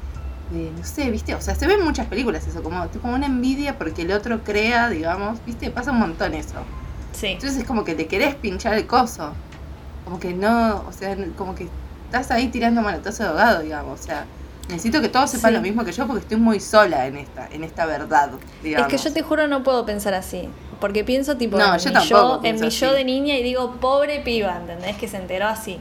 de, 0.52 0.72
no 0.78 0.84
sé, 0.86 1.12
viste, 1.12 1.36
o 1.36 1.42
sea, 1.42 1.56
se 1.56 1.68
ve 1.68 1.74
en 1.74 1.84
muchas 1.84 2.08
películas 2.08 2.48
eso, 2.48 2.64
como, 2.64 2.88
como 3.02 3.14
una 3.16 3.26
envidia 3.26 3.78
porque 3.78 4.04
el 4.04 4.12
otro 4.14 4.44
crea, 4.44 4.90
digamos, 4.90 5.44
viste, 5.46 5.72
pasa 5.72 5.92
un 5.92 6.00
montón 6.00 6.34
eso. 6.34 6.56
Sí. 7.12 7.28
Entonces 7.28 7.60
es 7.60 7.66
como 7.66 7.84
que 7.84 7.96
te 7.96 8.08
querés 8.08 8.36
pinchar 8.36 8.76
el 8.76 8.88
coso. 8.88 9.34
Como 10.06 10.20
que 10.20 10.34
no, 10.34 10.84
o 10.88 10.92
sea, 10.94 11.16
como 11.38 11.54
que 11.54 11.68
estás 12.12 12.30
ahí 12.32 12.50
tirando 12.50 12.82
manotazo 12.82 13.24
de 13.24 13.30
ahogado, 13.30 13.62
digamos. 13.62 14.00
O 14.00 14.04
sea, 14.04 14.26
necesito 14.68 15.02
que 15.02 15.08
todos 15.10 15.30
sepan 15.32 15.52
Sí. 15.52 15.56
lo 15.56 15.62
mismo 15.62 15.86
que 15.86 15.92
yo 15.94 16.06
porque 16.08 16.22
estoy 16.22 16.38
muy 16.38 16.60
sola 16.60 17.08
en 17.08 17.16
esta, 17.18 17.48
en 17.48 17.64
esta 17.64 17.86
verdad, 17.86 18.32
digamos. 18.62 18.92
Es 18.94 19.02
que 19.02 19.10
yo 19.10 19.14
te 19.14 19.22
juro 19.22 19.48
no 19.48 19.64
puedo 19.64 19.86
pensar 19.86 20.14
así. 20.14 20.50
Porque 20.82 21.04
pienso 21.04 21.38
tipo 21.38 21.58
No, 21.58 21.74
en, 21.76 21.80
yo 21.80 21.90
mi, 21.90 21.94
tampoco 21.94 22.42
yo, 22.42 22.50
en 22.50 22.60
mi 22.60 22.70
yo 22.70 22.92
de 22.94 23.04
niña 23.06 23.36
y 23.38 23.44
digo, 23.44 23.74
pobre 23.80 24.20
piba, 24.20 24.58
¿entendés? 24.58 24.98
Que 24.98 25.08
se 25.08 25.18
enteró 25.18 25.48
así. 25.48 25.80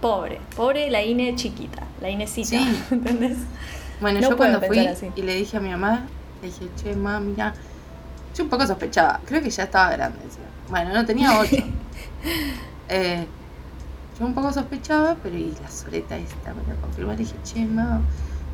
Pobre, 0.00 0.40
pobre 0.56 0.90
la 0.90 1.02
Ine 1.02 1.34
chiquita, 1.36 1.82
la 2.00 2.10
Inecita, 2.10 2.48
Sí. 2.48 2.82
¿entendés? 2.90 3.36
Bueno, 4.00 4.20
no 4.20 4.30
yo 4.30 4.36
cuando 4.36 4.60
fui 4.60 4.86
así. 4.86 5.10
y 5.16 5.22
le 5.22 5.34
dije 5.34 5.56
a 5.56 5.60
mi 5.60 5.70
mamá, 5.70 6.06
le 6.42 6.48
dije, 6.48 6.66
che, 6.76 6.94
mamá, 6.96 7.20
mira, 7.20 7.54
yo 8.36 8.44
un 8.44 8.50
poco 8.50 8.66
sospechaba, 8.66 9.20
creo 9.24 9.40
que 9.42 9.50
ya 9.50 9.62
estaba 9.64 9.90
grande. 9.92 10.18
encima. 10.24 10.44
Bueno, 10.68 10.92
no 10.92 11.04
tenía 11.06 11.38
ocho. 11.38 11.56
Eh, 12.88 13.26
yo 14.18 14.26
un 14.26 14.34
poco 14.34 14.52
sospechaba, 14.52 15.16
pero 15.22 15.36
y 15.36 15.54
la 15.60 15.68
soleta 15.70 16.16
esta 16.16 16.54
me 16.54 16.62
lo 16.72 16.80
confirmó. 16.80 17.12
Le 17.12 17.18
dije, 17.18 17.34
che, 17.44 17.64
mamá, 17.64 18.00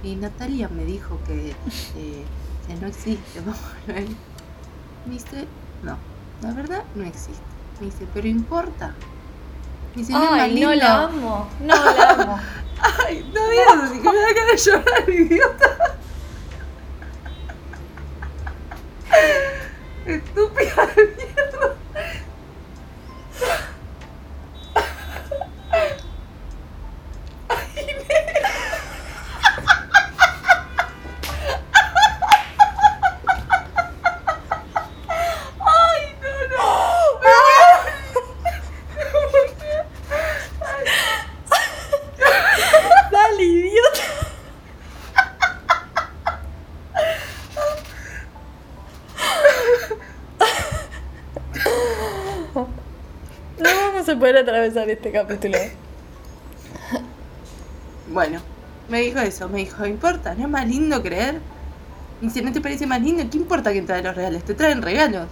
y 0.02 0.16
Natalia 0.16 0.68
me 0.68 0.84
dijo 0.84 1.18
que, 1.26 1.50
eh, 1.50 2.24
que 2.66 2.74
no 2.80 2.86
existe. 2.86 3.40
Me 5.06 5.12
dice, 5.14 5.46
no, 5.82 5.96
la 6.42 6.52
verdad 6.52 6.82
no 6.94 7.04
existe. 7.04 7.42
Me 7.80 7.86
dice, 7.86 8.06
pero 8.12 8.28
importa. 8.28 8.88
Me 9.94 10.02
dice, 10.02 10.12
no 10.12 10.32
Ay, 10.32 10.50
no 10.60 10.70
lindo". 10.70 10.74
la 10.74 11.04
amo, 11.04 11.48
no 11.60 11.74
la 11.74 12.10
amo. 12.10 12.38
Ay, 13.06 13.30
no 13.34 13.48
digas 13.48 13.90
así 13.90 13.98
que 14.00 14.08
me 14.10 14.16
da 14.18 14.32
ganas 14.34 14.64
de 14.64 14.70
llorar, 14.70 15.08
idiota. 15.10 15.70
Estúpida 20.06 20.86
de 20.96 21.04
mierda. 21.16 21.76
Ay, 35.60 36.16
no, 36.20 36.56
no. 36.56 37.20
Dale, 43.10 43.42
idiota. 43.44 44.04
No 53.58 53.68
vamos 53.68 54.08
atravesar 54.70 54.90
este 54.90 55.10
capítulo. 55.12 55.58
Bueno, 58.12 58.40
me 58.88 59.00
dijo 59.00 59.18
eso, 59.20 59.48
me 59.48 59.58
dijo, 59.58 59.86
importa, 59.86 60.34
¿no 60.34 60.44
es 60.44 60.48
más 60.48 60.66
lindo 60.66 61.02
creer? 61.02 61.40
Me 62.20 62.28
dice, 62.28 62.42
¿no 62.42 62.52
te 62.52 62.60
parece 62.60 62.86
más 62.86 63.00
lindo? 63.00 63.22
¿Qué 63.30 63.38
importa 63.38 63.72
quién 63.72 63.86
trae 63.86 64.02
los 64.02 64.14
regalos? 64.14 64.42
Te 64.44 64.54
traen 64.54 64.82
regalos. 64.82 65.26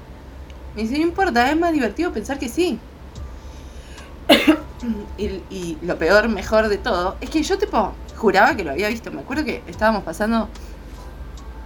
Me 0.75 0.83
dice, 0.83 0.99
no 0.99 1.05
importa, 1.05 1.51
es 1.51 1.59
más 1.59 1.73
divertido 1.73 2.13
pensar 2.13 2.39
que 2.39 2.49
sí. 2.49 2.79
y, 5.19 5.25
y 5.51 5.79
lo 5.83 5.99
peor, 5.99 6.29
mejor 6.29 6.69
de 6.69 6.79
todo, 6.79 7.17
es 7.21 7.31
que 7.31 7.43
yo 7.43 7.59
tipo 7.59 7.93
juraba 8.17 8.55
que 8.55 8.65
lo 8.65 8.71
había 8.71 8.89
visto. 8.89 9.11
Me 9.11 9.21
acuerdo 9.21 9.45
que 9.45 9.63
estábamos 9.67 10.05
pasando 10.05 10.49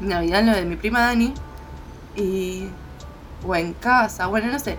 Navidad 0.01 0.41
en 0.41 0.47
lo 0.47 0.53
de 0.55 0.65
mi 0.65 0.77
prima 0.77 1.01
Dani. 1.01 1.35
Y. 2.17 2.69
O 3.47 3.55
en 3.57 3.75
casa, 3.75 4.27
bueno, 4.27 4.51
no 4.53 4.59
sé. 4.59 4.79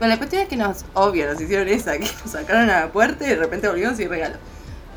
Pero 0.00 0.08
la 0.08 0.16
cuestión 0.16 0.42
es 0.42 0.48
que 0.48 0.56
nos, 0.56 0.84
obvio, 0.94 1.30
nos 1.30 1.40
hicieron 1.40 1.68
esa, 1.68 1.92
que 1.92 2.06
nos 2.24 2.32
sacaron 2.32 2.68
a 2.70 2.80
la 2.80 2.88
puerta 2.92 3.24
y 3.24 3.28
de 3.28 3.36
repente 3.36 3.68
volvieron 3.68 3.96
sin 3.96 4.08
regalo. 4.08 4.34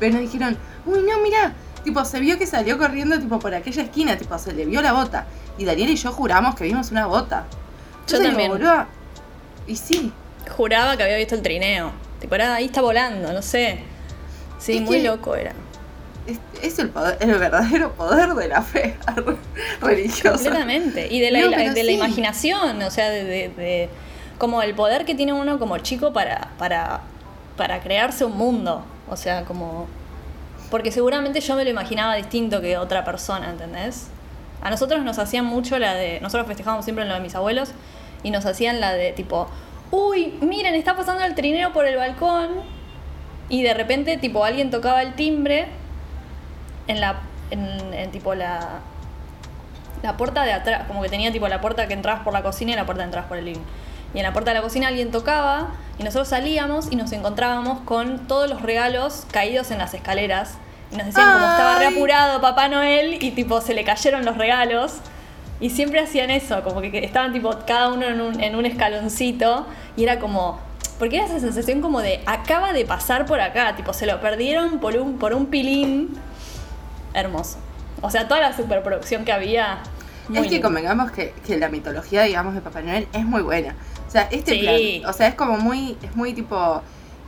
Pero 0.00 0.14
nos 0.14 0.22
dijeron, 0.22 0.56
uy, 0.86 0.98
no, 1.08 1.20
mira, 1.22 1.52
tipo, 1.84 2.04
se 2.04 2.18
vio 2.18 2.38
que 2.38 2.46
salió 2.46 2.76
corriendo, 2.78 3.16
tipo, 3.20 3.38
por 3.38 3.54
aquella 3.54 3.82
esquina, 3.82 4.16
tipo, 4.16 4.36
se 4.38 4.52
le 4.52 4.64
vio 4.64 4.82
la 4.82 4.92
bota. 4.92 5.26
Y 5.58 5.64
Daniel 5.64 5.90
y 5.90 5.96
yo 5.96 6.10
juramos 6.10 6.56
que 6.56 6.64
vimos 6.64 6.90
una 6.90 7.06
bota. 7.06 7.44
Yo 8.08 8.16
Entonces 8.16 8.48
también. 8.48 8.86
Y 9.66 9.76
sí, 9.76 10.12
Juraba 10.56 10.96
que 10.96 11.02
había 11.04 11.16
visto 11.16 11.34
el 11.34 11.42
trineo. 11.42 11.92
Tipo, 12.20 12.34
era, 12.34 12.54
ahí 12.54 12.64
está 12.66 12.80
volando, 12.80 13.32
no 13.32 13.42
sé. 13.42 13.80
Sí, 14.58 14.78
Es 14.78 14.82
muy 14.82 15.02
loco 15.02 15.34
era. 15.36 15.52
es, 16.26 16.38
es 16.62 16.78
el, 16.78 16.88
poder, 16.88 17.18
el 17.20 17.34
verdadero 17.38 17.92
poder 17.92 18.34
de 18.34 18.48
la 18.48 18.62
fe 18.62 18.96
religiosa. 19.80 20.32
Completamente. 20.36 21.08
Y 21.12 21.20
de 21.20 21.30
la, 21.30 21.40
No, 21.40 21.90
imaginación, 21.90 22.80
o 22.82 22.90
sea, 22.90 23.10
de, 23.10 23.24
de- 23.24 23.48
de- 23.50 23.88
como 24.38 24.62
el 24.62 24.74
poder 24.74 25.04
que 25.04 25.14
tiene 25.14 25.32
uno 25.32 25.58
como 25.58 25.78
chico 25.78 26.12
para, 26.12 26.48
para, 26.58 27.00
para 27.56 27.80
crearse 27.80 28.24
un 28.24 28.36
mundo. 28.36 28.84
O 29.08 29.16
sea, 29.16 29.44
como... 29.44 29.86
Porque 30.70 30.90
seguramente 30.90 31.40
yo 31.40 31.54
me 31.56 31.64
lo 31.64 31.70
imaginaba 31.70 32.14
distinto 32.14 32.60
que 32.60 32.78
otra 32.78 33.04
persona, 33.04 33.50
¿entendés? 33.50 34.08
A 34.62 34.70
nosotros 34.70 35.02
nos 35.04 35.18
hacían 35.18 35.44
mucho 35.44 35.78
la 35.78 35.94
de... 35.94 36.20
Nosotros 36.20 36.46
festejábamos 36.46 36.84
siempre 36.84 37.02
en 37.02 37.08
lo 37.08 37.14
de 37.14 37.20
mis 37.20 37.34
abuelos 37.34 37.72
y 38.22 38.30
nos 38.30 38.46
hacían 38.46 38.80
la 38.80 38.92
de 38.92 39.12
tipo, 39.12 39.46
uy, 39.90 40.34
miren, 40.40 40.74
está 40.74 40.96
pasando 40.96 41.24
el 41.24 41.34
trineo 41.34 41.72
por 41.72 41.86
el 41.86 41.96
balcón 41.96 42.48
y 43.48 43.62
de 43.62 43.74
repente 43.74 44.16
tipo 44.16 44.44
alguien 44.44 44.70
tocaba 44.70 45.02
el 45.02 45.14
timbre 45.14 45.66
en 46.88 47.00
la... 47.00 47.20
En, 47.50 47.92
en 47.92 48.10
tipo 48.10 48.34
la, 48.34 48.80
la 50.02 50.16
puerta 50.16 50.44
de 50.44 50.52
atrás, 50.52 50.84
como 50.86 51.02
que 51.02 51.08
tenía 51.08 51.32
tipo 51.32 51.46
la 51.48 51.60
puerta 51.60 51.86
que 51.86 51.94
entrabas 51.94 52.22
por 52.22 52.32
la 52.32 52.42
cocina 52.42 52.72
y 52.72 52.76
la 52.76 52.84
puerta 52.84 53.02
que 53.02 53.06
entrabas 53.06 53.28
por 53.28 53.38
el 53.38 53.44
living. 53.44 53.62
Y 54.14 54.18
en 54.18 54.22
la 54.22 54.32
puerta 54.32 54.52
de 54.52 54.58
la 54.58 54.62
cocina 54.62 54.88
alguien 54.88 55.10
tocaba 55.10 55.72
y 55.98 56.04
nosotros 56.04 56.28
salíamos 56.28 56.90
y 56.90 56.96
nos 56.96 57.12
encontrábamos 57.12 57.80
con 57.80 58.26
todos 58.26 58.48
los 58.48 58.62
regalos 58.62 59.26
caídos 59.32 59.70
en 59.70 59.78
las 59.78 59.92
escaleras. 59.92 60.54
Y 60.92 60.96
nos 60.96 61.06
decían 61.06 61.32
como 61.32 61.46
estaba 61.46 61.78
reapurado 61.78 62.40
Papá 62.40 62.68
Noel 62.68 63.22
y 63.22 63.32
tipo 63.32 63.60
se 63.60 63.74
le 63.74 63.84
cayeron 63.84 64.24
los 64.24 64.36
regalos. 64.38 64.94
Y 65.60 65.70
siempre 65.70 66.00
hacían 66.00 66.30
eso, 66.30 66.62
como 66.62 66.80
que 66.80 67.04
estaban 67.04 67.32
tipo 67.32 67.56
cada 67.66 67.92
uno 67.92 68.06
en 68.06 68.20
un, 68.20 68.40
en 68.40 68.56
un 68.56 68.66
escaloncito 68.66 69.66
y 69.96 70.04
era 70.04 70.18
como... 70.18 70.60
Porque 70.98 71.16
era 71.16 71.26
esa 71.26 71.40
sensación 71.40 71.80
como 71.80 72.00
de 72.00 72.20
acaba 72.26 72.72
de 72.72 72.84
pasar 72.84 73.26
por 73.26 73.40
acá, 73.40 73.74
tipo 73.74 73.92
se 73.92 74.06
lo 74.06 74.20
perdieron 74.20 74.78
por 74.78 74.96
un, 74.96 75.18
por 75.18 75.34
un 75.34 75.46
pilín. 75.46 76.16
Hermoso. 77.14 77.58
O 78.00 78.10
sea, 78.10 78.28
toda 78.28 78.40
la 78.40 78.56
superproducción 78.56 79.24
que 79.24 79.32
había. 79.32 79.78
es 80.32 80.42
que 80.42 80.48
lindo. 80.48 80.68
convengamos 80.68 81.10
que, 81.10 81.32
que 81.46 81.56
la 81.56 81.68
mitología, 81.68 82.22
digamos, 82.22 82.54
de 82.54 82.60
Papá 82.60 82.82
Noel 82.82 83.08
es 83.12 83.24
muy 83.24 83.42
buena. 83.42 83.74
O 84.14 84.16
sea, 84.16 84.28
este 84.30 84.52
Sí. 84.52 84.60
plan, 85.00 85.10
o 85.10 85.12
sea, 85.12 85.26
es 85.26 85.34
como 85.34 85.56
muy, 85.56 85.96
es 86.00 86.14
muy 86.14 86.32
tipo 86.34 86.80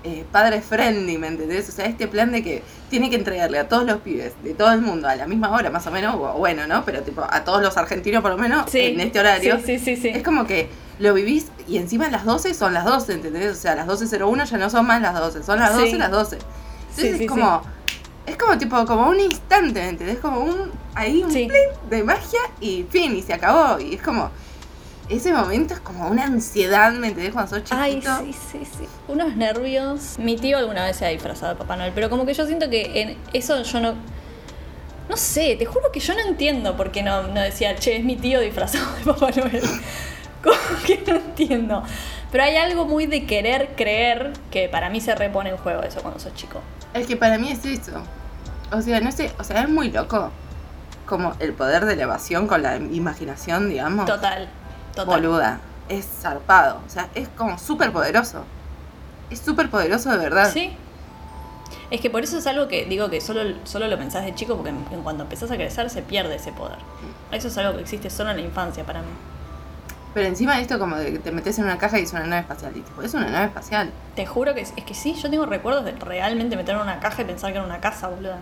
eh, 0.04 0.24
padre 0.30 0.60
friendly, 0.60 1.18
¿me 1.18 1.26
entendés? 1.26 1.68
O 1.68 1.72
sea, 1.72 1.86
este 1.86 2.06
plan 2.06 2.30
de 2.30 2.44
que 2.44 2.62
tiene 2.88 3.10
que 3.10 3.16
entregarle 3.16 3.58
a 3.58 3.66
todos 3.68 3.84
los 3.84 3.96
pibes 4.02 4.34
de 4.44 4.54
todo 4.54 4.70
el 4.70 4.80
mundo 4.82 5.08
a 5.08 5.16
la 5.16 5.26
misma 5.26 5.50
hora, 5.50 5.68
más 5.68 5.84
o 5.88 5.90
menos, 5.90 6.14
o 6.14 6.34
bueno, 6.34 6.68
¿no? 6.68 6.84
Pero 6.84 7.02
tipo, 7.02 7.26
a 7.28 7.42
todos 7.42 7.60
los 7.60 7.76
argentinos 7.76 8.22
por 8.22 8.30
lo 8.30 8.38
menos, 8.38 8.70
Sí, 8.70 8.78
en 8.82 9.00
este 9.00 9.18
horario. 9.18 9.56
Sí, 9.56 9.78
sí, 9.80 9.96
sí. 9.96 9.96
sí. 9.96 10.08
Es 10.10 10.22
como 10.22 10.46
que 10.46 10.68
lo 11.00 11.12
vivís 11.12 11.46
y 11.66 11.78
encima 11.78 12.08
las 12.08 12.24
12 12.24 12.54
son 12.54 12.72
las 12.72 12.84
12, 12.84 13.14
¿entendés? 13.14 13.50
O 13.50 13.60
sea, 13.60 13.74
las 13.74 13.88
12.01 13.88 14.44
ya 14.44 14.58
no 14.58 14.70
son 14.70 14.86
más 14.86 15.02
las 15.02 15.18
12, 15.18 15.42
son 15.42 15.58
las 15.58 15.72
12 15.74 15.90
Sí. 15.90 15.98
las 15.98 16.10
12. 16.12 16.38
Sí, 16.38 16.44
Entonces 17.08 17.16
sí, 17.18 17.24
es 17.24 17.28
como, 17.28 17.62
es 18.26 18.36
como 18.36 18.58
tipo, 18.58 18.86
como 18.86 19.08
un 19.08 19.18
instante, 19.18 19.80
¿me 19.80 19.88
¿entendés? 19.88 20.18
Como 20.20 20.38
un, 20.38 20.70
ahí 20.94 21.24
un 21.24 21.32
Sí. 21.32 21.48
de 21.90 22.04
magia 22.04 22.40
y 22.60 22.84
fin, 22.88 23.16
y 23.16 23.22
se 23.22 23.32
acabó. 23.34 23.80
Y 23.80 23.96
es 23.96 24.02
como, 24.02 24.30
ese 25.08 25.32
momento 25.32 25.74
es 25.74 25.80
como 25.80 26.08
una 26.08 26.24
ansiedad, 26.24 26.92
¿me 26.92 27.08
entendés? 27.08 27.32
Cuando 27.32 27.50
sos 27.50 27.64
chiquito. 27.64 28.10
Ay, 28.10 28.32
sí, 28.32 28.32
sí, 28.32 28.64
sí. 28.64 28.88
Unos 29.08 29.36
nervios. 29.36 30.18
Mi 30.18 30.36
tío 30.36 30.58
alguna 30.58 30.84
vez 30.84 30.96
se 30.96 31.06
ha 31.06 31.08
disfrazado 31.08 31.52
de 31.52 31.58
Papá 31.58 31.76
Noel, 31.76 31.92
pero 31.94 32.10
como 32.10 32.26
que 32.26 32.34
yo 32.34 32.46
siento 32.46 32.68
que 32.68 33.02
en 33.02 33.16
eso 33.32 33.62
yo 33.62 33.80
no. 33.80 33.94
No 35.08 35.16
sé, 35.16 35.54
te 35.56 35.66
juro 35.66 35.92
que 35.92 36.00
yo 36.00 36.14
no 36.14 36.20
entiendo 36.20 36.76
por 36.76 36.90
qué 36.90 37.04
no, 37.04 37.22
no 37.28 37.40
decía, 37.40 37.76
che, 37.76 37.96
es 37.98 38.04
mi 38.04 38.16
tío 38.16 38.40
disfrazado 38.40 38.84
de 38.96 39.04
Papá 39.04 39.30
Noel. 39.30 39.62
Como 40.42 40.56
que 40.84 41.02
no 41.06 41.16
entiendo. 41.16 41.82
Pero 42.32 42.44
hay 42.44 42.56
algo 42.56 42.86
muy 42.86 43.06
de 43.06 43.24
querer 43.24 43.70
creer 43.76 44.32
que 44.50 44.68
para 44.68 44.90
mí 44.90 45.00
se 45.00 45.14
repone 45.14 45.50
en 45.50 45.56
juego 45.56 45.82
eso 45.82 46.02
cuando 46.02 46.18
sos 46.20 46.34
chico. 46.34 46.60
Es 46.92 47.06
que 47.06 47.16
para 47.16 47.38
mí 47.38 47.50
es 47.50 47.64
eso. 47.64 48.02
O 48.72 48.82
sea, 48.82 49.00
no 49.00 49.12
sé, 49.12 49.32
o 49.38 49.44
sea, 49.44 49.62
es 49.62 49.68
muy 49.68 49.90
loco. 49.90 50.30
Como 51.06 51.34
el 51.38 51.52
poder 51.52 51.84
de 51.84 51.94
la 51.94 52.02
evasión 52.02 52.48
con 52.48 52.62
la 52.62 52.76
imaginación, 52.76 53.68
digamos. 53.68 54.06
Total, 54.06 54.48
total. 54.96 55.20
Boluda. 55.22 55.60
Es 55.88 56.04
zarpado. 56.04 56.80
O 56.84 56.90
sea, 56.90 57.08
es 57.14 57.28
como 57.36 57.56
súper 57.58 57.92
poderoso. 57.92 58.44
Es 59.30 59.38
súper 59.40 59.70
poderoso 59.70 60.10
de 60.10 60.16
verdad. 60.18 60.50
Sí. 60.52 60.76
Es 61.90 62.00
que 62.00 62.10
por 62.10 62.22
eso 62.24 62.38
es 62.38 62.46
algo 62.48 62.66
que 62.66 62.84
digo 62.86 63.08
que 63.10 63.20
solo, 63.20 63.42
solo 63.64 63.86
lo 63.86 63.96
pensás 63.96 64.24
de 64.24 64.34
chico, 64.34 64.54
porque 64.56 64.70
en, 64.70 64.84
en 64.90 65.02
cuando 65.02 65.22
empezás 65.22 65.50
a 65.52 65.54
crecer 65.54 65.88
se 65.90 66.02
pierde 66.02 66.34
ese 66.34 66.52
poder. 66.52 66.78
Eso 67.30 67.46
es 67.48 67.58
algo 67.58 67.74
que 67.76 67.82
existe 67.82 68.10
solo 68.10 68.30
en 68.30 68.36
la 68.38 68.42
infancia 68.42 68.84
para 68.84 69.00
mí. 69.00 69.08
Pero 70.14 70.26
encima 70.28 70.56
de 70.56 70.62
esto 70.62 70.78
como 70.78 70.96
de 70.96 71.12
que 71.12 71.18
te 71.18 71.30
metes 71.30 71.58
en 71.58 71.64
una 71.66 71.76
caja 71.78 71.98
y 72.00 72.02
es 72.04 72.12
una 72.12 72.24
nave 72.24 72.40
espacial. 72.40 72.72
Y 72.74 72.80
tipo, 72.80 73.02
es 73.02 73.12
una 73.14 73.28
nave 73.28 73.46
espacial. 73.46 73.90
Te 74.16 74.26
juro 74.26 74.54
que 74.54 74.62
es, 74.62 74.72
es 74.76 74.84
que 74.84 74.94
sí, 74.94 75.14
yo 75.14 75.28
tengo 75.30 75.44
recuerdos 75.46 75.84
de 75.84 75.92
realmente 75.92 76.56
meter 76.56 76.74
en 76.74 76.80
una 76.80 76.98
caja 77.00 77.22
y 77.22 77.24
pensar 77.26 77.52
que 77.52 77.58
era 77.58 77.66
una 77.66 77.80
casa, 77.80 78.08
boluda. 78.08 78.38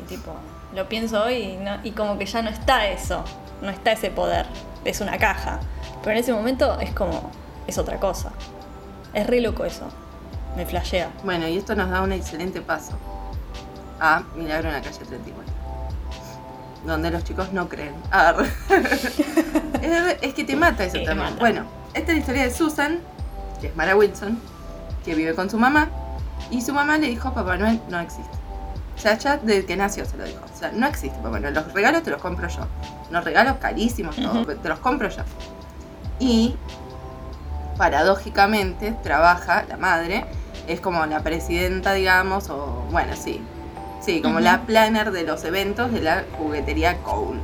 Y 0.00 0.06
tipo, 0.08 0.32
lo 0.74 0.88
pienso 0.88 1.22
hoy 1.24 1.34
y, 1.34 1.56
no- 1.56 1.78
y 1.82 1.92
como 1.92 2.18
que 2.18 2.26
ya 2.26 2.42
no 2.42 2.50
está 2.50 2.86
eso, 2.88 3.24
no 3.62 3.70
está 3.70 3.92
ese 3.92 4.10
poder, 4.10 4.44
es 4.84 5.00
una 5.00 5.16
caja. 5.18 5.60
Pero 6.02 6.12
en 6.12 6.18
ese 6.18 6.32
momento 6.32 6.78
es 6.80 6.92
como, 6.92 7.30
es 7.66 7.78
otra 7.78 7.98
cosa. 7.98 8.32
Es 9.14 9.26
re 9.26 9.40
loco 9.40 9.64
eso, 9.64 9.86
me 10.56 10.66
flashea. 10.66 11.10
Bueno, 11.24 11.46
y 11.48 11.56
esto 11.56 11.74
nos 11.74 11.88
da 11.90 12.02
un 12.02 12.12
excelente 12.12 12.60
paso 12.60 12.92
a 14.00 14.22
Milagro 14.36 14.68
en 14.68 14.74
la 14.74 14.82
calle 14.82 14.98
34. 14.98 15.52
Donde 16.84 17.10
los 17.12 17.22
chicos 17.22 17.52
no 17.52 17.68
creen. 17.68 17.94
Arre. 18.10 18.48
es, 19.82 20.16
es 20.22 20.34
que 20.34 20.42
te 20.44 20.56
mata 20.56 20.84
eso 20.84 20.98
Sí, 20.98 21.04
también. 21.04 21.30
mata. 21.30 21.40
Bueno, 21.40 21.64
esta 21.94 22.10
es 22.10 22.16
la 22.16 22.20
historia 22.20 22.42
de 22.42 22.50
Susan, 22.50 22.98
que 23.60 23.68
es 23.68 23.76
Mara 23.76 23.94
Wilson, 23.94 24.40
que 25.04 25.14
vive 25.14 25.34
con 25.34 25.48
su 25.48 25.58
mamá. 25.58 25.88
Y 26.50 26.60
su 26.60 26.74
mamá 26.74 26.98
le 26.98 27.06
dijo, 27.06 27.32
Papá 27.32 27.56
Noel 27.56 27.80
no 27.88 28.00
existe. 28.00 28.36
O 29.02 29.04
sea, 29.04 29.18
ya 29.18 29.36
desde 29.36 29.66
que 29.66 29.76
nació 29.76 30.04
se 30.06 30.16
lo 30.16 30.22
dijo. 30.22 30.38
O 30.44 30.56
sea, 30.56 30.70
no 30.70 30.86
existe 30.86 31.18
Papá 31.20 31.40
Noel. 31.40 31.54
Los 31.54 31.72
regalos 31.72 32.04
te 32.04 32.10
los 32.12 32.22
compro 32.22 32.46
yo. 32.46 32.68
Los 33.10 33.24
regalos 33.24 33.56
carísimos, 33.56 34.14
todo, 34.14 34.42
Ujú. 34.42 34.54
te 34.54 34.68
los 34.68 34.78
compro 34.78 35.08
yo. 35.08 35.24
Y 36.20 36.54
paradójicamente 37.76 38.94
trabaja 39.02 39.64
la 39.68 39.76
madre, 39.76 40.24
es 40.68 40.80
como 40.80 41.04
la 41.06 41.20
presidenta, 41.20 41.94
digamos, 41.94 42.48
o 42.48 42.86
bueno, 42.92 43.16
sí, 43.16 43.40
sí, 44.00 44.22
como 44.22 44.38
la 44.38 44.60
planner 44.66 45.10
de 45.10 45.24
los 45.24 45.42
eventos 45.42 45.90
de 45.90 46.00
la 46.00 46.24
juguetería 46.38 46.98
Cole. 46.98 47.40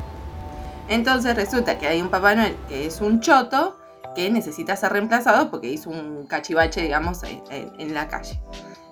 Entonces 0.88 1.35
resulta 1.35 1.77
que 1.77 1.88
hay 1.88 2.01
un 2.01 2.09
Papá 2.09 2.37
Noel 2.37 2.57
que 2.68 2.87
es 2.87 3.01
un 3.01 3.21
choto 3.21 3.81
que 4.14 4.31
necesita 4.31 4.77
ser 4.77 4.92
reemplazado 4.92 5.51
porque 5.51 5.66
hizo 5.66 5.90
un 5.90 6.27
cachivache, 6.29 6.83
digamos, 6.83 7.23
en 7.25 7.94
la 7.94 8.07
calle. 8.07 8.40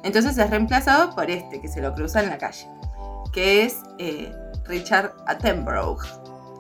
Entonces 0.03 0.39
es 0.39 0.51
reemplazado 0.51 1.15
por 1.15 1.31
este 1.31 1.61
que 1.61 1.69
se 1.69 1.81
lo 1.81 1.95
cruza 1.95 2.23
en 2.23 2.31
la 2.31 2.39
calle, 2.39 2.67
que 3.33 3.65
es 3.65 3.79
eh, 3.99 4.33
Richard 4.67 5.13
Attenborough, 5.27 6.01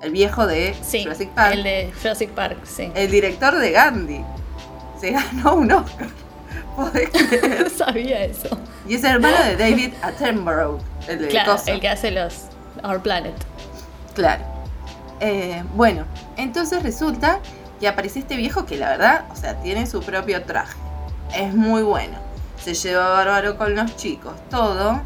el 0.02 0.12
viejo 0.12 0.46
de 0.46 0.74
Sí, 0.82 1.02
Jurassic 1.02 1.30
Park 1.30 1.54
el 1.54 1.62
de 1.62 1.92
Jurassic 2.02 2.30
Park, 2.30 2.58
sí. 2.64 2.90
el 2.94 3.10
director 3.10 3.56
de 3.56 3.70
Gandhi. 3.72 4.24
Se 5.00 5.10
ganó 5.12 5.56
un 5.56 5.72
Oscar. 5.72 6.08
No 6.76 7.70
sabía 7.76 8.24
eso. 8.24 8.58
Y 8.86 8.96
es 8.96 9.04
hermano 9.04 9.42
de 9.44 9.56
David 9.56 9.94
Attenborough, 10.02 10.78
el 11.08 11.20
de 11.20 11.28
Claro, 11.28 11.56
el 11.66 11.80
que 11.80 11.88
hace 11.88 12.10
los 12.10 12.48
Our 12.84 13.00
Planet. 13.00 13.34
Claro. 14.14 14.44
Eh, 15.20 15.62
bueno, 15.74 16.04
entonces 16.36 16.82
resulta 16.82 17.40
que 17.80 17.88
aparece 17.88 18.18
este 18.18 18.36
viejo 18.36 18.66
que 18.66 18.76
la 18.76 18.90
verdad, 18.90 19.24
o 19.30 19.36
sea, 19.36 19.54
tiene 19.62 19.86
su 19.86 20.02
propio 20.02 20.42
traje. 20.42 20.76
Es 21.34 21.54
muy 21.54 21.82
bueno. 21.82 22.18
Se 22.66 22.74
lleva 22.74 23.10
bárbaro 23.10 23.56
con 23.56 23.76
los 23.76 23.94
chicos, 23.94 24.34
todo. 24.50 25.00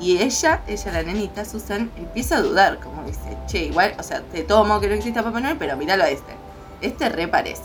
Y 0.00 0.22
ella, 0.22 0.62
ella 0.66 0.92
la 0.92 1.02
nenita, 1.02 1.44
Susan, 1.44 1.90
empieza 1.98 2.38
a 2.38 2.40
dudar, 2.40 2.78
como 2.80 3.02
dice, 3.02 3.36
che, 3.46 3.64
igual, 3.64 3.94
o 3.98 4.02
sea, 4.02 4.22
te 4.22 4.42
tomo 4.42 4.80
que 4.80 4.88
no 4.88 4.94
exista 4.94 5.22
Papá 5.22 5.40
Noel, 5.40 5.58
pero 5.58 5.76
míralo 5.76 6.04
a 6.04 6.08
este. 6.08 6.32
Este 6.80 7.10
reparece. 7.10 7.64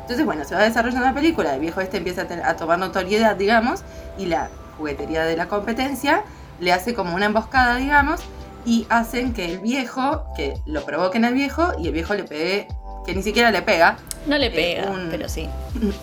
Entonces, 0.00 0.26
bueno, 0.26 0.44
se 0.44 0.56
va 0.56 0.62
desarrollando 0.62 1.06
la 1.06 1.14
película, 1.14 1.54
el 1.54 1.60
viejo 1.60 1.80
este 1.80 1.98
empieza 1.98 2.22
a, 2.22 2.50
a 2.50 2.56
tomar 2.56 2.80
notoriedad, 2.80 3.36
digamos, 3.36 3.84
y 4.18 4.26
la 4.26 4.50
juguetería 4.76 5.22
de 5.22 5.36
la 5.36 5.46
competencia 5.46 6.24
le 6.58 6.72
hace 6.72 6.92
como 6.92 7.14
una 7.14 7.26
emboscada, 7.26 7.76
digamos, 7.76 8.20
y 8.64 8.88
hacen 8.90 9.32
que 9.32 9.44
el 9.44 9.60
viejo, 9.60 10.24
que 10.34 10.60
lo 10.66 10.84
provoquen 10.84 11.24
al 11.24 11.34
viejo, 11.34 11.68
y 11.78 11.86
el 11.86 11.92
viejo 11.92 12.14
le 12.14 12.24
pegue, 12.24 12.66
que 13.06 13.14
ni 13.14 13.22
siquiera 13.22 13.50
le 13.50 13.62
pega, 13.62 13.96
No 14.26 14.36
le 14.36 14.46
Eh, 14.48 14.50
pega, 14.50 14.90
un- 14.90 15.08
pero 15.10 15.28
sí. 15.30 15.48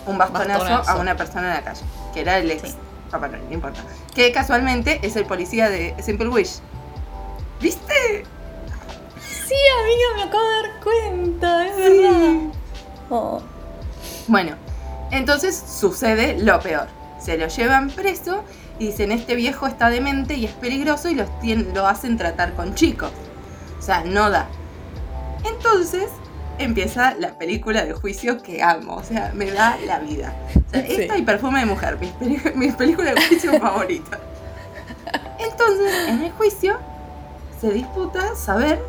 un 0.06 0.18
bastonazo, 0.18 0.58
Bastonazo. 0.64 0.90
a 0.90 0.96
una 0.96 1.16
persona 1.16 1.48
en 1.48 1.54
la 1.54 1.62
calle, 1.62 1.82
que 2.12 2.20
era 2.22 2.38
el 2.38 2.50
ex 2.50 2.62
Sí. 2.70 2.74
Papá 3.12 3.28
no 3.28 3.38
importa. 3.54 3.80
Que 4.14 4.32
casualmente 4.32 4.98
es 5.02 5.14
el 5.16 5.24
policía 5.24 5.70
de 5.70 5.94
Simple 6.02 6.28
Wish. 6.28 6.58
¿Viste? 7.60 8.24
Sí, 9.46 9.54
amiga, 9.80 10.16
me 10.16 10.22
acabo 10.24 10.42
de 10.42 10.54
dar 10.62 10.80
cuenta, 10.82 11.66
es 11.68 11.74
Sí. 11.76 11.80
verdad. 12.02 12.34
Oh, 13.10 13.40
Bueno, 14.26 14.56
entonces 15.10 15.56
sucede 15.56 16.36
lo 16.38 16.60
peor. 16.60 16.88
Se 17.18 17.38
lo 17.38 17.46
llevan 17.48 17.88
preso 17.88 18.42
y 18.78 18.86
dicen, 18.88 19.10
este 19.12 19.36
viejo 19.36 19.66
está 19.66 19.88
demente 19.90 20.34
y 20.34 20.44
es 20.44 20.52
peligroso 20.52 21.08
y 21.08 21.14
los 21.14 21.28
lo 21.72 21.86
hacen 21.86 22.18
tratar 22.18 22.52
con 22.54 22.74
chicos. 22.74 23.10
O 23.78 23.82
sea, 23.82 24.02
no 24.04 24.28
da. 24.28 24.48
Entonces 25.44 26.10
empieza 26.58 27.14
la 27.18 27.38
película 27.38 27.84
de 27.84 27.92
juicio 27.92 28.42
que 28.42 28.62
amo. 28.62 28.96
O 28.96 29.02
sea, 29.02 29.32
me 29.34 29.50
da 29.50 29.76
la 29.86 29.98
vida. 30.00 30.34
O 30.66 30.70
sea, 30.70 30.86
Sí. 30.86 30.92
esta 31.02 31.16
y 31.18 31.22
Perfume 31.22 31.60
de 31.60 31.66
Mujer, 31.66 31.98
mis, 31.98 32.54
mis 32.56 32.74
películas 32.74 33.14
de 33.14 33.22
juicio 33.26 33.52
favoritas. 33.60 34.18
Entonces, 35.38 36.08
en 36.08 36.22
el 36.24 36.32
juicio 36.32 36.78
se 37.60 37.70
disputa 37.70 38.34
saber 38.34 38.80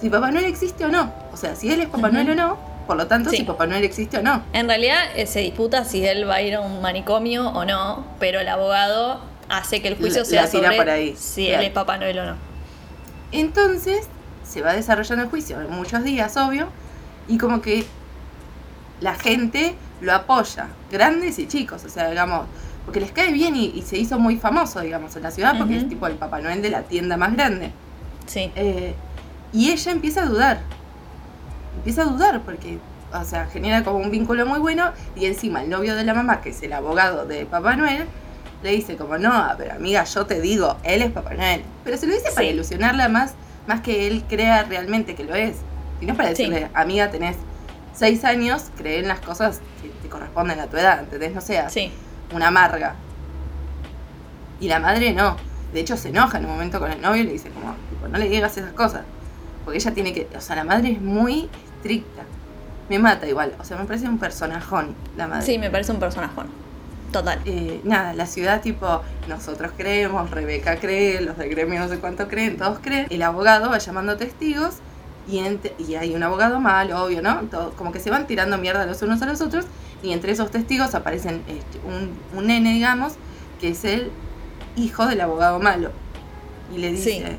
si 0.00 0.08
Papá 0.10 0.30
Noel 0.30 0.44
existe 0.46 0.84
o 0.84 0.88
no. 0.88 1.12
O 1.32 1.36
sea, 1.36 1.54
si 1.56 1.72
él 1.72 1.80
es 1.80 1.88
Papá 1.88 2.08
Ujú. 2.08 2.14
Noel 2.16 2.30
o 2.30 2.34
no. 2.34 2.68
Por 2.86 2.96
lo 2.96 3.06
tanto, 3.06 3.30
Sí. 3.30 3.38
si 3.38 3.42
Papá 3.44 3.66
Noel 3.66 3.84
existe 3.84 4.18
o 4.18 4.22
no. 4.22 4.42
En 4.52 4.66
realidad 4.68 4.98
eh, 5.14 5.26
se 5.26 5.40
disputa 5.40 5.84
si 5.84 6.06
él 6.06 6.28
va 6.28 6.36
a 6.36 6.42
ir 6.42 6.54
a 6.54 6.60
un 6.60 6.80
manicomio 6.80 7.48
o 7.48 7.64
no, 7.64 8.06
pero 8.18 8.40
el 8.40 8.48
abogado 8.48 9.20
hace 9.50 9.82
que 9.82 9.88
el 9.88 9.96
juicio 9.96 10.20
La- 10.22 10.26
sea 10.26 10.42
la 10.42 10.48
sobre 10.48 10.76
por 10.76 10.88
ahí, 10.90 11.14
si 11.18 11.46
claro. 11.46 11.60
él 11.60 11.66
es 11.68 11.72
Papá 11.72 11.98
Noel 11.98 12.18
o 12.20 12.26
no. 12.26 12.36
Entonces 13.32 14.06
se 14.42 14.62
va 14.62 14.72
desarrollando 14.72 15.24
el 15.24 15.30
juicio 15.30 15.60
en 15.60 15.70
muchos 15.70 16.02
días, 16.02 16.34
obvio, 16.38 16.68
y 17.28 17.38
como 17.38 17.60
que 17.60 17.84
la 19.00 19.14
gente 19.14 19.74
lo 20.00 20.12
apoya, 20.14 20.68
grandes 20.90 21.38
y 21.38 21.46
chicos, 21.46 21.84
o 21.84 21.88
sea, 21.88 22.08
digamos, 22.08 22.46
porque 22.84 23.00
les 23.00 23.12
cae 23.12 23.32
bien 23.32 23.54
y, 23.54 23.66
y 23.66 23.82
se 23.82 23.98
hizo 23.98 24.18
muy 24.18 24.36
famoso, 24.36 24.80
digamos, 24.80 25.14
en 25.16 25.22
la 25.22 25.30
ciudad, 25.30 25.56
porque 25.58 25.76
es 25.76 25.88
tipo 25.88 26.06
el 26.06 26.14
Papá 26.14 26.40
Noel 26.40 26.62
de 26.62 26.70
la 26.70 26.82
tienda 26.82 27.16
más 27.16 27.34
grande. 27.34 27.70
Sí. 28.26 28.50
Eh, 28.56 28.94
y 29.52 29.70
ella 29.70 29.92
empieza 29.92 30.22
a 30.22 30.26
dudar, 30.26 30.60
empieza 31.76 32.02
a 32.02 32.06
dudar, 32.06 32.40
porque 32.42 32.78
o 33.12 33.24
sea, 33.24 33.46
genera 33.46 33.84
como 33.84 33.98
un 33.98 34.10
vínculo 34.10 34.44
muy 34.46 34.58
bueno 34.58 34.92
y 35.16 35.26
encima 35.26 35.62
el 35.62 35.70
novio 35.70 35.96
de 35.96 36.04
la 36.04 36.14
mamá, 36.14 36.40
que 36.40 36.50
es 36.50 36.62
el 36.62 36.72
abogado 36.72 37.26
de 37.26 37.46
Papá 37.46 37.76
Noel, 37.76 38.06
le 38.62 38.70
dice 38.70 38.96
como, 38.96 39.18
no, 39.18 39.46
pero 39.56 39.74
amiga, 39.74 40.04
yo 40.04 40.26
te 40.26 40.40
digo, 40.40 40.76
él 40.82 41.02
es 41.02 41.12
Papá 41.12 41.34
Noel. 41.34 41.62
Pero 41.84 41.96
se 41.96 42.06
lo 42.06 42.14
dice 42.14 42.30
para 42.34 42.46
ilusionarla 42.46 43.08
más, 43.08 43.34
más 43.66 43.80
que 43.80 44.06
él 44.06 44.24
crea 44.28 44.64
realmente 44.64 45.14
que 45.14 45.24
lo 45.24 45.34
es. 45.34 45.56
Y 46.00 46.06
no 46.06 46.12
es 46.12 46.16
para 46.16 46.34
Sí. 46.34 46.44
decirle, 46.44 46.70
amiga, 46.74 47.10
tenés 47.10 47.36
seis 47.94 48.24
años, 48.24 48.66
cree 48.76 49.00
en 49.00 49.08
las 49.08 49.20
cosas 49.20 49.60
que 49.82 49.88
te 49.88 50.08
corresponden 50.08 50.60
a 50.60 50.66
tu 50.66 50.76
edad, 50.76 51.00
¿entendés? 51.00 51.34
No 51.34 51.40
seas 51.40 51.72
Sí, 51.72 51.90
una 52.32 52.48
amarga. 52.48 52.94
Y 54.60 54.68
la 54.68 54.78
madre 54.80 55.12
no. 55.12 55.36
De 55.72 55.80
hecho, 55.80 55.96
se 55.96 56.08
enoja 56.08 56.38
en 56.38 56.44
un 56.46 56.52
momento 56.52 56.80
con 56.80 56.90
el 56.90 57.00
novio 57.00 57.22
y 57.22 57.26
le 57.26 57.32
dice 57.32 57.50
como, 57.50 57.74
tipo, 57.90 58.08
no 58.08 58.18
le 58.18 58.28
digas 58.28 58.56
esas 58.56 58.72
cosas. 58.72 59.02
Porque 59.64 59.78
ella 59.78 59.92
tiene 59.92 60.12
que, 60.12 60.28
o 60.36 60.40
sea, 60.40 60.56
la 60.56 60.64
madre 60.64 60.92
es 60.92 61.00
muy 61.00 61.48
estricta. 61.76 62.22
Me 62.88 62.98
mata 62.98 63.26
igual, 63.28 63.52
o 63.60 63.64
sea, 63.64 63.76
me 63.76 63.84
parece 63.84 64.08
un 64.08 64.18
personajón 64.18 64.94
la 65.16 65.26
madre. 65.28 65.44
sí, 65.44 65.58
me 65.58 65.68
parece 65.70 65.92
un 65.92 65.98
personaje. 66.00 66.32
Total. 67.12 67.38
Eh, 67.44 67.80
nada, 67.84 68.12
la 68.14 68.26
ciudad 68.26 68.60
tipo, 68.62 69.02
nosotros 69.28 69.72
creemos, 69.76 70.30
Rebeca 70.30 70.76
cree, 70.76 71.20
los 71.20 71.36
del 71.36 71.50
gremio 71.50 71.80
no 71.80 71.88
sé 71.88 71.98
cuánto 71.98 72.28
creen, 72.28 72.56
todos 72.56 72.78
creen. 72.80 73.06
El 73.10 73.22
abogado 73.22 73.70
va 73.70 73.78
llamando 73.78 74.16
testigos 74.16 74.76
y, 75.28 75.38
ent- 75.38 75.72
y 75.78 75.94
hay 75.96 76.14
un 76.14 76.22
abogado 76.22 76.58
malo, 76.60 77.04
obvio, 77.04 77.22
¿no? 77.22 77.40
Todo- 77.50 77.70
como 77.72 77.92
que 77.92 78.00
se 78.00 78.10
van 78.10 78.26
tirando 78.26 78.56
mierda 78.58 78.86
los 78.86 79.02
unos 79.02 79.20
a 79.22 79.26
los 79.26 79.40
otros 79.40 79.66
y 80.02 80.12
entre 80.12 80.32
esos 80.32 80.50
testigos 80.50 80.94
aparecen 80.94 81.42
este, 81.48 81.78
un, 81.86 82.16
un 82.36 82.46
nene, 82.46 82.72
digamos, 82.72 83.14
que 83.60 83.68
es 83.70 83.84
el 83.84 84.10
hijo 84.76 85.06
del 85.06 85.20
abogado 85.20 85.58
malo. 85.60 85.90
Y 86.74 86.78
le 86.78 86.90
dice... 86.92 87.10
Sí. 87.26 87.36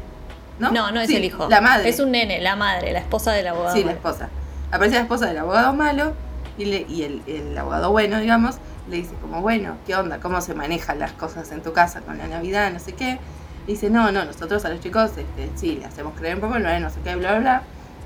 ¿No? 0.60 0.72
No, 0.72 0.92
no 0.92 1.00
es 1.00 1.08
Sí, 1.08 1.16
el 1.16 1.24
hijo. 1.24 1.48
La 1.50 1.62
madre. 1.62 1.88
Es 1.88 2.00
un 2.02 2.12
nene, 2.12 2.42
la 2.42 2.58
madre, 2.58 2.92
la 2.92 3.00
esposa 3.00 3.32
del 3.32 3.48
abogado. 3.48 3.74
Sí, 3.74 3.84
la 3.86 3.94
esposa. 3.94 4.28
Aparece 4.72 4.96
la 4.96 5.02
esposa 5.04 5.26
del 5.28 5.38
abogado 5.38 5.74
malo 5.74 6.14
y, 6.58 6.66
le- 6.66 6.86
y 6.90 7.04
el, 7.04 7.22
el 7.28 7.58
abogado 7.58 7.92
bueno, 7.92 8.20
digamos, 8.20 8.58
le 8.90 8.98
dice 8.98 9.14
como, 9.22 9.42
bueno, 9.42 9.76
¿qué 9.88 9.96
onda? 9.96 10.20
¿Cómo 10.20 10.42
se 10.42 10.54
manejan 10.54 11.00
las 11.00 11.14
cosas 11.14 11.50
en 11.54 11.64
tu 11.64 11.72
casa 11.72 12.02
con 12.02 12.18
la 12.18 12.28
Navidad? 12.28 12.74
No 12.74 12.80
sé 12.80 12.92
qué. 12.94 13.20
Y 13.68 13.72
dice, 13.74 13.90
no, 13.90 14.12
no, 14.12 14.26
nosotros 14.26 14.66
a 14.66 14.70
los 14.70 14.82
chicos, 14.82 15.12
este, 15.12 15.50
sí, 15.56 15.78
le 15.78 15.86
hacemos 15.86 16.14
creer 16.18 16.34
en 16.36 16.42
Papá 16.42 16.60
Noel, 16.60 16.82
no 16.84 16.90
sé 16.90 17.00
qué, 17.06 17.16
bla, 17.16 17.32
bla, 17.32 17.40
bla. 17.40 17.64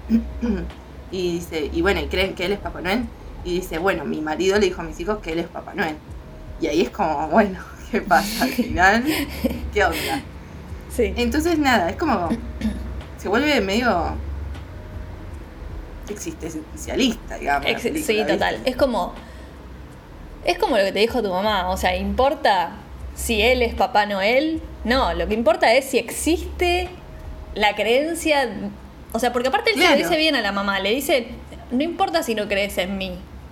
Y 1.11 1.33
dice, 1.33 1.69
y 1.71 1.81
bueno, 1.83 1.99
¿y 2.01 2.07
creen 2.07 2.33
que 2.33 2.45
él 2.45 2.53
es 2.53 2.59
Papá 2.59 2.81
Noel? 2.81 3.03
Y 3.45 3.59
dice, 3.59 3.77
bueno, 3.77 4.03
mi 4.03 4.19
marido 4.19 4.57
le 4.57 4.65
dijo 4.65 4.81
a 4.81 4.83
mis 4.83 4.99
hijos 4.99 5.19
que 5.19 5.33
él 5.33 5.39
es 5.39 5.47
Papá 5.47 5.73
Noel. 5.75 5.95
Y 6.59 6.65
ahí 6.65 6.81
es 6.81 6.89
como, 6.89 7.27
bueno, 7.31 7.59
¿qué 7.91 8.01
pasa 8.01 8.45
al 8.45 8.49
final? 8.49 9.03
¿Qué 9.71 9.83
onda? 9.83 10.21
Sí. 10.89 11.13
Entonces, 11.15 11.59
nada, 11.59 11.89
es 11.91 11.97
como. 11.97 12.29
Se 13.19 13.29
vuelve 13.29 13.61
medio. 13.61 14.15
existencialista, 16.09 17.37
digamos. 17.37 17.65
la 17.65 17.71
Ex- 17.71 17.83
película, 17.83 18.05
sí, 18.07 18.13
¿viste? 18.15 18.33
total. 18.33 18.59
Es 18.65 18.75
como. 18.75 19.13
Es 20.45 20.57
como 20.57 20.77
lo 20.77 20.83
que 20.83 20.91
te 20.91 20.99
dijo 20.99 21.21
tu 21.23 21.29
mamá. 21.29 21.69
O 21.69 21.77
sea, 21.77 21.95
¿importa 21.95 22.71
si 23.15 23.41
él 23.41 23.61
es 23.61 23.73
Papá 23.75 24.05
Noel? 24.05 24.61
No, 24.83 25.13
lo 25.13 25.27
que 25.27 25.33
importa 25.35 25.73
es 25.73 25.85
si 25.85 25.97
existe 25.97 26.89
la 27.55 27.75
creencia. 27.75 28.49
O 29.13 29.19
sea, 29.19 29.31
porque 29.31 29.47
aparte 29.47 29.69
él 29.71 29.75
se 29.77 29.81
lo 29.81 29.95
dice 30.09 30.17
bien 30.17 30.35
a 30.35 30.41
la 30.41 30.51
mamá. 30.51 30.79
Le 30.79 30.89
dice: 30.91 31.27
No 31.71 31.83
importa 31.83 32.21
si 32.23 32.35
no 32.35 32.47
crees 32.47 32.77
en 32.77 32.97
mí, 32.97 33.11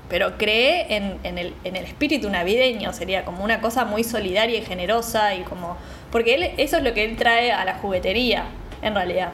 pero 0.10 0.38
cree 0.38 0.96
en, 0.96 1.18
en 1.24 1.38
el, 1.38 1.54
en 1.64 1.76
el 1.76 1.86
espíritu 1.86 2.30
navideño. 2.30 2.92
Sería 2.94 3.24
como 3.26 3.44
una 3.44 3.62
cosa 3.62 3.86
muy 3.86 4.04
solidaria 4.04 4.58
y 4.60 4.66
generosa. 4.66 5.34
y 5.36 5.42
como 5.44 5.78
Porque 6.12 6.34
él, 6.36 6.52
eso 6.58 6.78
es 6.78 6.84
lo 6.84 6.94
que 6.94 7.06
él 7.06 7.16
trae 7.16 7.52
a 7.52 7.64
la 7.64 7.76
juguetería, 7.76 8.46
en 8.82 8.96
realidad. 8.96 9.30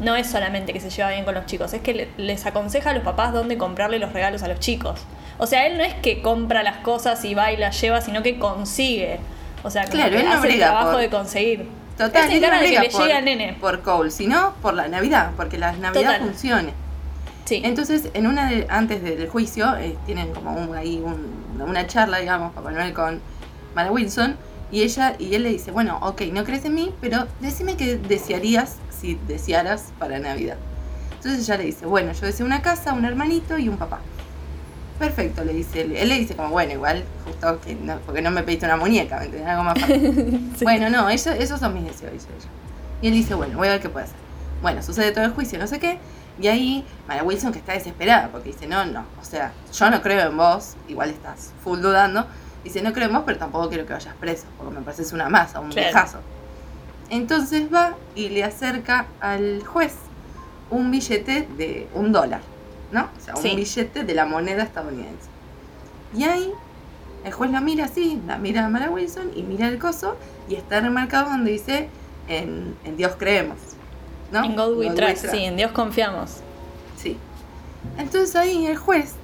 No 0.00 0.16
es 0.16 0.26
solamente 0.28 0.72
que 0.72 0.80
se 0.80 0.90
lleva 0.90 1.10
bien 1.10 1.24
con 1.24 1.34
los 1.34 1.44
chicos, 1.46 1.72
es 1.74 1.82
que 1.82 1.92
le- 1.94 2.08
les 2.16 2.46
aconseja 2.46 2.90
a 2.90 2.94
los 2.94 3.02
papás 3.04 3.32
dónde 3.34 3.58
comprarle 3.58 3.98
los 3.98 4.12
regalos 4.14 4.42
a 4.42 4.48
los 4.48 4.58
chicos. 4.58 5.00
O 5.38 5.46
sea, 5.46 5.66
él 5.66 5.76
no 5.78 5.84
es 5.84 5.92
que 5.94 6.22
compra 6.22 6.62
las 6.62 6.78
cosas 6.78 7.22
y 7.24 7.34
va 7.34 7.52
y 7.52 7.56
las 7.58 7.78
lleva, 7.80 8.00
sino 8.00 8.22
que 8.22 8.38
consigue. 8.38 9.18
O 9.62 9.70
sea, 9.70 9.84
Claro, 9.84 10.10
que 10.12 10.20
él 10.20 10.24
no 10.26 10.32
hace 10.32 10.48
el 10.48 10.58
trabajo 10.58 10.92
por- 10.92 11.00
de 11.00 11.10
conseguir. 11.10 11.66
Total, 12.06 12.32
él 12.32 12.40
no 12.40 12.50
que 12.60 12.80
le 12.80 12.90
por, 12.90 13.00
llegue 13.02 13.12
al 13.14 13.24
nene. 13.24 13.56
por 13.60 13.80
Cole, 13.82 14.10
sino 14.10 14.54
por 14.62 14.74
la 14.74 14.88
Navidad, 14.88 15.32
porque 15.36 15.58
la 15.58 15.72
Navidad 15.72 16.12
Total. 16.14 16.20
funcione. 16.20 16.72
Sí. 17.44 17.60
Entonces, 17.64 18.10
en 18.14 18.26
una 18.26 18.48
de- 18.48 18.66
antes 18.70 19.02
del 19.02 19.28
juicio, 19.28 19.76
eh, 19.76 19.96
tienen 20.06 20.32
como 20.32 20.52
un, 20.54 20.74
ahí 20.76 21.02
un- 21.04 21.60
una 21.60 21.86
charla, 21.86 22.18
digamos, 22.18 22.52
Papá 22.52 22.70
Noel 22.70 22.92
con 22.94 23.20
Mara 23.74 23.90
Wilson, 23.90 24.36
y 24.72 24.82
ella 24.82 25.16
y 25.18 25.34
él 25.34 25.42
le 25.42 25.48
dice, 25.50 25.72
bueno, 25.72 25.98
ok, 26.02 26.22
no 26.32 26.44
crees 26.44 26.64
en 26.64 26.74
mí, 26.74 26.94
pero 27.00 27.26
decime 27.40 27.76
qué 27.76 27.96
desearías 27.96 28.76
si 28.90 29.18
desearas 29.26 29.92
para 29.98 30.18
Navidad. 30.20 30.56
Entonces 31.16 31.40
ella 31.40 31.56
le 31.58 31.64
dice, 31.64 31.86
bueno, 31.86 32.12
yo 32.12 32.24
deseo 32.26 32.46
una 32.46 32.62
casa, 32.62 32.92
un 32.92 33.04
hermanito 33.04 33.58
y 33.58 33.68
un 33.68 33.76
papá. 33.76 33.98
Perfecto, 35.00 35.42
le 35.42 35.52
dice 35.54 35.80
él. 35.80 35.96
Él 35.96 36.08
le 36.10 36.18
dice 36.18 36.36
como, 36.36 36.50
bueno, 36.50 36.72
igual, 36.72 37.02
justo 37.24 37.58
que 37.60 37.74
no, 37.74 37.96
porque 38.06 38.22
no 38.22 38.30
me 38.30 38.44
pediste 38.44 38.66
una 38.66 38.76
muñeca, 38.76 39.18
¿me 39.18 39.24
entendés? 39.24 39.48
Algo 39.48 39.64
más 39.64 39.80
fácil. 39.80 40.52
Sí. 40.56 40.64
Bueno, 40.64 40.88
no, 40.90 41.08
eso- 41.10 41.32
esos 41.32 41.58
son 41.58 41.74
mis 41.74 41.84
deseos, 41.84 42.12
dice 42.12 42.28
ella. 42.38 42.48
Y 43.02 43.08
él 43.08 43.14
dice, 43.14 43.34
bueno, 43.34 43.56
voy 43.58 43.66
a 43.68 43.72
ver 43.72 43.80
qué 43.80 43.88
puede 43.88 44.04
hacer. 44.04 44.16
Bueno, 44.62 44.82
sucede 44.82 45.10
todo 45.10 45.24
el 45.24 45.32
juicio, 45.32 45.58
no 45.58 45.66
sé 45.66 45.80
qué. 45.80 45.98
Y 46.40 46.46
ahí, 46.48 46.84
Mara 47.08 47.22
Wilson 47.24 47.50
que 47.52 47.58
está 47.58 47.72
desesperada, 47.72 48.28
porque 48.28 48.50
dice, 48.50 48.66
no, 48.66 48.84
no, 48.84 49.04
o 49.20 49.24
sea, 49.24 49.52
yo 49.72 49.90
no 49.90 50.00
creo 50.02 50.28
en 50.28 50.36
vos, 50.36 50.76
igual 50.86 51.10
estás 51.10 51.50
full 51.64 51.80
dudando. 51.80 52.26
Dice, 52.62 52.82
no 52.82 52.92
creo 52.92 53.08
en 53.08 53.14
vos, 53.14 53.22
pero 53.24 53.38
tampoco 53.38 53.68
quiero 53.70 53.86
que 53.86 53.94
vayas 53.94 54.14
preso, 54.20 54.44
porque 54.58 54.74
me 54.74 54.82
pareces 54.82 55.12
una 55.14 55.28
masa, 55.30 55.60
un 55.60 55.70
viejazo. 55.70 56.18
Entonces 57.08 57.72
va 57.72 57.94
y 58.14 58.28
le 58.28 58.44
acerca 58.44 59.06
al 59.20 59.64
juez 59.66 59.94
un 60.70 60.90
billete 60.90 61.48
de 61.56 61.88
un 61.94 62.12
dólar, 62.12 62.40
¿no? 62.92 63.08
O 63.18 63.24
sea, 63.24 63.34
un 63.34 63.42
Sí. 63.42 63.54
billete 63.56 64.04
de 64.04 64.14
la 64.14 64.26
moneda 64.26 64.62
estadounidense. 64.62 65.28
Y 66.16 66.24
ahí 66.24 66.50
el 67.24 67.32
juez 67.32 67.50
lo 67.50 67.60
mira 67.60 67.84
así, 67.84 68.20
la 68.26 68.38
mira 68.38 68.64
a 68.66 68.68
Mara 68.68 68.90
Wilson 68.90 69.30
y 69.34 69.42
mira 69.42 69.68
el 69.68 69.78
coso 69.78 70.16
y 70.48 70.54
está 70.54 70.80
remarcado 70.80 71.30
donde 71.30 71.50
dice 71.52 71.88
en, 72.28 72.74
en 72.84 72.96
Dios 72.96 73.12
creemos. 73.18 73.58
¿no? 74.32 74.44
En 74.44 74.54
God 74.56 74.76
we 74.76 74.86
God 74.88 74.94
trust, 74.94 75.26
sí, 75.30 75.44
en 75.44 75.56
Dios 75.56 75.72
confiamos. 75.72 76.36
Sí. 76.96 77.16
Entonces 77.98 78.34
ahí 78.36 78.66
el 78.66 78.76
juez, 78.76 79.14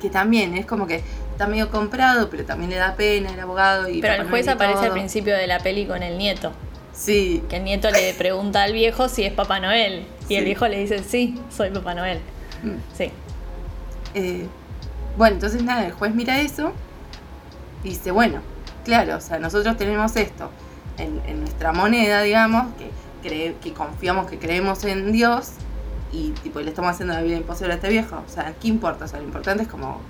que 0.00 0.10
también 0.10 0.54
es 0.56 0.66
como 0.66 0.86
que 0.86 1.02
está 1.32 1.46
medio 1.46 1.70
comprado, 1.70 2.28
pero 2.30 2.44
también 2.44 2.70
le 2.70 2.76
da 2.76 2.94
pena 2.94 3.32
el 3.32 3.40
abogado. 3.40 3.88
Y 3.88 4.00
Pero 4.00 4.22
el 4.22 4.28
juez 4.28 4.48
aparece 4.48 4.86
al 4.86 4.92
principio 4.92 5.34
de 5.36 5.46
la 5.46 5.58
peli 5.60 5.86
con 5.86 6.02
el 6.02 6.18
nieto. 6.18 6.52
Sí, 6.92 7.42
Que 7.48 7.56
el 7.56 7.64
nieto 7.64 7.90
le 7.90 8.12
pregunta 8.14 8.62
al 8.62 8.74
viejo 8.74 9.08
si 9.08 9.24
es 9.24 9.32
Papá 9.32 9.58
Noel. 9.60 10.04
Y 10.28 10.34
el 10.36 10.44
viejo 10.44 10.68
le 10.68 10.78
dice, 10.78 11.02
sí, 11.02 11.40
soy 11.50 11.70
Papá 11.70 11.94
Noel. 11.94 12.20
Mm. 12.62 12.96
Sí. 12.96 13.10
Eh, 14.14 14.46
bueno, 15.16 15.34
entonces 15.34 15.62
nada, 15.62 15.86
el 15.86 15.92
juez 15.92 16.14
mira 16.14 16.40
eso 16.40 16.72
y 17.84 17.90
dice, 17.90 18.10
bueno, 18.10 18.40
claro, 18.84 19.16
o 19.16 19.20
sea, 19.20 19.38
nosotros 19.38 19.76
tenemos 19.76 20.16
esto 20.16 20.50
en, 20.98 21.20
en 21.26 21.40
nuestra 21.40 21.72
moneda, 21.72 22.22
digamos, 22.22 22.66
que, 22.74 22.90
cree, 23.28 23.56
que 23.62 23.72
confiamos, 23.72 24.30
que 24.30 24.38
creemos 24.38 24.84
en 24.84 25.12
Dios 25.12 25.52
y 26.12 26.30
tipo 26.42 26.60
le 26.60 26.68
estamos 26.68 26.90
haciendo 26.90 27.14
la 27.14 27.22
vida 27.22 27.36
imposible 27.36 27.72
a 27.72 27.76
este 27.76 27.88
viejo. 27.88 28.22
O 28.26 28.30
sea, 28.30 28.54
¿qué 28.60 28.68
importa? 28.68 29.06
O 29.06 29.08
sea, 29.08 29.18
lo 29.18 29.24
importante 29.24 29.62
es 29.64 29.68
como 29.68 30.00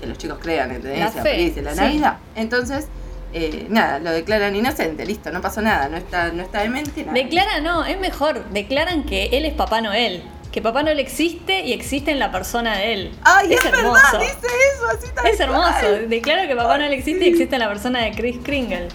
que 0.00 0.06
los 0.06 0.16
chicos 0.18 0.38
crean, 0.40 0.70
¿entendés? 0.70 1.14
La 1.14 1.22
fe, 1.22 1.52
la 1.62 1.72
sí. 1.72 1.80
Navidad. 1.80 2.18
Entonces, 2.36 2.86
eh, 3.32 3.66
nada, 3.68 3.98
lo 3.98 4.10
declaran 4.12 4.54
inocente, 4.56 5.04
listo, 5.04 5.30
no 5.32 5.40
pasó 5.40 5.60
nada, 5.60 5.88
no 5.88 5.96
está, 5.96 6.32
no 6.32 6.42
está 6.42 6.60
demente, 6.62 7.02
nada. 7.04 7.12
Declara, 7.12 7.60
no, 7.60 7.84
es 7.84 7.98
mejor. 7.98 8.44
Declaran 8.50 9.04
que 9.04 9.26
él 9.32 9.44
es 9.44 9.54
Papá 9.54 9.80
Noel. 9.80 10.22
Que 10.52 10.62
Papá 10.62 10.82
Noel 10.82 10.98
existe 10.98 11.60
y 11.60 11.72
existe 11.72 12.10
en 12.10 12.18
la 12.18 12.32
persona 12.32 12.76
de 12.76 12.92
él. 12.94 13.12
Ay, 13.22 13.52
es, 13.52 13.64
hermoso. 13.64 13.92
verdad, 13.92 14.20
dice 14.20 14.46
eso, 14.74 14.86
así 14.96 15.06
tal 15.14 15.26
Es 15.26 15.38
hermoso. 15.40 16.08
Declaro 16.08 16.48
que 16.48 16.56
Papá 16.56 16.78
Noel 16.78 16.92
existe 16.94 17.26
y 17.26 17.28
existe 17.28 17.56
en 17.56 17.60
la 17.60 17.68
persona 17.68 18.00
de 18.02 18.12
Chris 18.12 18.38
Kringle. 18.42 18.88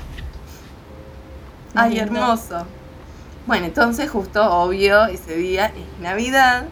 Ay, 1.76 1.92
Lindo. 1.96 2.04
hermoso. 2.20 2.66
Bueno, 3.46 3.66
entonces 3.66 4.10
justo, 4.10 4.44
obvio, 4.52 5.06
ese 5.06 5.36
día 5.36 5.68
es 5.68 6.02
Navidad 6.02 6.66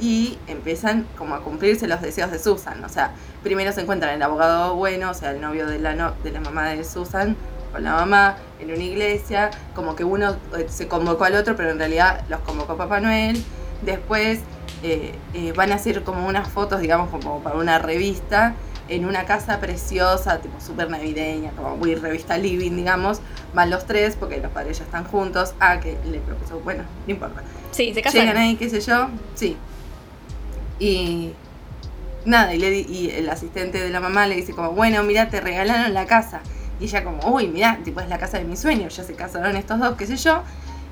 y 0.00 0.38
empiezan 0.46 1.06
como 1.16 1.34
a 1.34 1.42
cumplirse 1.42 1.86
los 1.86 2.00
deseos 2.00 2.30
de 2.30 2.38
Susan. 2.38 2.82
O 2.84 2.88
sea, 2.88 3.12
primero 3.42 3.72
se 3.72 3.82
encuentran 3.82 4.14
el 4.14 4.22
abogado 4.22 4.74
bueno, 4.74 5.10
o 5.10 5.14
sea, 5.14 5.32
el 5.32 5.40
novio 5.40 5.66
de 5.66 5.78
la, 5.78 5.94
no- 5.94 6.14
de 6.22 6.30
la 6.32 6.40
mamá 6.40 6.68
de 6.70 6.82
Susan 6.84 7.36
con 7.72 7.84
la 7.84 7.92
mamá 7.92 8.36
en 8.60 8.70
una 8.72 8.82
iglesia, 8.82 9.50
como 9.74 9.94
que 9.94 10.02
uno 10.04 10.36
eh, 10.56 10.66
se 10.70 10.88
convocó 10.88 11.24
al 11.24 11.34
otro, 11.34 11.54
pero 11.54 11.70
en 11.70 11.78
realidad 11.78 12.22
los 12.30 12.40
convocó 12.40 12.76
Papá 12.76 13.00
Noel. 13.00 13.44
Después 13.82 14.40
eh, 14.82 15.14
eh, 15.34 15.52
van 15.56 15.72
a 15.72 15.76
hacer 15.76 16.02
como 16.02 16.26
unas 16.26 16.48
fotos, 16.48 16.80
digamos, 16.80 17.10
como 17.10 17.40
para 17.40 17.56
una 17.56 17.78
revista, 17.78 18.54
en 18.88 19.04
una 19.04 19.24
casa 19.24 19.60
preciosa, 19.60 20.38
tipo 20.38 20.60
súper 20.60 20.88
navideña, 20.90 21.50
como 21.52 21.76
muy 21.76 21.94
revista 21.94 22.38
living, 22.38 22.72
digamos. 22.72 23.20
Van 23.54 23.70
los 23.70 23.86
tres 23.86 24.16
porque 24.16 24.38
los 24.38 24.50
padres 24.50 24.78
ya 24.78 24.84
están 24.84 25.04
juntos. 25.04 25.54
Ah, 25.60 25.78
que 25.80 25.96
le 26.10 26.18
propuso, 26.20 26.60
bueno, 26.60 26.84
no 27.06 27.12
importa. 27.12 27.42
Sí, 27.70 27.92
se 27.92 28.02
casan. 28.02 28.22
Llegan 28.22 28.36
ahí, 28.36 28.56
qué 28.56 28.70
sé 28.70 28.80
yo, 28.80 29.08
sí. 29.34 29.56
Y 30.78 31.32
nada, 32.24 32.54
y, 32.54 32.58
le 32.58 32.80
y 32.80 33.10
el 33.10 33.28
asistente 33.28 33.80
de 33.80 33.90
la 33.90 34.00
mamá 34.00 34.26
le 34.26 34.36
dice 34.36 34.52
como, 34.52 34.72
bueno, 34.72 35.02
mira, 35.02 35.28
te 35.28 35.40
regalaron 35.40 35.92
la 35.92 36.06
casa. 36.06 36.40
Y 36.80 36.84
ella 36.84 37.04
como, 37.04 37.34
uy, 37.34 37.48
mira, 37.48 37.78
tipo 37.84 38.00
es 38.00 38.08
la 38.08 38.18
casa 38.18 38.38
de 38.38 38.44
mis 38.44 38.60
sueños, 38.60 38.96
ya 38.96 39.02
se 39.02 39.14
casaron 39.14 39.56
estos 39.56 39.78
dos, 39.80 39.96
qué 39.96 40.06
sé 40.06 40.16
yo. 40.16 40.42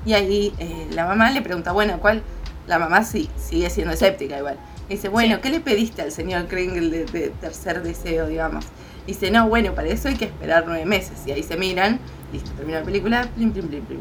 Y 0.05 0.13
ahí 0.13 0.53
eh, 0.59 0.87
la 0.91 1.05
mamá 1.05 1.31
le 1.31 1.41
pregunta, 1.41 1.71
bueno, 1.71 1.99
¿cuál? 1.99 2.21
La 2.67 2.79
mamá 2.79 3.03
sí, 3.03 3.29
sigue 3.37 3.69
siendo 3.69 3.93
escéptica 3.93 4.37
igual. 4.37 4.57
Dice, 4.89 5.09
bueno, 5.09 5.35
Sí. 5.35 5.41
¿qué 5.41 5.49
le 5.49 5.59
pediste 5.59 6.01
al 6.01 6.11
señor 6.11 6.47
Kringle 6.47 6.89
de, 6.89 7.05
de 7.05 7.29
tercer 7.29 7.81
deseo, 7.81 8.27
digamos? 8.27 8.65
Dice, 9.05 9.31
no, 9.31 9.47
bueno, 9.47 9.73
para 9.73 9.87
eso 9.87 10.09
hay 10.09 10.15
que 10.15 10.25
esperar 10.25 10.63
nueve 10.67 10.85
meses. 10.85 11.19
Y 11.25 11.31
ahí 11.31 11.43
se 11.43 11.55
miran, 11.57 11.99
listo, 12.33 12.51
termina 12.51 12.79
la 12.79 12.85
película, 12.85 13.27
plim, 13.35 13.51
plim, 13.51 13.67
plim, 13.67 13.85
plim. 13.85 13.99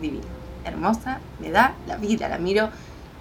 Divina, 0.00 0.24
hermosa, 0.64 1.20
me 1.40 1.50
da 1.50 1.74
la 1.86 1.96
vida, 1.96 2.28
la 2.28 2.38
miro 2.38 2.68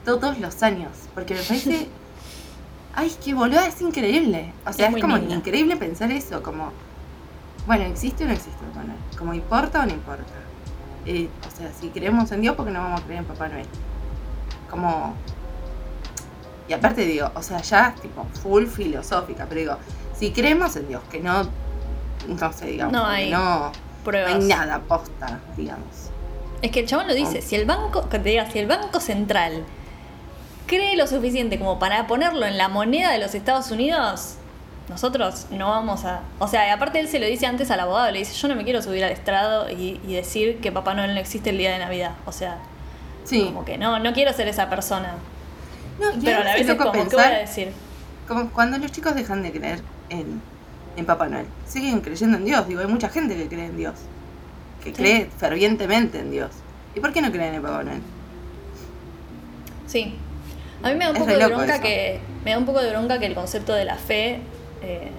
todos 0.04 0.40
los 0.40 0.62
años. 0.62 0.92
Porque 1.14 1.36
me 1.36 1.42
parece. 1.42 1.88
Ay, 2.98 3.12
qué 3.24 3.34
boluda, 3.34 3.68
es 3.68 3.82
increíble. 3.82 4.54
O 4.66 4.72
sea, 4.74 4.88
Es 4.90 5.02
como 5.02 5.18
linda. 5.18 5.36
increíble 5.36 5.76
pensar 5.78 6.12
eso, 6.12 6.42
como. 6.44 6.72
Bueno, 7.66 7.84
¿existe 7.86 8.24
o 8.24 8.28
no 8.28 8.34
existe 8.34 8.64
Papá 8.74 8.84
Noel? 8.86 9.00
Como 9.18 9.34
importa 9.34 9.82
o 9.82 9.86
no 9.86 9.92
importa. 9.94 10.24
Eh, 11.06 11.28
o 11.48 11.58
sea, 11.58 11.72
si 11.80 11.90
creemos 11.90 12.32
en 12.32 12.42
Dios, 12.42 12.56
¿por 12.56 12.66
qué 12.66 12.72
no 12.72 12.80
vamos 12.82 13.02
a 13.02 13.04
creer 13.06 13.20
en 13.22 13.26
Papá 13.26 13.48
Noel? 13.48 13.66
Como. 14.70 15.14
Y 16.68 16.74
aparte 16.74 17.06
digo, 17.06 17.32
o 17.36 17.42
sea, 17.44 17.62
ya 17.62 17.94
tipo 18.02 18.26
full 18.42 18.66
filosófica, 18.66 19.46
pero 19.48 19.62
digo, 19.62 19.78
si 20.18 20.32
creemos 20.32 20.76
en 20.76 20.88
Dios, 20.88 21.02
que 21.12 21.20
no, 21.20 21.48
no 22.28 22.54
sé, 22.54 22.66
digamos, 22.68 22.94
No 22.94 23.06
hay 23.06 23.30
no, 23.30 23.66
no 23.66 23.72
Pruebas. 24.04 24.34
hay 24.34 24.40
nada 24.44 24.80
posta, 24.80 25.40
digamos. 25.56 26.10
Es 26.64 26.72
que 26.72 26.80
el 26.80 26.88
chabón 26.88 27.08
lo 27.08 27.14
dice, 27.14 27.40
Oh. 27.40 27.48
si 27.48 27.56
el 27.56 27.66
banco, 27.66 28.10
que 28.10 28.18
te 28.18 28.30
diga, 28.30 28.50
si 28.50 28.58
el 28.58 28.66
Banco 28.66 29.00
Central 29.00 29.64
cree 30.66 30.96
lo 30.96 31.06
suficiente 31.06 31.60
como 31.60 31.78
para 31.78 32.08
ponerlo 32.08 32.48
en 32.48 32.58
la 32.58 32.68
moneda 32.70 33.12
de 33.12 33.20
los 33.20 33.36
Estados 33.36 33.70
Unidos, 33.70 34.36
nosotros 34.90 35.46
no 35.52 35.70
vamos 35.70 36.06
a... 36.06 36.22
O 36.40 36.48
sea, 36.48 36.68
y 36.68 36.72
aparte 36.72 37.00
él 37.00 37.08
se 37.08 37.20
lo 37.20 37.28
dice 37.28 37.46
antes 37.46 37.70
al 37.70 37.80
abogado, 37.80 38.10
le 38.12 38.20
dice, 38.20 38.34
yo 38.34 38.48
no 38.48 38.56
me 38.56 38.64
quiero 38.64 38.82
subir 38.82 39.04
al 39.04 39.12
estrado 39.12 39.70
y, 39.70 40.00
y 40.08 40.14
decir 40.14 40.60
que 40.62 40.72
Papá 40.72 40.96
Noel 40.96 41.14
no 41.14 41.20
existe 41.20 41.52
el 41.52 41.58
día 41.60 41.72
de 41.74 41.78
Navidad. 41.80 42.14
O 42.26 42.32
sea, 42.32 42.58
Sí. 43.26 43.44
como 43.46 43.66
que 43.66 43.78
no, 43.78 44.00
no 44.00 44.14
quiero 44.14 44.32
ser 44.34 44.48
esa 44.48 44.70
persona. 44.70 45.16
No, 46.00 46.08
Pero 46.24 46.40
a 46.40 46.44
la 46.44 46.54
vez 46.56 46.68
es 46.70 46.76
como, 46.76 46.92
¿qué 46.92 46.98
voy 47.00 47.08
a 47.08 47.10
pensar, 47.10 47.38
decir? 47.40 47.72
como 48.28 48.50
cuando 48.52 48.78
los 48.78 48.92
chicos 48.92 49.14
dejan 49.16 49.44
de 49.44 49.52
creer 49.52 49.82
en, 50.10 50.42
en 50.98 51.06
Papá 51.06 51.28
Noel, 51.28 51.46
siguen 51.68 52.02
creyendo 52.02 52.38
en 52.38 52.46
Dios. 52.46 52.68
Digo, 52.68 52.82
hay 52.82 52.88
mucha 52.88 53.10
gente 53.10 53.36
que 53.36 53.48
cree 53.48 53.66
en 53.66 53.78
Dios, 53.78 53.96
que 54.84 54.90
Sí. 54.92 54.96
cree 54.96 55.30
fervientemente 55.38 56.20
en 56.20 56.32
Dios. 56.32 56.52
¿Y 56.96 57.00
por 57.02 57.12
qué 57.14 57.22
no 57.22 57.32
creen 57.32 57.56
en 57.56 57.62
Papá 57.62 57.84
Noel? 57.84 58.02
Sí. 59.88 60.16
A 60.84 60.90
mí 60.90 60.96
me 60.96 61.06
da 61.06 61.12
un 61.12 61.16
Es 61.18 61.22
poco 61.24 61.38
de 61.38 61.46
bronca 61.46 61.74
eso. 61.76 61.84
que. 61.84 62.20
Me 62.44 62.52
da 62.52 62.58
un 62.58 62.66
poco 62.66 62.82
de 62.82 62.90
bronca 62.92 63.18
que 63.20 63.26
el 63.26 63.34
concepto 63.36 63.74
de 63.74 63.86
la 63.86 63.96
fe 63.96 64.40
eh, 64.82 65.12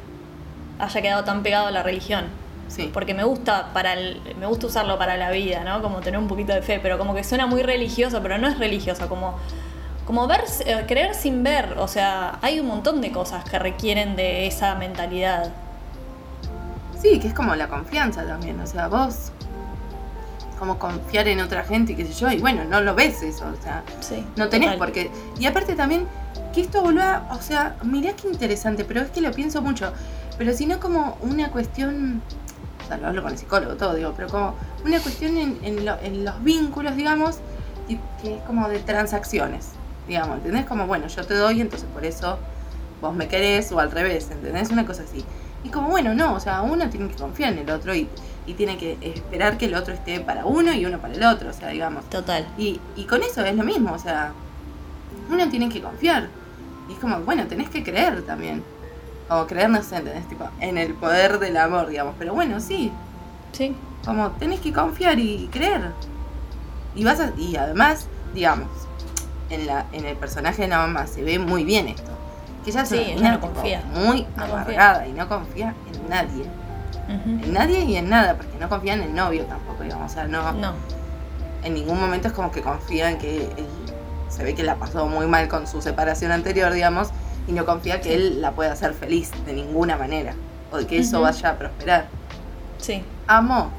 haya 0.79 1.03
quedado 1.03 1.25
tan 1.25 1.43
pegado 1.43 1.67
a 1.67 1.71
la 1.71 1.83
religión. 1.83 2.27
Sí. 2.69 2.91
Porque 2.93 3.15
me 3.15 3.25
gusta 3.25 3.73
para 3.73 3.93
el- 3.95 4.21
me 4.39 4.47
gusta 4.47 4.67
usarlo 4.67 4.99
para 4.99 5.17
la 5.17 5.31
vida, 5.31 5.63
¿no? 5.65 5.81
Como 5.83 6.01
tener 6.01 6.19
un 6.19 6.27
poquito 6.29 6.53
de 6.53 6.63
fe, 6.63 6.81
pero 6.83 6.99
como 6.99 7.15
que 7.15 7.23
suena 7.25 7.47
muy 7.47 7.63
religioso, 7.63 8.21
pero 8.23 8.39
no 8.39 8.49
es 8.49 8.59
religioso, 8.59 9.09
como 9.09 9.35
como 10.05 10.29
ver 10.29 10.45
eh, 10.67 10.85
creer 10.87 11.15
sin 11.17 11.43
ver, 11.43 11.75
o 11.79 11.89
sea, 11.89 12.39
hay 12.41 12.61
un 12.61 12.67
montón 12.69 13.01
de 13.01 13.11
cosas 13.11 13.43
que 13.49 13.59
requieren 13.59 14.15
de 14.15 14.47
esa 14.47 14.77
mentalidad. 14.77 15.51
Sí, 17.03 17.19
que 17.19 17.27
es 17.29 17.35
como 17.35 17.57
la 17.57 17.67
confianza 17.67 18.25
también. 18.25 18.61
O 18.61 18.67
sea, 18.69 18.87
vos, 18.87 19.33
como 20.61 20.79
confiar 20.79 21.27
en 21.27 21.41
otra 21.41 21.65
gente 21.65 21.93
y 21.93 21.97
qué 21.97 22.07
sé 22.07 22.13
yo, 22.15 22.31
y 22.31 22.39
bueno, 22.39 22.63
no 22.65 22.81
lo 22.83 22.95
ves 22.95 23.21
eso. 23.23 23.47
O 23.49 23.61
sea, 23.63 23.83
Sí. 24.01 24.25
no 24.37 24.49
tenés 24.49 24.69
total. 24.71 24.79
por 24.79 24.93
qué. 24.93 25.11
Y 25.41 25.47
aparte 25.47 25.75
también, 25.75 26.07
que 26.55 26.61
esto 26.61 26.83
volva, 26.83 27.29
o 27.33 27.43
sea, 27.43 27.75
mirá 27.83 28.13
qué 28.15 28.29
interesante, 28.29 28.85
pero 28.85 29.01
es 29.03 29.11
que 29.11 29.21
lo 29.21 29.33
pienso 29.33 29.61
mucho. 29.61 29.93
Pero 30.39 30.53
si 30.53 30.67
no 30.67 30.79
como 30.79 31.19
una 31.21 31.51
cuestión, 31.51 32.23
o 32.87 32.89
sea, 32.89 32.97
lo 32.99 33.09
hablo 33.09 33.23
con 33.23 33.33
el 33.33 33.39
psicólogo, 33.39 33.75
todo 33.77 33.95
digo, 33.95 34.13
pero 34.17 34.29
como 34.29 34.55
una 34.85 35.01
cuestión 35.01 35.37
en, 35.37 35.59
en 35.63 35.85
lo- 35.85 35.99
en 36.01 36.25
los 36.25 36.43
vínculos, 36.43 36.97
digamos, 36.97 37.39
y 37.89 37.97
que 38.23 38.37
es 38.37 38.43
como 38.43 38.69
de 38.69 38.79
transacciones, 38.81 39.69
digamos, 40.09 40.37
¿entendés? 40.39 40.67
Como, 40.67 40.87
bueno, 40.87 41.07
yo 41.09 41.25
te 41.27 41.35
doy, 41.35 41.61
entonces 41.61 41.89
por 41.93 42.05
eso 42.05 42.39
vos 43.01 43.15
me 43.15 43.29
querés, 43.29 43.71
o 43.73 43.79
al 43.81 43.91
revés, 43.91 44.31
¿entendés? 44.31 44.71
Una 44.71 44.87
cosa 44.87 45.03
así. 45.03 45.25
Y 45.65 45.69
como, 45.71 45.89
bueno, 45.89 46.15
no, 46.15 46.35
o 46.35 46.41
sea, 46.41 46.63
uno 46.63 46.89
tiene 46.89 47.09
que 47.09 47.17
confiar 47.17 47.53
en 47.53 47.59
el 47.61 47.71
otro 47.71 47.95
y, 47.95 48.09
y 48.47 48.55
tiene 48.55 48.79
que 48.79 48.97
esperar 49.03 49.59
que 49.59 49.67
el 49.67 49.75
otro 49.75 49.93
esté 49.95 50.21
para 50.21 50.47
uno 50.47 50.73
y 50.73 50.87
uno 50.87 50.99
para 51.01 51.15
el 51.15 51.25
otro, 51.25 51.51
o 51.51 51.53
sea, 51.53 51.69
digamos. 51.71 52.09
Total. 52.09 52.47
Y, 52.57 52.81
y 52.95 53.05
con 53.05 53.23
eso 53.23 53.45
es 53.45 53.55
lo 53.57 53.65
mismo, 53.65 53.93
o 53.93 53.99
sea, 53.99 54.33
uno 55.31 55.49
tiene 55.49 55.69
que 55.69 55.83
confiar. 55.83 56.29
Y 56.89 56.93
es 56.93 56.99
como, 57.01 57.19
bueno, 57.21 57.47
tenés 57.49 57.69
que 57.69 57.83
creer 57.83 58.23
también. 58.23 58.63
O 59.29 59.47
creer, 59.47 59.69
no 59.71 59.83
sé, 59.83 59.97
¿entendés? 59.97 60.27
Tipo, 60.29 60.49
en 60.61 60.79
el 60.79 60.95
poder 60.95 61.39
del 61.39 61.57
amor, 61.57 61.89
digamos. 61.89 62.15
Pero 62.19 62.33
bueno, 62.35 62.61
sí, 62.61 62.93
Sí. 63.53 63.75
como 64.05 64.31
tenés 64.33 64.61
que 64.61 64.73
confiar 64.73 65.19
y 65.19 65.49
creer. 65.53 65.91
Y 66.95 67.05
vas 67.05 67.19
a- 67.21 67.33
y 67.37 67.57
además, 67.57 68.07
digamos, 68.35 68.69
en 69.51 69.67
la, 69.67 69.87
en 69.93 70.05
el 70.05 70.17
personaje 70.17 70.63
de 70.63 70.69
la 70.69 70.79
mamá 70.79 71.07
se 71.07 71.23
ve 71.23 71.39
muy 71.39 71.65
bien 71.65 71.89
esto. 71.89 72.11
Que 72.65 72.71
ella 72.71 72.85
Sí, 72.85 73.13
mina, 73.17 73.33
no 73.33 73.41
confía. 73.41 73.83
muy 73.95 74.23
No 74.23 74.27
confía. 74.37 74.45
amargada 74.45 75.07
y 75.07 75.13
no 75.13 75.29
confía 75.29 75.75
en 75.93 76.09
nadie. 76.09 76.45
En 77.09 77.53
nadie 77.53 77.81
y 77.85 77.97
en 77.97 78.09
nada, 78.09 78.37
porque 78.37 78.59
no 78.59 78.69
confía 78.69 78.95
en 78.95 79.03
el 79.03 79.15
novio 79.15 79.45
tampoco, 79.45 79.85
digamos. 79.85 80.11
O 80.11 80.15
sea, 80.15 80.25
no, 80.27 80.53
No. 80.53 80.73
en 81.63 81.75
ningún 81.75 82.01
momento 82.01 82.29
es 82.29 82.35
como 82.35 82.51
que 82.51 82.63
confía 82.63 83.11
en 83.11 83.19
que 83.19 83.45
él 83.57 83.67
se 84.29 84.43
ve 84.43 84.55
que 84.57 84.65
la 84.65 84.75
pasó 84.77 85.07
muy 85.07 85.27
mal 85.29 85.47
con 85.49 85.67
su 85.69 85.81
separación 85.83 86.33
anterior, 86.33 86.73
digamos, 86.73 87.11
y 87.47 87.53
no 87.53 87.65
confía 87.65 88.01
que 88.01 88.15
él 88.15 88.41
la 88.43 88.53
pueda 88.53 88.73
hacer 88.73 88.95
feliz 88.95 89.31
de 89.45 89.53
ninguna 89.53 89.97
manera, 89.97 90.35
o 90.71 90.79
de 90.79 90.87
que 90.87 90.99
eso 90.99 91.21
vaya 91.21 91.51
a 91.51 91.59
prosperar. 91.59 92.09
Sí. 92.79 93.03
Amo, 93.27 93.71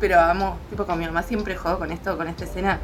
pero 0.00 0.20
amo, 0.20 0.58
tipo 0.70 0.86
con 0.86 0.98
mi 0.98 1.06
mamá 1.06 1.22
siempre 1.22 1.56
juego 1.56 1.78
con 1.78 1.90
esto, 1.92 2.16
con 2.16 2.28
esta 2.28 2.44
escena, 2.44 2.78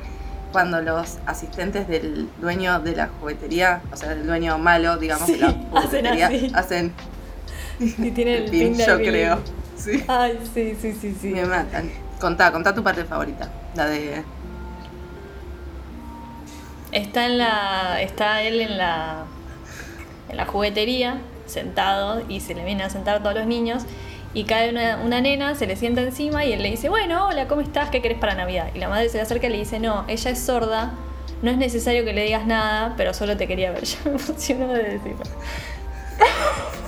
cuando 0.53 0.81
los 0.81 1.19
asistentes 1.27 1.89
del 1.89 2.29
dueño 2.41 2.81
de 2.81 2.95
la 2.97 3.09
juguetería, 3.09 3.83
o 3.93 3.97
sea, 3.97 4.11
del 4.11 4.27
dueño 4.27 4.59
malo, 4.59 4.97
digamos, 4.99 5.31
de 5.31 5.39
la 5.39 5.51
Sí, 5.51 5.67
hacen 5.75 6.07
juguetería, 6.07 6.27
así. 6.27 6.51
hacen 6.55 6.93
Y 7.79 8.11
tiene 8.13 8.37
el 8.39 8.51
pin, 8.51 8.73
pin 8.75 8.77
de 8.77 8.87
yo 8.87 8.99
Billy. 8.99 9.11
creo. 9.11 9.39
Sí. 9.77 10.05
Ay, 10.09 10.39
sí, 10.55 10.77
sí, 10.81 10.93
sí, 10.95 11.15
sí. 11.21 11.29
Me 11.29 11.45
matan. 11.45 11.91
Contá, 12.21 12.53
contá 12.53 12.75
tu 12.75 12.83
parte 12.83 13.05
favorita, 13.05 13.51
la 13.75 13.87
de 13.87 14.25
Está 16.93 17.27
en 17.27 17.39
la. 17.39 18.01
Está 18.01 18.43
él 18.43 18.61
en 18.61 18.79
la. 18.79 19.25
En 20.29 20.37
la 20.37 20.47
juguetería, 20.47 21.19
sentado, 21.47 22.23
y 22.29 22.41
se 22.41 22.55
le 22.55 22.65
vienen 22.65 22.87
a 22.87 22.91
sentar 22.91 23.23
todos 23.23 23.35
los 23.35 23.47
niños. 23.47 23.85
Y 24.33 24.45
cae 24.45 24.71
una, 24.71 24.97
una 24.97 25.21
nena, 25.21 25.55
se 25.55 25.67
le 25.67 25.77
sienta 25.77 26.03
encima 26.03 26.45
y 26.45 26.53
él 26.53 26.63
le 26.63 26.71
dice, 26.71 26.89
bueno, 26.89 27.29
hola, 27.29 27.47
¿cómo 27.47 27.61
estás? 27.61 27.91
¿Qué 27.91 28.03
querés 28.03 28.19
para 28.19 28.35
Navidad? 28.35 28.69
Y 28.75 28.79
la 28.79 28.89
madre 28.89 29.09
se 29.09 29.19
le 29.19 29.23
acerca 29.23 29.47
y 29.47 29.51
le 29.51 29.59
dice, 29.59 29.79
no, 29.79 30.05
ella 30.09 30.31
es 30.31 30.41
sorda, 30.41 30.95
no 31.43 31.51
es 31.51 31.57
necesario 31.57 32.05
que 32.05 32.13
le 32.13 32.25
digas 32.25 32.47
nada, 32.47 32.95
pero 32.97 33.15
solo 33.15 33.37
te 33.37 33.47
quería 33.47 33.71
ver. 33.71 33.85
Yo 33.85 33.99
me 34.07 34.11
emociono 34.13 34.73
de 34.73 34.83
decirlo. 34.83 35.23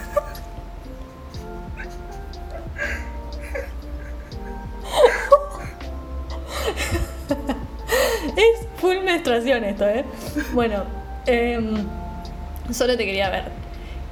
Es 8.36 8.66
full 8.76 8.98
menstruación 9.02 9.64
esto, 9.64 9.88
¿eh? 9.88 10.04
Bueno, 10.52 10.84
em, 11.26 11.86
solo 12.72 12.96
te 12.96 13.04
quería 13.04 13.30
ver. 13.30 13.44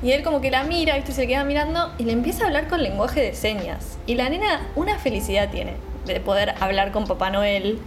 Y 0.02 0.12
él 0.12 0.22
como 0.22 0.40
que 0.40 0.50
la 0.50 0.64
mira, 0.64 0.96
¿viste? 0.96 1.12
Se 1.12 1.26
queda 1.26 1.44
mirando 1.44 1.92
y 1.98 2.04
le 2.04 2.12
empieza 2.12 2.44
a 2.44 2.46
hablar 2.48 2.68
con 2.68 2.82
lenguaje 2.82 3.20
de 3.22 3.34
señas. 3.34 3.98
Y 4.06 4.16
la 4.16 4.28
nena 4.28 4.60
una 4.74 4.98
felicidad 4.98 5.48
tiene 5.50 5.74
de 6.04 6.20
poder 6.20 6.54
hablar 6.60 6.92
con 6.92 7.06
Papá 7.06 7.30
Noel. 7.30 7.78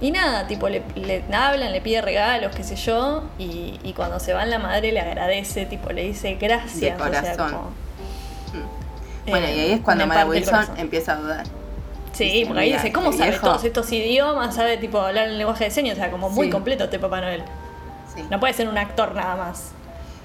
Y 0.00 0.10
nada, 0.10 0.46
tipo, 0.48 0.68
le, 0.68 0.82
le 0.96 1.22
hablan, 1.32 1.70
le 1.72 1.80
pide 1.80 2.02
regalos, 2.02 2.54
qué 2.56 2.64
sé 2.64 2.74
yo. 2.76 3.22
Y, 3.38 3.78
y 3.84 3.92
cuando 3.92 4.18
se 4.18 4.32
va 4.34 4.44
la 4.46 4.58
madre 4.58 4.90
le 4.90 5.00
agradece, 5.00 5.64
tipo, 5.66 5.90
le 5.90 6.02
dice 6.02 6.34
gracias. 6.34 6.80
De 6.80 6.92
o 6.92 6.96
sea, 6.96 7.22
corazón. 7.36 7.52
como, 7.52 7.70
Bueno, 9.26 9.46
eh, 9.46 9.56
y 9.56 9.60
ahí 9.60 9.72
es 9.72 9.80
cuando 9.80 10.06
Mara 10.06 10.26
Wilson 10.26 10.66
empieza 10.76 11.12
a 11.12 11.16
dudar. 11.16 11.44
Sí, 12.12 12.24
Dice, 12.24 12.46
porque 12.46 12.60
ahí 12.62 12.68
"Mira, 12.70 12.82
dice, 12.82 12.92
¿cómo 12.92 13.12
sabe 13.12 13.30
viejo". 13.30 13.46
todos 13.46 13.64
estos 13.64 13.90
idiomas? 13.92 14.54
Sabe 14.54 14.76
tipo 14.76 15.00
hablar 15.00 15.28
el 15.28 15.38
lenguaje 15.38 15.64
de 15.64 15.70
señas, 15.70 15.94
o 15.96 16.00
sea, 16.00 16.10
como 16.10 16.28
muy 16.30 16.46
Sí. 16.46 16.52
completo 16.52 16.84
este 16.84 16.98
Papá 16.98 17.20
Noel. 17.20 17.42
Sí. 18.14 18.22
No 18.30 18.38
puede 18.40 18.52
ser 18.52 18.68
un 18.68 18.78
actor 18.78 19.14
nada 19.14 19.36
más. 19.36 19.72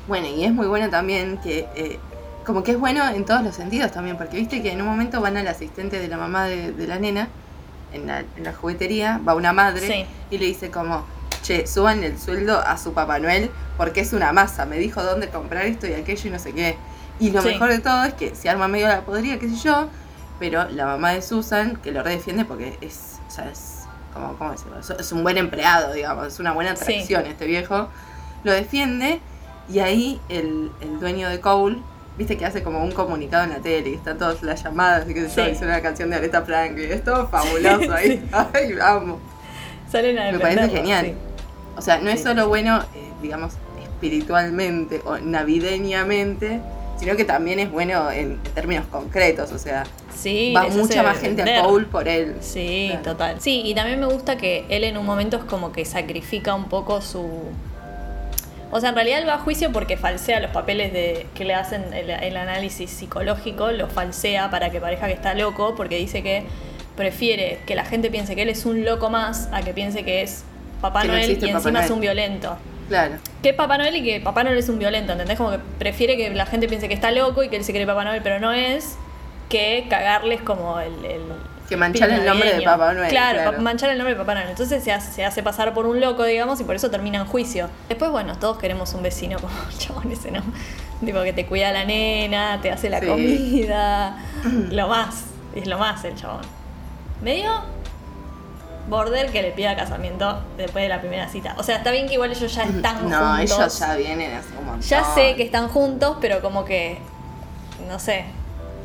Bueno, 0.10 0.28
y 0.28 0.44
es 0.44 0.52
muy 0.52 0.66
bueno 0.66 0.90
también 0.90 1.38
que, 1.38 1.68
eh, 1.76 2.00
como 2.44 2.64
que 2.64 2.72
es 2.72 2.80
bueno 2.80 3.08
en 3.08 3.26
todos 3.26 3.44
los 3.44 3.54
sentidos 3.56 3.92
también, 3.92 4.18
porque 4.18 4.38
viste 4.38 4.64
que 4.64 4.72
en 4.72 4.82
un 4.82 4.88
momento 4.88 5.22
van 5.22 5.38
al 5.38 5.48
asistente 5.48 6.00
de 6.00 6.08
la 6.08 6.18
mamá 6.18 6.46
de, 6.46 6.72
de 6.72 6.88
la 6.88 6.98
nena, 6.98 7.28
en 7.94 8.08
la, 8.08 8.22
en 8.22 8.44
la 8.44 8.52
juguetería, 8.54 9.22
va 9.28 9.36
una 9.36 9.54
madre 9.54 9.86
Sí. 9.88 10.06
y 10.32 10.40
le 10.40 10.46
dice 10.48 10.72
como, 10.72 11.06
che, 11.44 11.68
suban 11.68 12.04
el 12.04 12.18
sueldo 12.20 12.60
a 12.60 12.76
su 12.80 12.94
Papá 12.94 13.20
Noel 13.20 13.52
porque 13.78 14.02
es 14.02 14.12
una 14.14 14.34
masa, 14.34 14.66
me 14.66 14.78
dijo 14.78 15.04
dónde 15.04 15.30
comprar 15.30 15.68
esto 15.68 15.86
y 15.86 15.94
aquello 15.94 16.28
y 16.28 16.32
no 16.32 16.40
sé 16.40 16.54
qué. 16.54 16.76
Y 17.20 17.30
lo 17.30 17.44
Sí. 17.44 17.50
mejor 17.50 17.70
de 17.70 17.78
todo 17.80 18.04
es 18.06 18.16
que 18.16 18.34
se 18.34 18.50
arma 18.50 18.68
medio 18.68 18.88
la 18.88 19.02
podría, 19.02 19.38
qué 19.38 19.48
sé 19.48 19.58
yo, 19.58 19.90
pero 20.40 20.68
la 20.72 20.88
mamá 20.88 21.12
de 21.12 21.22
Susan, 21.22 21.76
que 21.76 21.92
lo 21.92 22.02
redefiende 22.02 22.46
porque 22.46 22.80
es, 22.82 23.20
o 23.28 23.32
sea, 23.32 23.48
es, 23.52 23.82
como, 24.12 24.34
¿cómo 24.40 24.54
decirlo? 24.54 24.80
Es- 24.80 25.12
un 25.12 25.22
buen 25.22 25.38
empleado, 25.38 25.94
digamos, 25.94 26.26
es 26.28 26.40
una 26.40 26.52
buena 26.54 26.76
Sí. 26.76 26.82
atracción 26.84 27.28
este 27.28 27.46
viejo, 27.46 27.90
lo 28.44 28.52
defiende 28.54 29.20
y 29.72 29.80
ahí 29.80 30.20
el, 30.30 30.72
el 30.82 31.00
dueño 31.00 31.30
de 31.30 31.40
Cole, 31.40 31.78
viste 32.18 32.38
que 32.38 32.46
hace 32.46 32.64
como 32.64 32.84
un 32.84 32.92
comunicado 32.92 33.44
en 33.46 33.52
la 33.52 33.60
tele 33.60 33.92
y 33.92 33.94
están 33.94 34.18
todas 34.18 34.42
las 34.44 34.64
llamadas 34.64 35.10
y 35.10 35.14
que 35.14 35.30
se 35.30 35.44
Sí. 35.46 35.52
dice 35.52 35.66
una 35.66 35.82
canción 35.82 36.10
de 36.10 36.18
Aretha 36.18 36.42
Franklin, 36.42 36.92
es 36.92 37.04
todo 37.04 37.28
fabuloso 37.28 37.94
ahí, 37.94 38.22
ay, 38.54 38.74
vamos. 38.74 39.20
Salen 39.92 40.20
a 40.20 40.32
Me 40.32 40.40
parece 40.40 40.70
genial. 40.70 41.06
sí. 41.06 41.14
O 41.78 41.82
sea, 41.82 42.00
no 42.00 42.10
es 42.10 42.20
Sí, 42.20 42.26
solo 42.26 42.44
sí. 42.44 42.48
bueno, 42.50 42.80
eh, 42.94 43.10
digamos, 43.22 43.54
espiritualmente 43.82 45.02
o 45.06 45.18
navideñamente, 45.18 46.60
sino 47.00 47.16
que 47.16 47.24
también 47.26 47.60
es 47.60 47.72
bueno 47.72 48.12
en 48.12 48.38
términos 48.56 48.86
concretos, 48.92 49.52
o 49.52 49.58
sea, 49.58 49.84
Sí, 50.14 50.54
va 50.54 50.68
mucha 50.68 51.02
más 51.02 51.18
gente 51.20 51.42
a 51.44 51.64
Cole 51.64 51.86
por 51.86 52.08
él. 52.10 52.36
Sí, 52.42 52.88
Claro. 52.90 53.04
total. 53.04 53.40
Sí, 53.40 53.62
y 53.64 53.74
también 53.74 54.02
me 54.02 54.08
gusta 54.08 54.36
que 54.36 54.66
él 54.68 54.84
en 54.84 54.98
un 54.98 55.06
momento 55.06 55.38
es 55.38 55.44
como 55.46 55.72
que 55.72 55.86
sacrifica 55.86 56.54
un 56.56 56.66
poco 56.66 57.00
su... 57.02 57.30
O 58.72 58.80
sea, 58.80 58.90
en 58.90 58.96
realidad 58.96 59.20
él 59.20 59.28
va 59.28 59.36
a 59.36 59.40
juicio 59.40 59.72
porque 59.72 59.98
falsea 59.98 60.40
los 60.40 60.52
papeles 60.52 60.94
de 60.94 61.26
que 61.34 61.44
le 61.46 61.56
hacen 61.56 61.94
el, 61.94 62.10
el 62.10 62.38
análisis 62.38 62.90
psicológico, 62.90 63.72
lo 63.72 63.88
falsea 63.88 64.50
para 64.52 64.70
que 64.70 64.80
parezca 64.80 65.08
que 65.08 65.14
está 65.14 65.34
loco, 65.34 65.76
porque 65.76 65.98
dice 65.98 66.22
que 66.22 66.44
prefiere 66.96 67.60
que 67.66 67.76
la 67.76 67.86
gente 67.86 68.12
piense 68.12 68.36
que 68.36 68.42
él 68.42 68.50
es 68.50 68.66
un 68.66 68.86
loco 68.86 69.10
más 69.10 69.50
a 69.52 69.62
que 69.62 69.74
piense 69.74 70.04
que 70.04 70.22
es 70.22 70.44
Papá 70.82 71.02
Que 71.02 71.08
Noel 71.08 71.40
y 71.42 71.50
encima 71.50 71.84
es 71.84 71.92
un 71.92 72.00
violento. 72.00 72.58
Claro. 72.88 73.16
Que 73.42 73.50
es 73.50 73.56
Papá 73.56 73.78
Noel 73.78 73.96
y 73.96 74.04
que 74.04 74.20
Papá 74.20 74.44
Noel 74.44 74.58
es 74.58 74.70
un 74.70 74.80
violento, 74.80 75.14
¿entendés? 75.14 75.38
Como 75.38 75.52
que 75.52 75.60
prefiere 75.78 76.18
que 76.18 76.30
la 76.32 76.46
gente 76.46 76.68
piense 76.68 76.88
que 76.88 76.94
está 76.94 77.12
loco 77.12 77.44
y 77.44 77.50
que 77.50 77.56
él 77.56 77.64
se 77.64 77.72
cree 77.72 77.86
Papá 77.86 78.04
Noel, 78.04 78.22
pero 78.22 78.40
no 78.40 78.52
es, 78.52 78.98
que 79.50 79.86
cagarles 79.90 80.42
como 80.42 80.80
el... 80.80 80.94
el 81.06 81.22
Que 81.70 81.78
manchar 81.78 82.10
el 82.10 82.26
nombre 82.26 82.54
de. 82.56 82.62
Papá 82.64 82.94
Noel. 82.94 83.10
Claro, 83.10 83.42
claro. 83.44 83.62
manchar 83.62 83.92
el 83.92 83.98
nombre 84.00 84.16
de 84.16 84.20
Papá 84.20 84.34
Noel. 84.34 84.50
Entonces 84.50 84.84
se 84.84 84.92
hace, 84.92 85.12
se 85.12 85.24
hace 85.24 85.44
pasar 85.44 85.74
por 85.74 85.86
un 85.86 86.02
loco, 86.02 86.24
digamos, 86.24 86.60
y 86.60 86.64
por 86.64 86.76
eso 86.76 86.90
termina 86.90 87.20
en 87.20 87.26
juicio. 87.28 87.70
Después, 87.88 88.10
bueno, 88.12 88.38
todos 88.40 88.58
queremos 88.58 88.94
un 88.96 89.04
vecino 89.04 89.38
como 89.40 89.54
chabón 89.78 90.12
ese, 90.12 90.32
¿no? 90.32 90.42
Tipo 91.06 91.22
que 91.22 91.32
te 91.32 91.46
cuida 91.46 91.72
la 91.72 91.86
nena, 91.86 92.60
te 92.62 92.72
hace 92.72 92.90
la 92.90 93.00
Sí. 93.00 93.06
comida. 93.06 94.18
lo 94.72 94.88
más, 94.88 95.26
es 95.56 95.68
lo 95.68 95.78
más 95.78 96.04
el 96.04 96.16
chabón. 96.16 96.42
Medio 97.22 97.52
border 98.90 99.32
que 99.32 99.44
le 99.44 99.52
pida 99.52 99.76
casamiento 99.76 100.42
después 100.58 100.82
de 100.84 100.90
la 100.90 101.00
primera 101.00 101.30
cita. 101.30 101.54
O 101.58 101.64
sea, 101.64 101.78
está 101.78 101.92
bien 101.92 102.08
que 102.08 102.16
igual 102.16 102.32
ellos 102.32 102.54
ya 102.54 102.64
están 102.64 103.08
No, 103.08 103.18
juntos. 103.38 103.40
ellos 103.60 103.80
ya 103.80 103.96
vienen 103.96 104.34
hace 104.34 104.58
un 104.58 104.66
montón. 104.66 104.82
Ya 104.82 105.04
sé 105.04 105.36
que 105.36 105.44
están 105.44 105.68
juntos, 105.68 106.18
pero 106.20 106.42
como 106.42 106.66
que. 106.66 106.98
No 107.88 108.00
sé. 108.00 108.26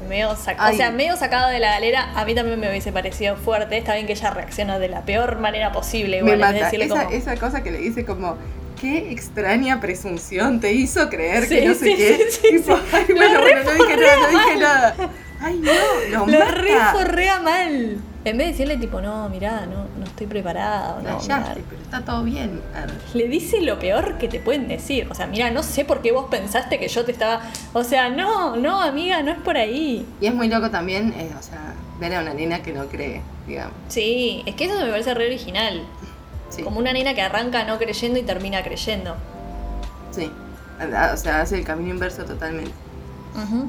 Medio 0.09 0.31
o 0.31 0.37
sea, 0.37 0.91
medio 0.91 1.17
sacado 1.17 1.51
de 1.51 1.59
la 1.59 1.73
galera, 1.73 2.13
a 2.15 2.25
mí 2.25 2.35
también 2.35 2.59
me 2.61 2.69
hubiese 2.69 2.93
parecido 2.93 3.37
fuerte. 3.37 3.77
Está 3.79 3.95
bien 3.95 4.07
que 4.07 4.13
ella 4.13 4.31
reacciona 4.31 4.79
de 4.79 4.89
la 4.89 5.03
peor 5.03 5.39
manera 5.39 5.73
posible. 5.73 6.19
Igual, 6.19 6.39
mata. 6.39 6.69
Esa, 6.71 6.89
como- 6.89 7.11
esa 7.11 7.37
cosa 7.37 7.63
que 7.63 7.71
le 7.71 7.79
dice 7.79 8.05
como, 8.05 8.37
qué 8.81 9.11
extraña 9.13 9.81
presunción 9.81 10.61
te 10.61 10.73
hizo 10.73 11.09
creer 11.09 11.47
Sí, 11.49 11.57
que 11.61 11.67
no 11.67 11.75
sé 11.75 11.85
sí, 11.87 11.97
qué. 11.97 12.17
sí, 12.31 12.39
sí, 12.43 12.57
Tipo, 12.57 12.77
sí. 12.77 12.83
ay, 12.93 13.05
bueno, 13.15 13.41
bueno, 13.41 13.61
no 13.65 13.73
dije 13.73 13.97
nada, 13.97 14.17
no 14.21 14.39
dije 14.39 14.57
nada. 14.59 14.97
Ay, 15.41 15.61
no, 15.61 15.73
lo 16.11 16.27
Lo 16.27 16.39
mata. 16.39 17.41
mal. 17.43 17.97
En 18.25 18.39
vez 18.39 18.47
de 18.47 18.53
decirle 18.53 18.77
tipo, 18.79 19.01
no, 19.03 19.29
mirá, 19.29 19.67
no, 19.67 19.85
no 19.99 20.05
estoy 20.05 20.27
preparada. 20.27 20.95
o 20.95 21.03
No, 21.03 21.19
Callaste, 21.19 21.63
pero 21.69 21.83
está 21.83 22.01
todo 22.03 22.23
bien. 22.25 22.61
Le 23.13 23.29
dice 23.29 23.61
lo 23.61 23.79
peor 23.79 24.17
que 24.17 24.29
te 24.29 24.41
pueden 24.41 24.67
decir. 24.67 25.07
O 25.11 25.15
sea, 25.15 25.27
mira, 25.27 25.51
no 25.51 25.63
sé 25.63 25.85
por 25.85 26.01
qué 26.01 26.11
vos 26.13 26.27
pensaste 26.31 26.79
que 26.79 26.89
yo 26.89 27.05
te 27.05 27.13
estaba. 27.13 27.43
O 27.75 27.85
sea, 27.85 28.09
no, 28.09 28.57
no, 28.57 28.81
amiga, 28.81 29.23
no 29.23 29.31
es 29.33 29.39
por 29.39 29.59
ahí. 29.59 30.07
Y 30.23 30.27
es 30.27 30.35
muy 30.35 30.49
loco 30.49 30.71
también, 30.71 31.13
eh, 31.19 31.31
o 31.39 31.43
sea, 31.43 31.75
ver 32.01 32.15
a 32.15 32.21
una 32.23 32.33
nena 32.33 32.63
que 32.63 32.73
no 32.73 32.87
cree, 32.87 33.21
digamos. 33.47 33.75
Sí, 33.89 34.43
es 34.47 34.55
que 34.55 34.65
eso 34.65 34.75
me 34.81 34.91
parece 34.91 35.13
re 35.13 35.27
original. 35.27 35.83
Sí, 36.49 36.63
Como 36.63 36.79
una 36.79 36.93
nena 36.93 37.15
que 37.15 37.21
arranca 37.23 37.65
no 37.65 37.77
creyendo 37.79 38.19
y 38.19 38.23
termina 38.23 38.63
creyendo. 38.63 39.17
sí. 40.13 40.31
O 41.13 41.17
sea, 41.17 41.41
hace 41.43 41.57
el 41.57 41.65
camino 41.65 41.91
inverso 41.91 42.25
totalmente. 42.25 42.73
Ujú. 43.37 43.69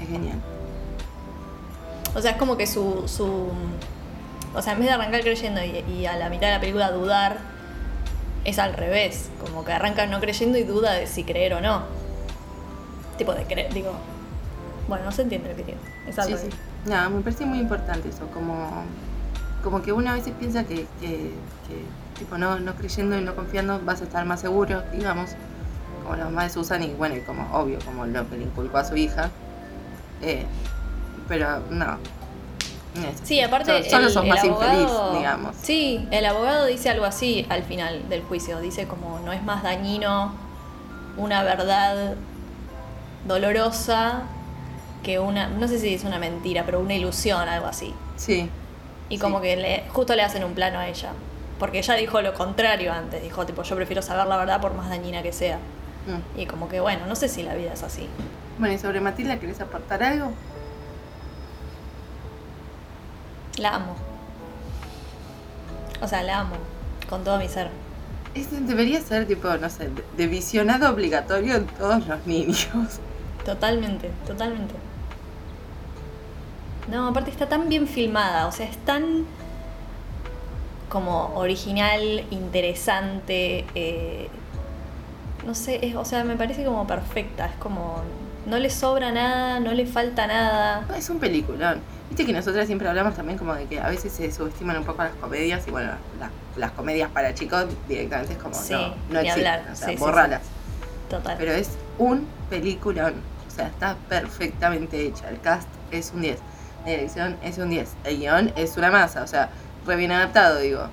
Es 0.00 0.08
genial. 0.08 0.38
O 2.16 2.22
sea, 2.22 2.32
es 2.32 2.36
como 2.38 2.56
que 2.56 2.66
su, 2.66 3.06
su. 3.06 3.48
O 4.54 4.62
sea, 4.62 4.72
en 4.72 4.78
vez 4.78 4.88
de 4.88 4.94
arrancar 4.94 5.20
creyendo 5.20 5.62
y, 5.62 5.84
y 5.88 6.06
a 6.06 6.16
la 6.16 6.30
mitad 6.30 6.46
de 6.46 6.54
la 6.54 6.60
película 6.60 6.90
dudar, 6.90 7.36
es 8.44 8.58
al 8.58 8.72
revés. 8.72 9.28
Como 9.44 9.64
que 9.64 9.72
arranca 9.72 10.06
no 10.06 10.18
creyendo 10.18 10.56
y 10.56 10.62
duda 10.64 10.92
de 10.94 11.06
si 11.06 11.24
creer 11.24 11.52
o 11.54 11.60
no. 11.60 11.82
Tipo 13.18 13.34
de 13.34 13.44
creer, 13.44 13.72
digo. 13.72 13.92
Bueno, 14.88 15.04
no 15.04 15.12
se 15.12 15.22
entiende 15.22 15.50
lo 15.50 15.56
que 15.56 15.64
digo. 15.64 15.78
Es 16.08 16.18
al 16.18 16.26
Sí, 16.26 16.34
revés. 16.34 16.48
sí. 16.52 16.90
No, 16.90 17.10
me 17.10 17.20
parece 17.20 17.44
muy 17.44 17.58
importante 17.58 18.08
eso, 18.08 18.28
como, 18.32 18.84
como 19.64 19.82
que 19.82 19.92
uno 19.92 20.10
a 20.10 20.14
veces 20.14 20.32
piensa 20.38 20.62
que, 20.64 20.86
que, 21.00 21.32
que, 21.66 21.84
tipo 22.16 22.38
no, 22.38 22.60
no 22.60 22.74
creyendo 22.76 23.18
y 23.18 23.22
no 23.22 23.34
confiando 23.34 23.80
vas 23.84 24.00
a 24.00 24.04
estar 24.04 24.24
más 24.24 24.40
seguro, 24.40 24.84
digamos, 24.92 25.30
como 26.04 26.14
la 26.16 26.26
mamá 26.26 26.44
de 26.44 26.50
Susan 26.50 26.80
y 26.84 26.94
bueno, 26.94 27.16
y 27.16 27.20
como 27.22 27.52
obvio, 27.52 27.78
como 27.84 28.06
lo 28.06 28.30
que 28.30 28.36
le 28.36 28.44
inculcó 28.44 28.78
a 28.78 28.84
su 28.84 28.96
hija. 28.96 29.30
Eh, 30.22 30.46
pero 31.28 31.60
no. 31.70 31.98
Sí, 33.24 33.40
aparte. 33.42 33.88
Solo, 33.90 34.08
solo 34.08 34.22
el- 34.22 34.28
el 34.28 34.34
más 34.34 34.44
infeliz, 34.44 34.88
abogado- 34.90 35.16
digamos. 35.18 35.56
Sí, 35.60 36.08
el 36.10 36.24
abogado 36.24 36.64
dice 36.64 36.88
algo 36.88 37.04
así 37.04 37.44
al 37.50 37.62
final 37.62 38.08
del 38.08 38.22
juicio. 38.22 38.58
Dice 38.60 38.86
como 38.86 39.18
no 39.20 39.32
es 39.32 39.42
más 39.42 39.62
dañino 39.62 40.32
una 41.18 41.42
verdad 41.42 42.14
dolorosa 43.26 44.22
que 45.02 45.18
una. 45.18 45.48
No 45.48 45.68
sé 45.68 45.78
si 45.78 45.92
es 45.94 46.04
una 46.04 46.18
mentira, 46.18 46.64
pero 46.64 46.80
una 46.80 46.94
ilusión, 46.94 47.48
algo 47.48 47.66
así. 47.66 47.94
Sí. 48.16 48.48
Y 49.08 49.18
como 49.18 49.38
Sí. 49.38 49.44
que 49.44 49.56
le, 49.56 49.84
justo 49.92 50.14
le 50.16 50.22
hacen 50.22 50.42
un 50.44 50.54
plano 50.54 50.78
a 50.78 50.88
ella. 50.88 51.10
Porque 51.58 51.78
ella 51.78 51.94
dijo 51.94 52.20
lo 52.22 52.34
contrario 52.34 52.92
antes. 52.92 53.22
Dijo, 53.22 53.46
tipo, 53.46 53.62
yo 53.62 53.76
prefiero 53.76 54.02
saber 54.02 54.26
la 54.26 54.36
verdad 54.36 54.60
por 54.60 54.74
más 54.74 54.88
dañina 54.88 55.22
que 55.22 55.32
sea. 55.32 55.56
Mm. 56.06 56.40
Y 56.40 56.46
como 56.46 56.68
que, 56.68 56.80
bueno, 56.80 57.06
no 57.06 57.14
sé 57.16 57.28
si 57.28 57.42
la 57.42 57.54
vida 57.54 57.72
es 57.72 57.82
así. 57.82 58.08
Bueno, 58.58 58.74
y 58.74 58.78
sobre 58.78 59.00
Matilda, 59.00 59.38
¿querés 59.38 59.60
aportar 59.60 60.02
algo? 60.02 60.32
La 63.56 63.76
amo. 63.76 63.96
O 66.02 66.08
sea, 66.08 66.22
la 66.22 66.40
amo. 66.40 66.56
Con 67.08 67.24
todo 67.24 67.38
mi 67.38 67.48
ser. 67.48 67.70
Debería 68.34 69.00
ser 69.00 69.26
tipo, 69.26 69.48
no 69.56 69.70
sé, 69.70 69.88
de, 69.88 70.04
de 70.16 70.26
visionado 70.26 70.90
obligatorio 70.90 71.56
en 71.56 71.66
todos 71.66 72.06
los 72.06 72.26
niños. 72.26 72.68
Totalmente, 73.44 74.10
totalmente. 74.26 74.74
No, 76.90 77.08
aparte 77.08 77.30
está 77.30 77.48
tan 77.48 77.68
bien 77.68 77.88
filmada, 77.88 78.46
o 78.46 78.52
sea, 78.52 78.66
es 78.66 78.76
tan 78.78 79.24
como 80.88 81.34
original, 81.34 82.24
interesante, 82.30 83.64
eh, 83.74 84.28
no 85.44 85.54
sé, 85.54 85.84
es, 85.86 85.96
o 85.96 86.04
sea, 86.04 86.24
me 86.24 86.36
parece 86.36 86.64
como 86.64 86.86
perfecta, 86.86 87.46
es 87.46 87.56
como, 87.56 88.02
no 88.46 88.58
le 88.58 88.70
sobra 88.70 89.10
nada, 89.10 89.60
no 89.60 89.72
le 89.72 89.86
falta 89.86 90.26
nada. 90.26 90.86
Es 90.96 91.10
un 91.10 91.18
peliculón. 91.18 91.80
Viste 92.08 92.24
que 92.24 92.32
nosotras 92.32 92.66
siempre 92.66 92.88
hablamos 92.88 93.14
también 93.14 93.36
como 93.38 93.54
de 93.54 93.64
que 93.66 93.80
a 93.80 93.88
veces 93.88 94.12
se 94.12 94.30
subestiman 94.30 94.78
un 94.78 94.84
poco 94.84 95.02
las 95.02 95.14
comedias 95.14 95.66
y 95.66 95.70
bueno, 95.70 95.90
las, 96.20 96.30
las 96.56 96.70
comedias 96.70 97.10
para 97.10 97.34
chicos 97.34 97.66
directamente 97.88 98.34
es 98.34 98.38
como 98.38 98.54
Sí, 98.54 98.72
no, 98.74 98.94
no 99.10 99.20
existen, 99.20 99.46
hablar. 99.46 99.68
o 99.72 99.76
sea, 99.76 99.88
Sí, 99.88 99.94
sí, 99.94 99.98
borralas. 100.00 100.42
Total. 101.10 101.36
Pero 101.38 101.52
es 101.52 101.70
un 101.98 102.26
peliculón, 102.48 103.14
o 103.46 103.50
sea, 103.50 103.66
está 103.68 103.96
perfectamente 104.08 105.00
hecha. 105.04 105.28
El 105.28 105.40
cast 105.40 105.68
es 105.90 106.12
un 106.14 106.22
10, 106.22 106.38
la 106.84 106.90
dirección 106.92 107.36
es 107.42 107.58
un 107.58 107.70
10, 107.70 107.88
el 108.04 108.18
guion 108.18 108.52
es 108.56 108.76
una 108.76 108.90
masa, 108.90 109.22
o 109.22 109.26
sea, 109.26 109.50
re 109.86 109.96
bien 109.96 110.12
adaptado, 110.12 110.58
digo. 110.60 110.88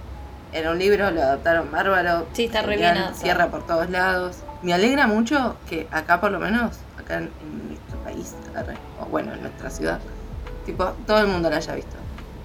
Era 0.52 0.70
un 0.72 0.78
libro, 0.78 1.10
lo 1.10 1.22
adaptaron 1.22 1.72
bárbaro. 1.72 2.28
Sí, 2.34 2.46
está 2.46 2.62
re 2.62 2.78
bien 2.78 2.96
adaptado. 2.96 3.20
Cierra 3.22 3.48
por 3.48 3.66
todos 3.66 3.90
lados. 3.90 4.38
Me 4.62 4.72
alegra 4.74 5.08
mucho 5.08 5.58
que 5.68 5.88
acá 5.92 6.22
por 6.22 6.30
lo 6.32 6.40
menos, 6.40 6.78
acá 7.00 7.18
en, 7.18 7.32
en 7.42 7.68
nuestro 7.70 7.98
país, 8.04 8.36
o 9.02 9.06
bueno, 9.06 9.34
en 9.34 9.42
nuestra 9.42 9.72
ciudad, 9.72 10.00
tipo, 10.66 10.86
todo 11.06 11.20
el 11.20 11.28
mundo 11.28 11.50
la 11.50 11.58
haya 11.58 11.76
visto. 11.76 11.96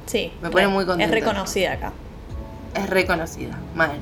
sí, 0.07 0.33
me 0.43 0.51
pone 0.51 0.66
re- 0.66 0.73
muy 0.73 0.85
contenta. 0.87 1.14
Es 1.16 1.21
reconocida 1.25 1.73
acá. 1.73 1.93
Es 2.75 2.89
reconocida, 2.91 3.59
mal. 3.75 3.93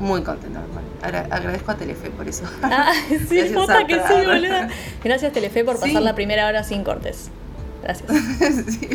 Muy 0.00 0.22
contenta, 0.22 0.60
mal. 0.60 0.84
Agra- 1.02 1.26
agradezco 1.34 1.70
a 1.72 1.74
Telefe 1.74 2.10
por 2.10 2.28
eso. 2.28 2.44
Ah, 2.62 2.92
sí, 3.08 3.16
que 3.28 3.48
sí, 3.48 3.54
boluda. 4.26 4.68
Gracias 5.02 5.32
Telefe 5.32 5.64
por 5.64 5.74
pasar 5.76 5.88
Sí. 5.98 6.00
la 6.00 6.14
primera 6.14 6.46
hora 6.46 6.62
sin 6.64 6.84
cortes. 6.84 7.30
Gracias. 7.82 8.10
sí. 8.68 8.88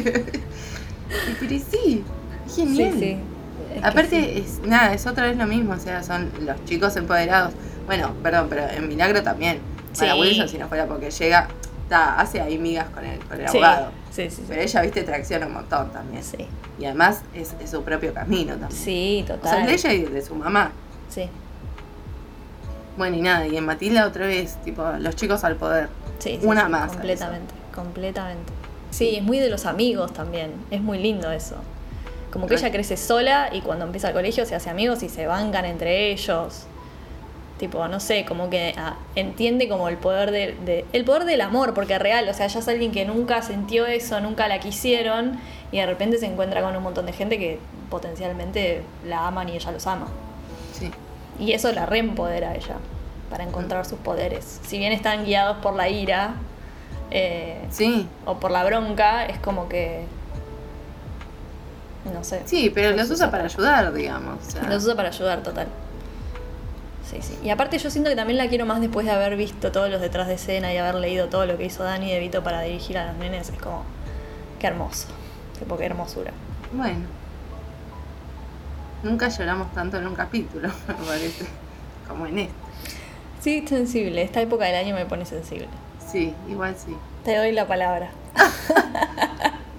Pero 1.40 1.50
sí, 1.50 2.04
Sí, 2.48 2.62
genial. 2.66 2.94
sí. 3.00 3.18
Es 3.76 3.82
que 3.82 3.88
Aparte, 3.88 4.10
sí. 4.10 4.44
es 4.46 4.68
nada, 4.68 4.94
es 4.94 5.06
otra 5.08 5.26
vez 5.28 5.38
lo 5.38 5.46
mismo, 5.48 5.74
o 5.74 5.80
sea, 5.80 6.04
son 6.04 6.30
los 6.42 6.64
chicos 6.66 6.96
empoderados. 6.96 7.54
Bueno, 7.86 8.14
perdón, 8.22 8.48
pero 8.50 8.68
en 8.70 8.88
Milagro 8.88 9.24
también. 9.24 9.60
Para 9.98 10.14
Sí. 10.14 10.20
Wilson, 10.20 10.48
si 10.50 10.58
no 10.58 10.68
fuera 10.68 10.86
porque 10.86 11.12
llega, 11.12 11.48
está, 11.84 12.20
hace 12.20 12.42
ahí 12.42 12.58
migas 12.58 12.88
con 12.90 13.04
el, 13.06 13.20
con 13.20 13.40
el 13.40 13.48
Sí, 13.50 13.58
abogado. 13.58 13.92
Sí, 14.14 14.30
sí. 14.30 14.44
Pero 14.48 14.62
ella, 14.62 14.82
viste, 14.82 15.04
tracciona 15.04 15.48
un 15.48 15.54
montón 15.54 15.92
también. 15.92 16.24
Sí, 16.24 16.48
Y 16.80 16.86
además 16.86 17.22
es, 17.34 17.54
es 17.60 17.72
su 17.72 17.82
propio 17.84 18.14
camino 18.14 18.52
también. 18.56 18.72
sí 18.72 19.22
O 19.24 19.28
sea, 19.28 19.36
total. 19.38 19.62
el 19.62 19.68
de 19.68 19.74
ella 19.74 19.94
y 19.94 20.04
de 20.04 20.22
su 20.22 20.36
mamá. 20.36 20.72
Sí, 21.10 21.30
Bueno, 22.98 23.18
y 23.18 23.22
nada, 23.22 23.48
y 23.48 23.58
en 23.58 23.66
Matilda 23.66 24.06
otra 24.08 24.28
vez, 24.28 24.56
tipo, 24.64 24.84
los 25.00 25.16
chicos 25.16 25.44
al 25.44 25.56
poder. 25.56 25.90
sí, 26.20 26.38
sí, 26.40 26.46
Una 26.46 26.66
sí, 26.66 26.72
más, 26.72 26.92
Completamente, 26.92 27.54
completamente. 27.74 28.54
Sí, 28.92 29.16
es 29.16 29.24
muy 29.24 29.40
de 29.40 29.50
los 29.50 29.66
amigos 29.66 30.14
también. 30.14 30.52
Es 30.70 30.80
muy 30.82 31.00
lindo 31.00 31.32
eso. 31.32 31.56
Como 32.32 32.46
que 32.48 32.54
Re. 32.56 32.60
ella 32.62 32.72
crece 32.72 32.98
sola 32.98 33.50
y 33.52 33.62
cuando 33.62 33.86
empieza 33.86 34.10
el 34.10 34.14
colegio 34.14 34.46
se 34.46 34.54
hace 34.56 34.70
amigos 34.70 35.02
y 35.02 35.10
se 35.10 35.26
bancan 35.26 35.66
entre 35.66 36.12
ellos. 36.12 36.66
Tipo, 37.64 37.88
no 37.88 38.02
sé, 38.02 38.26
como 38.26 38.50
que 38.50 38.74
ah, 38.78 38.98
entiende 39.16 39.70
como 39.70 39.88
el 39.88 39.96
poder 39.96 40.32
de, 40.32 40.54
de- 40.66 40.86
el 40.92 41.06
poder 41.06 41.24
del 41.24 41.40
amor, 41.40 41.74
porque 41.74 41.94
es 41.94 42.00
real, 42.02 42.28
o 42.28 42.34
sea, 42.34 42.48
ella 42.48 42.60
es 42.60 42.68
alguien 42.68 42.92
que 42.92 43.06
nunca 43.06 43.42
sintió 43.42 43.86
eso, 43.86 44.20
nunca 44.20 44.50
la 44.50 44.60
quisieron, 44.60 45.40
y 45.72 45.78
de 45.78 45.86
repente 45.86 46.18
se 46.18 46.26
encuentra 46.26 46.62
con 46.62 46.76
un 46.76 46.84
montón 46.84 47.06
de 47.06 47.14
gente 47.14 47.40
que 47.40 47.60
potencialmente 47.90 48.84
la 49.08 49.28
aman 49.28 49.48
y 49.48 49.54
ella 49.54 49.72
los 49.72 49.88
ama. 49.88 50.08
Sí. 50.78 50.92
Y 51.40 51.54
eso 51.54 51.72
la 51.72 51.86
reempodera 51.86 52.50
a 52.50 52.56
ella. 52.56 52.76
para 53.30 53.46
encontrar 53.46 53.86
sus 53.86 53.98
poderes. 54.00 54.60
Si 54.68 54.78
bien 54.78 54.92
están 54.92 55.24
guiados 55.24 55.56
por 55.64 55.74
la 55.74 55.88
ira 55.88 56.34
eh, 57.12 57.60
Sí, 57.72 58.10
o 58.26 58.36
por 58.42 58.52
la 58.52 58.66
bronca, 58.66 59.26
es 59.26 59.38
como 59.40 59.70
que. 59.70 60.04
No 62.14 62.26
sé. 62.26 62.42
sí, 62.46 62.70
pero 62.76 62.92
los 62.92 63.10
usa 63.10 63.32
para 63.32 63.46
ayudar, 63.46 63.94
digamos. 63.94 64.46
o 64.46 64.52
sea. 64.52 64.64
Los 64.64 64.84
usa 64.84 64.96
para 64.98 65.08
ayudar, 65.10 65.42
total. 65.44 65.68
Sí, 67.14 67.22
sí. 67.22 67.40
Y 67.44 67.50
aparte, 67.50 67.78
yo 67.78 67.90
siento 67.90 68.10
que 68.10 68.16
también 68.16 68.38
la 68.38 68.48
quiero 68.48 68.66
más 68.66 68.82
después 68.82 69.06
de 69.06 69.12
haber 69.12 69.36
visto 69.36 69.72
todos 69.72 69.90
los 69.90 70.02
detrás 70.02 70.28
de 70.28 70.36
escena 70.36 70.74
y 70.74 70.78
haber 70.78 70.96
leído 70.96 71.30
todo 71.30 71.46
lo 71.46 71.58
que 71.58 71.66
hizo 71.66 71.84
Dani 71.84 72.12
De 72.12 72.20
Vito 72.20 72.44
para 72.44 72.62
dirigir 72.62 72.98
a 72.98 73.08
los 73.08 73.18
nenes. 73.18 73.50
Es 73.50 73.60
como. 73.60 73.84
Qué 74.60 74.68
hermoso. 74.68 75.08
Tipo, 75.60 75.78
qué 75.78 75.86
hermosura. 75.86 76.32
Bueno. 76.72 77.06
Nunca 79.04 79.28
lloramos 79.28 79.74
tanto 79.74 79.98
en 79.98 80.08
un 80.08 80.16
capítulo, 80.16 80.70
me 80.88 81.06
parece. 81.06 81.46
Como 82.08 82.26
en 82.26 82.40
este. 82.40 82.54
Sí, 83.42 83.66
sensible. 83.68 84.22
Esta 84.22 84.42
época 84.42 84.66
del 84.66 84.76
año 84.76 84.96
me 84.96 85.06
pone 85.06 85.26
sensible. 85.26 85.68
Sí, 86.12 86.34
igual 86.50 86.76
sí. 86.78 86.96
Te 87.24 87.36
doy 87.36 87.52
la 87.52 87.68
palabra. 87.68 88.12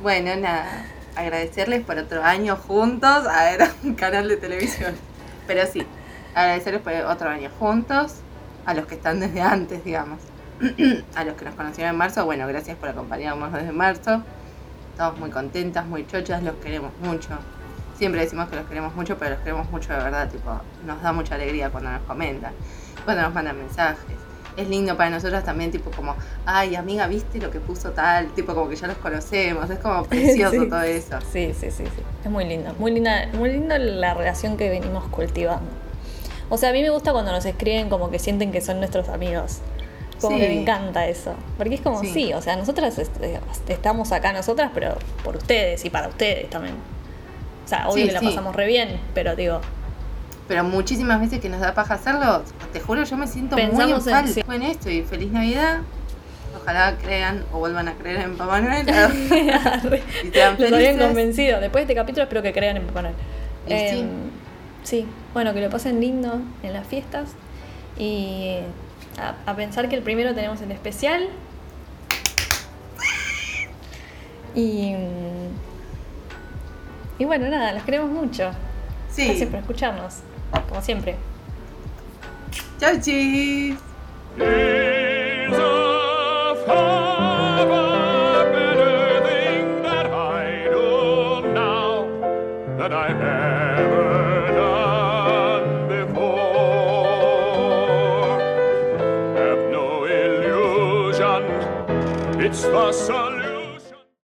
Bueno, 0.05 0.37
nada. 0.37 0.85
Agradecerles 1.16 1.82
por 1.82 1.97
otro 1.97 2.22
año 2.22 2.57
juntos 2.57 3.26
a 3.26 3.45
ver 3.45 3.70
un 3.85 3.95
canal 3.95 4.28
de 4.28 4.37
televisión. 4.37 4.95
Pero 5.47 5.66
sí, 5.66 5.82
agradecerles 6.35 6.82
por 6.82 6.93
otro 6.93 7.28
año 7.28 7.51
juntos. 7.59 8.16
A 8.66 8.72
los 8.72 8.87
que 8.87 8.95
están 8.95 9.20
desde 9.20 9.43
antes, 9.43 9.85
digamos. 9.85 10.20
a 11.16 11.24
los 11.24 11.35
que 11.35 11.45
nos 11.45 11.55
conocieron 11.55 11.93
en 11.93 11.99
marzo, 11.99 12.24
bueno, 12.24 12.47
gracias 12.47 12.76
por 12.78 12.89
acompañarnos 12.89 13.53
desde 13.53 13.72
marzo. 13.72 14.22
Estamos 14.93 15.18
muy 15.18 15.30
contentas, 15.30 15.85
muy 15.87 16.07
chochas, 16.07 16.43
los 16.43 16.55
queremos 16.57 16.93
mucho. 17.03 17.30
Siempre 17.99 18.22
decimos 18.22 18.49
que 18.49 18.57
los 18.57 18.66
queremos 18.66 18.95
mucho, 18.95 19.18
pero 19.18 19.32
los 19.32 19.41
queremos 19.41 19.70
mucho 19.70 19.93
de 19.93 19.99
verdad, 19.99 20.30
tipo, 20.30 20.51
nos 20.87 21.03
da 21.03 21.12
mucha 21.12 21.35
alegría 21.35 21.70
cuando 21.70 21.91
nos 21.91 22.01
comentan, 22.03 22.53
cuando 23.05 23.22
nos 23.22 23.35
mandan 23.35 23.59
mensajes. 23.59 24.16
Es 24.57 24.68
lindo 24.68 24.97
para 24.97 25.11
nosotras 25.11 25.45
también, 25.45 25.70
tipo 25.72 25.91
como, 25.91 26.14
ay 26.47 26.76
amiga, 26.76 27.07
¿viste 27.09 27.41
lo 27.41 27.51
que 27.51 27.59
puso 27.61 27.91
tal? 27.91 28.28
Tipo 28.28 28.55
como 28.55 28.68
que 28.68 28.76
ya 28.76 28.87
los 28.87 28.97
conocemos, 28.99 29.68
es 29.68 29.78
como 29.80 30.05
precioso 30.09 30.62
Sí. 30.62 30.68
todo 30.68 30.82
eso. 30.82 31.18
Sí, 31.32 31.53
sí, 31.53 31.70
sí, 31.70 31.85
sí. 31.85 32.03
Es 32.24 32.30
muy 32.30 32.45
lindo. 32.45 32.72
Muy 32.78 32.93
linda, 32.93 33.28
muy 33.35 33.51
lindo 33.51 33.76
la 33.76 34.14
relación 34.14 34.57
que 34.57 34.70
venimos 34.70 35.05
cultivando. 35.09 35.66
O 36.55 36.57
sea, 36.57 36.71
a 36.71 36.73
mí 36.73 36.83
me 36.83 36.91
gusta 36.91 37.13
cuando 37.13 37.33
nos 37.33 37.45
escriben 37.45 37.89
como 37.89 38.11
que 38.11 38.19
sienten 38.19 38.53
que 38.53 38.61
son 38.61 38.79
nuestros 38.79 39.09
amigos. 39.09 39.59
Como 40.21 40.37
Sí. 40.37 40.43
que 40.43 40.49
me 40.49 40.61
encanta 40.61 41.07
eso. 41.09 41.35
Porque 41.59 41.75
es 41.75 41.81
como, 41.81 42.01
sí, 42.01 42.07
Sí. 42.13 42.33
o 42.33 42.41
sea, 42.41 42.55
nosotras 42.57 42.97
est- 42.99 43.21
estamos 43.69 44.13
acá 44.13 44.33
nosotras, 44.33 44.71
pero 44.73 44.95
por 45.25 45.37
ustedes 45.37 45.85
y 45.85 45.91
para 45.91 46.07
ustedes 46.09 46.49
también. 46.51 46.77
O 47.65 47.69
sea, 47.69 47.89
obvio 47.89 48.03
Sí, 48.05 48.09
que 48.09 48.13
la 48.15 48.21
pasamos 48.21 48.55
re 48.55 48.67
bien, 48.67 49.01
pero 49.15 49.35
digo, 49.37 49.61
Pero 50.47 50.63
muchísimas 50.63 51.19
veces 51.21 51.41
que 51.41 51.49
nos 51.49 51.61
da 51.61 51.73
paja 51.75 51.95
hacerlo, 51.95 52.43
te 52.73 52.79
juro, 52.79 53.03
yo 53.03 53.17
me 53.17 53.27
siento 53.27 53.57
muy 53.57 53.65
en 53.65 53.71
en- 53.71 54.29
sí. 54.29 54.43
Bueno, 54.47 54.67
esto 54.67 54.91
y 54.91 55.03
feliz 55.03 55.33
Navidad. 55.33 55.79
Ojalá 56.61 56.97
crean 57.03 57.45
o 57.53 57.59
vuelvan 57.59 57.89
a 57.89 57.95
creer 57.95 58.21
en 58.21 58.37
Papá 58.37 58.61
Noel. 58.61 58.87
y 60.25 60.61
los 60.61 60.73
habían 60.73 60.99
convencido. 60.99 61.61
Después 61.61 61.81
de 61.87 61.93
este 61.93 61.95
capítulo 61.95 62.23
espero 62.25 62.43
que 62.43 62.53
crean 62.53 62.77
en 62.77 62.87
Papá 62.87 63.03
Noel. 63.03 63.15
Sí. 63.67 63.73
Em, 63.75 64.09
sí, 64.83 65.07
bueno, 65.35 65.53
que 65.53 65.61
lo 65.61 65.68
pasen 65.68 66.01
lindo 66.01 66.41
en 66.62 66.72
las 66.72 66.87
fiestas. 66.87 67.30
Y 67.99 68.59
a, 69.18 69.35
a 69.51 69.55
pensar 69.55 69.89
que 69.89 69.97
el 69.97 70.03
primero 70.03 70.35
tenemos 70.35 70.62
el 70.62 70.72
especial. 70.72 71.28
Y, 74.55 74.93
mm, 74.95 75.49
y 77.18 77.24
bueno, 77.24 77.49
nada, 77.49 77.72
los 77.72 77.82
queremos 77.82 78.11
mucho. 78.11 78.51
Sí. 79.11 79.26
Gracias 79.26 79.51
por 79.51 79.59
escucharnos, 79.61 80.20
como 80.68 80.80
siempre. 80.80 81.16
Chau, 82.78 83.01
chis. 83.01 83.76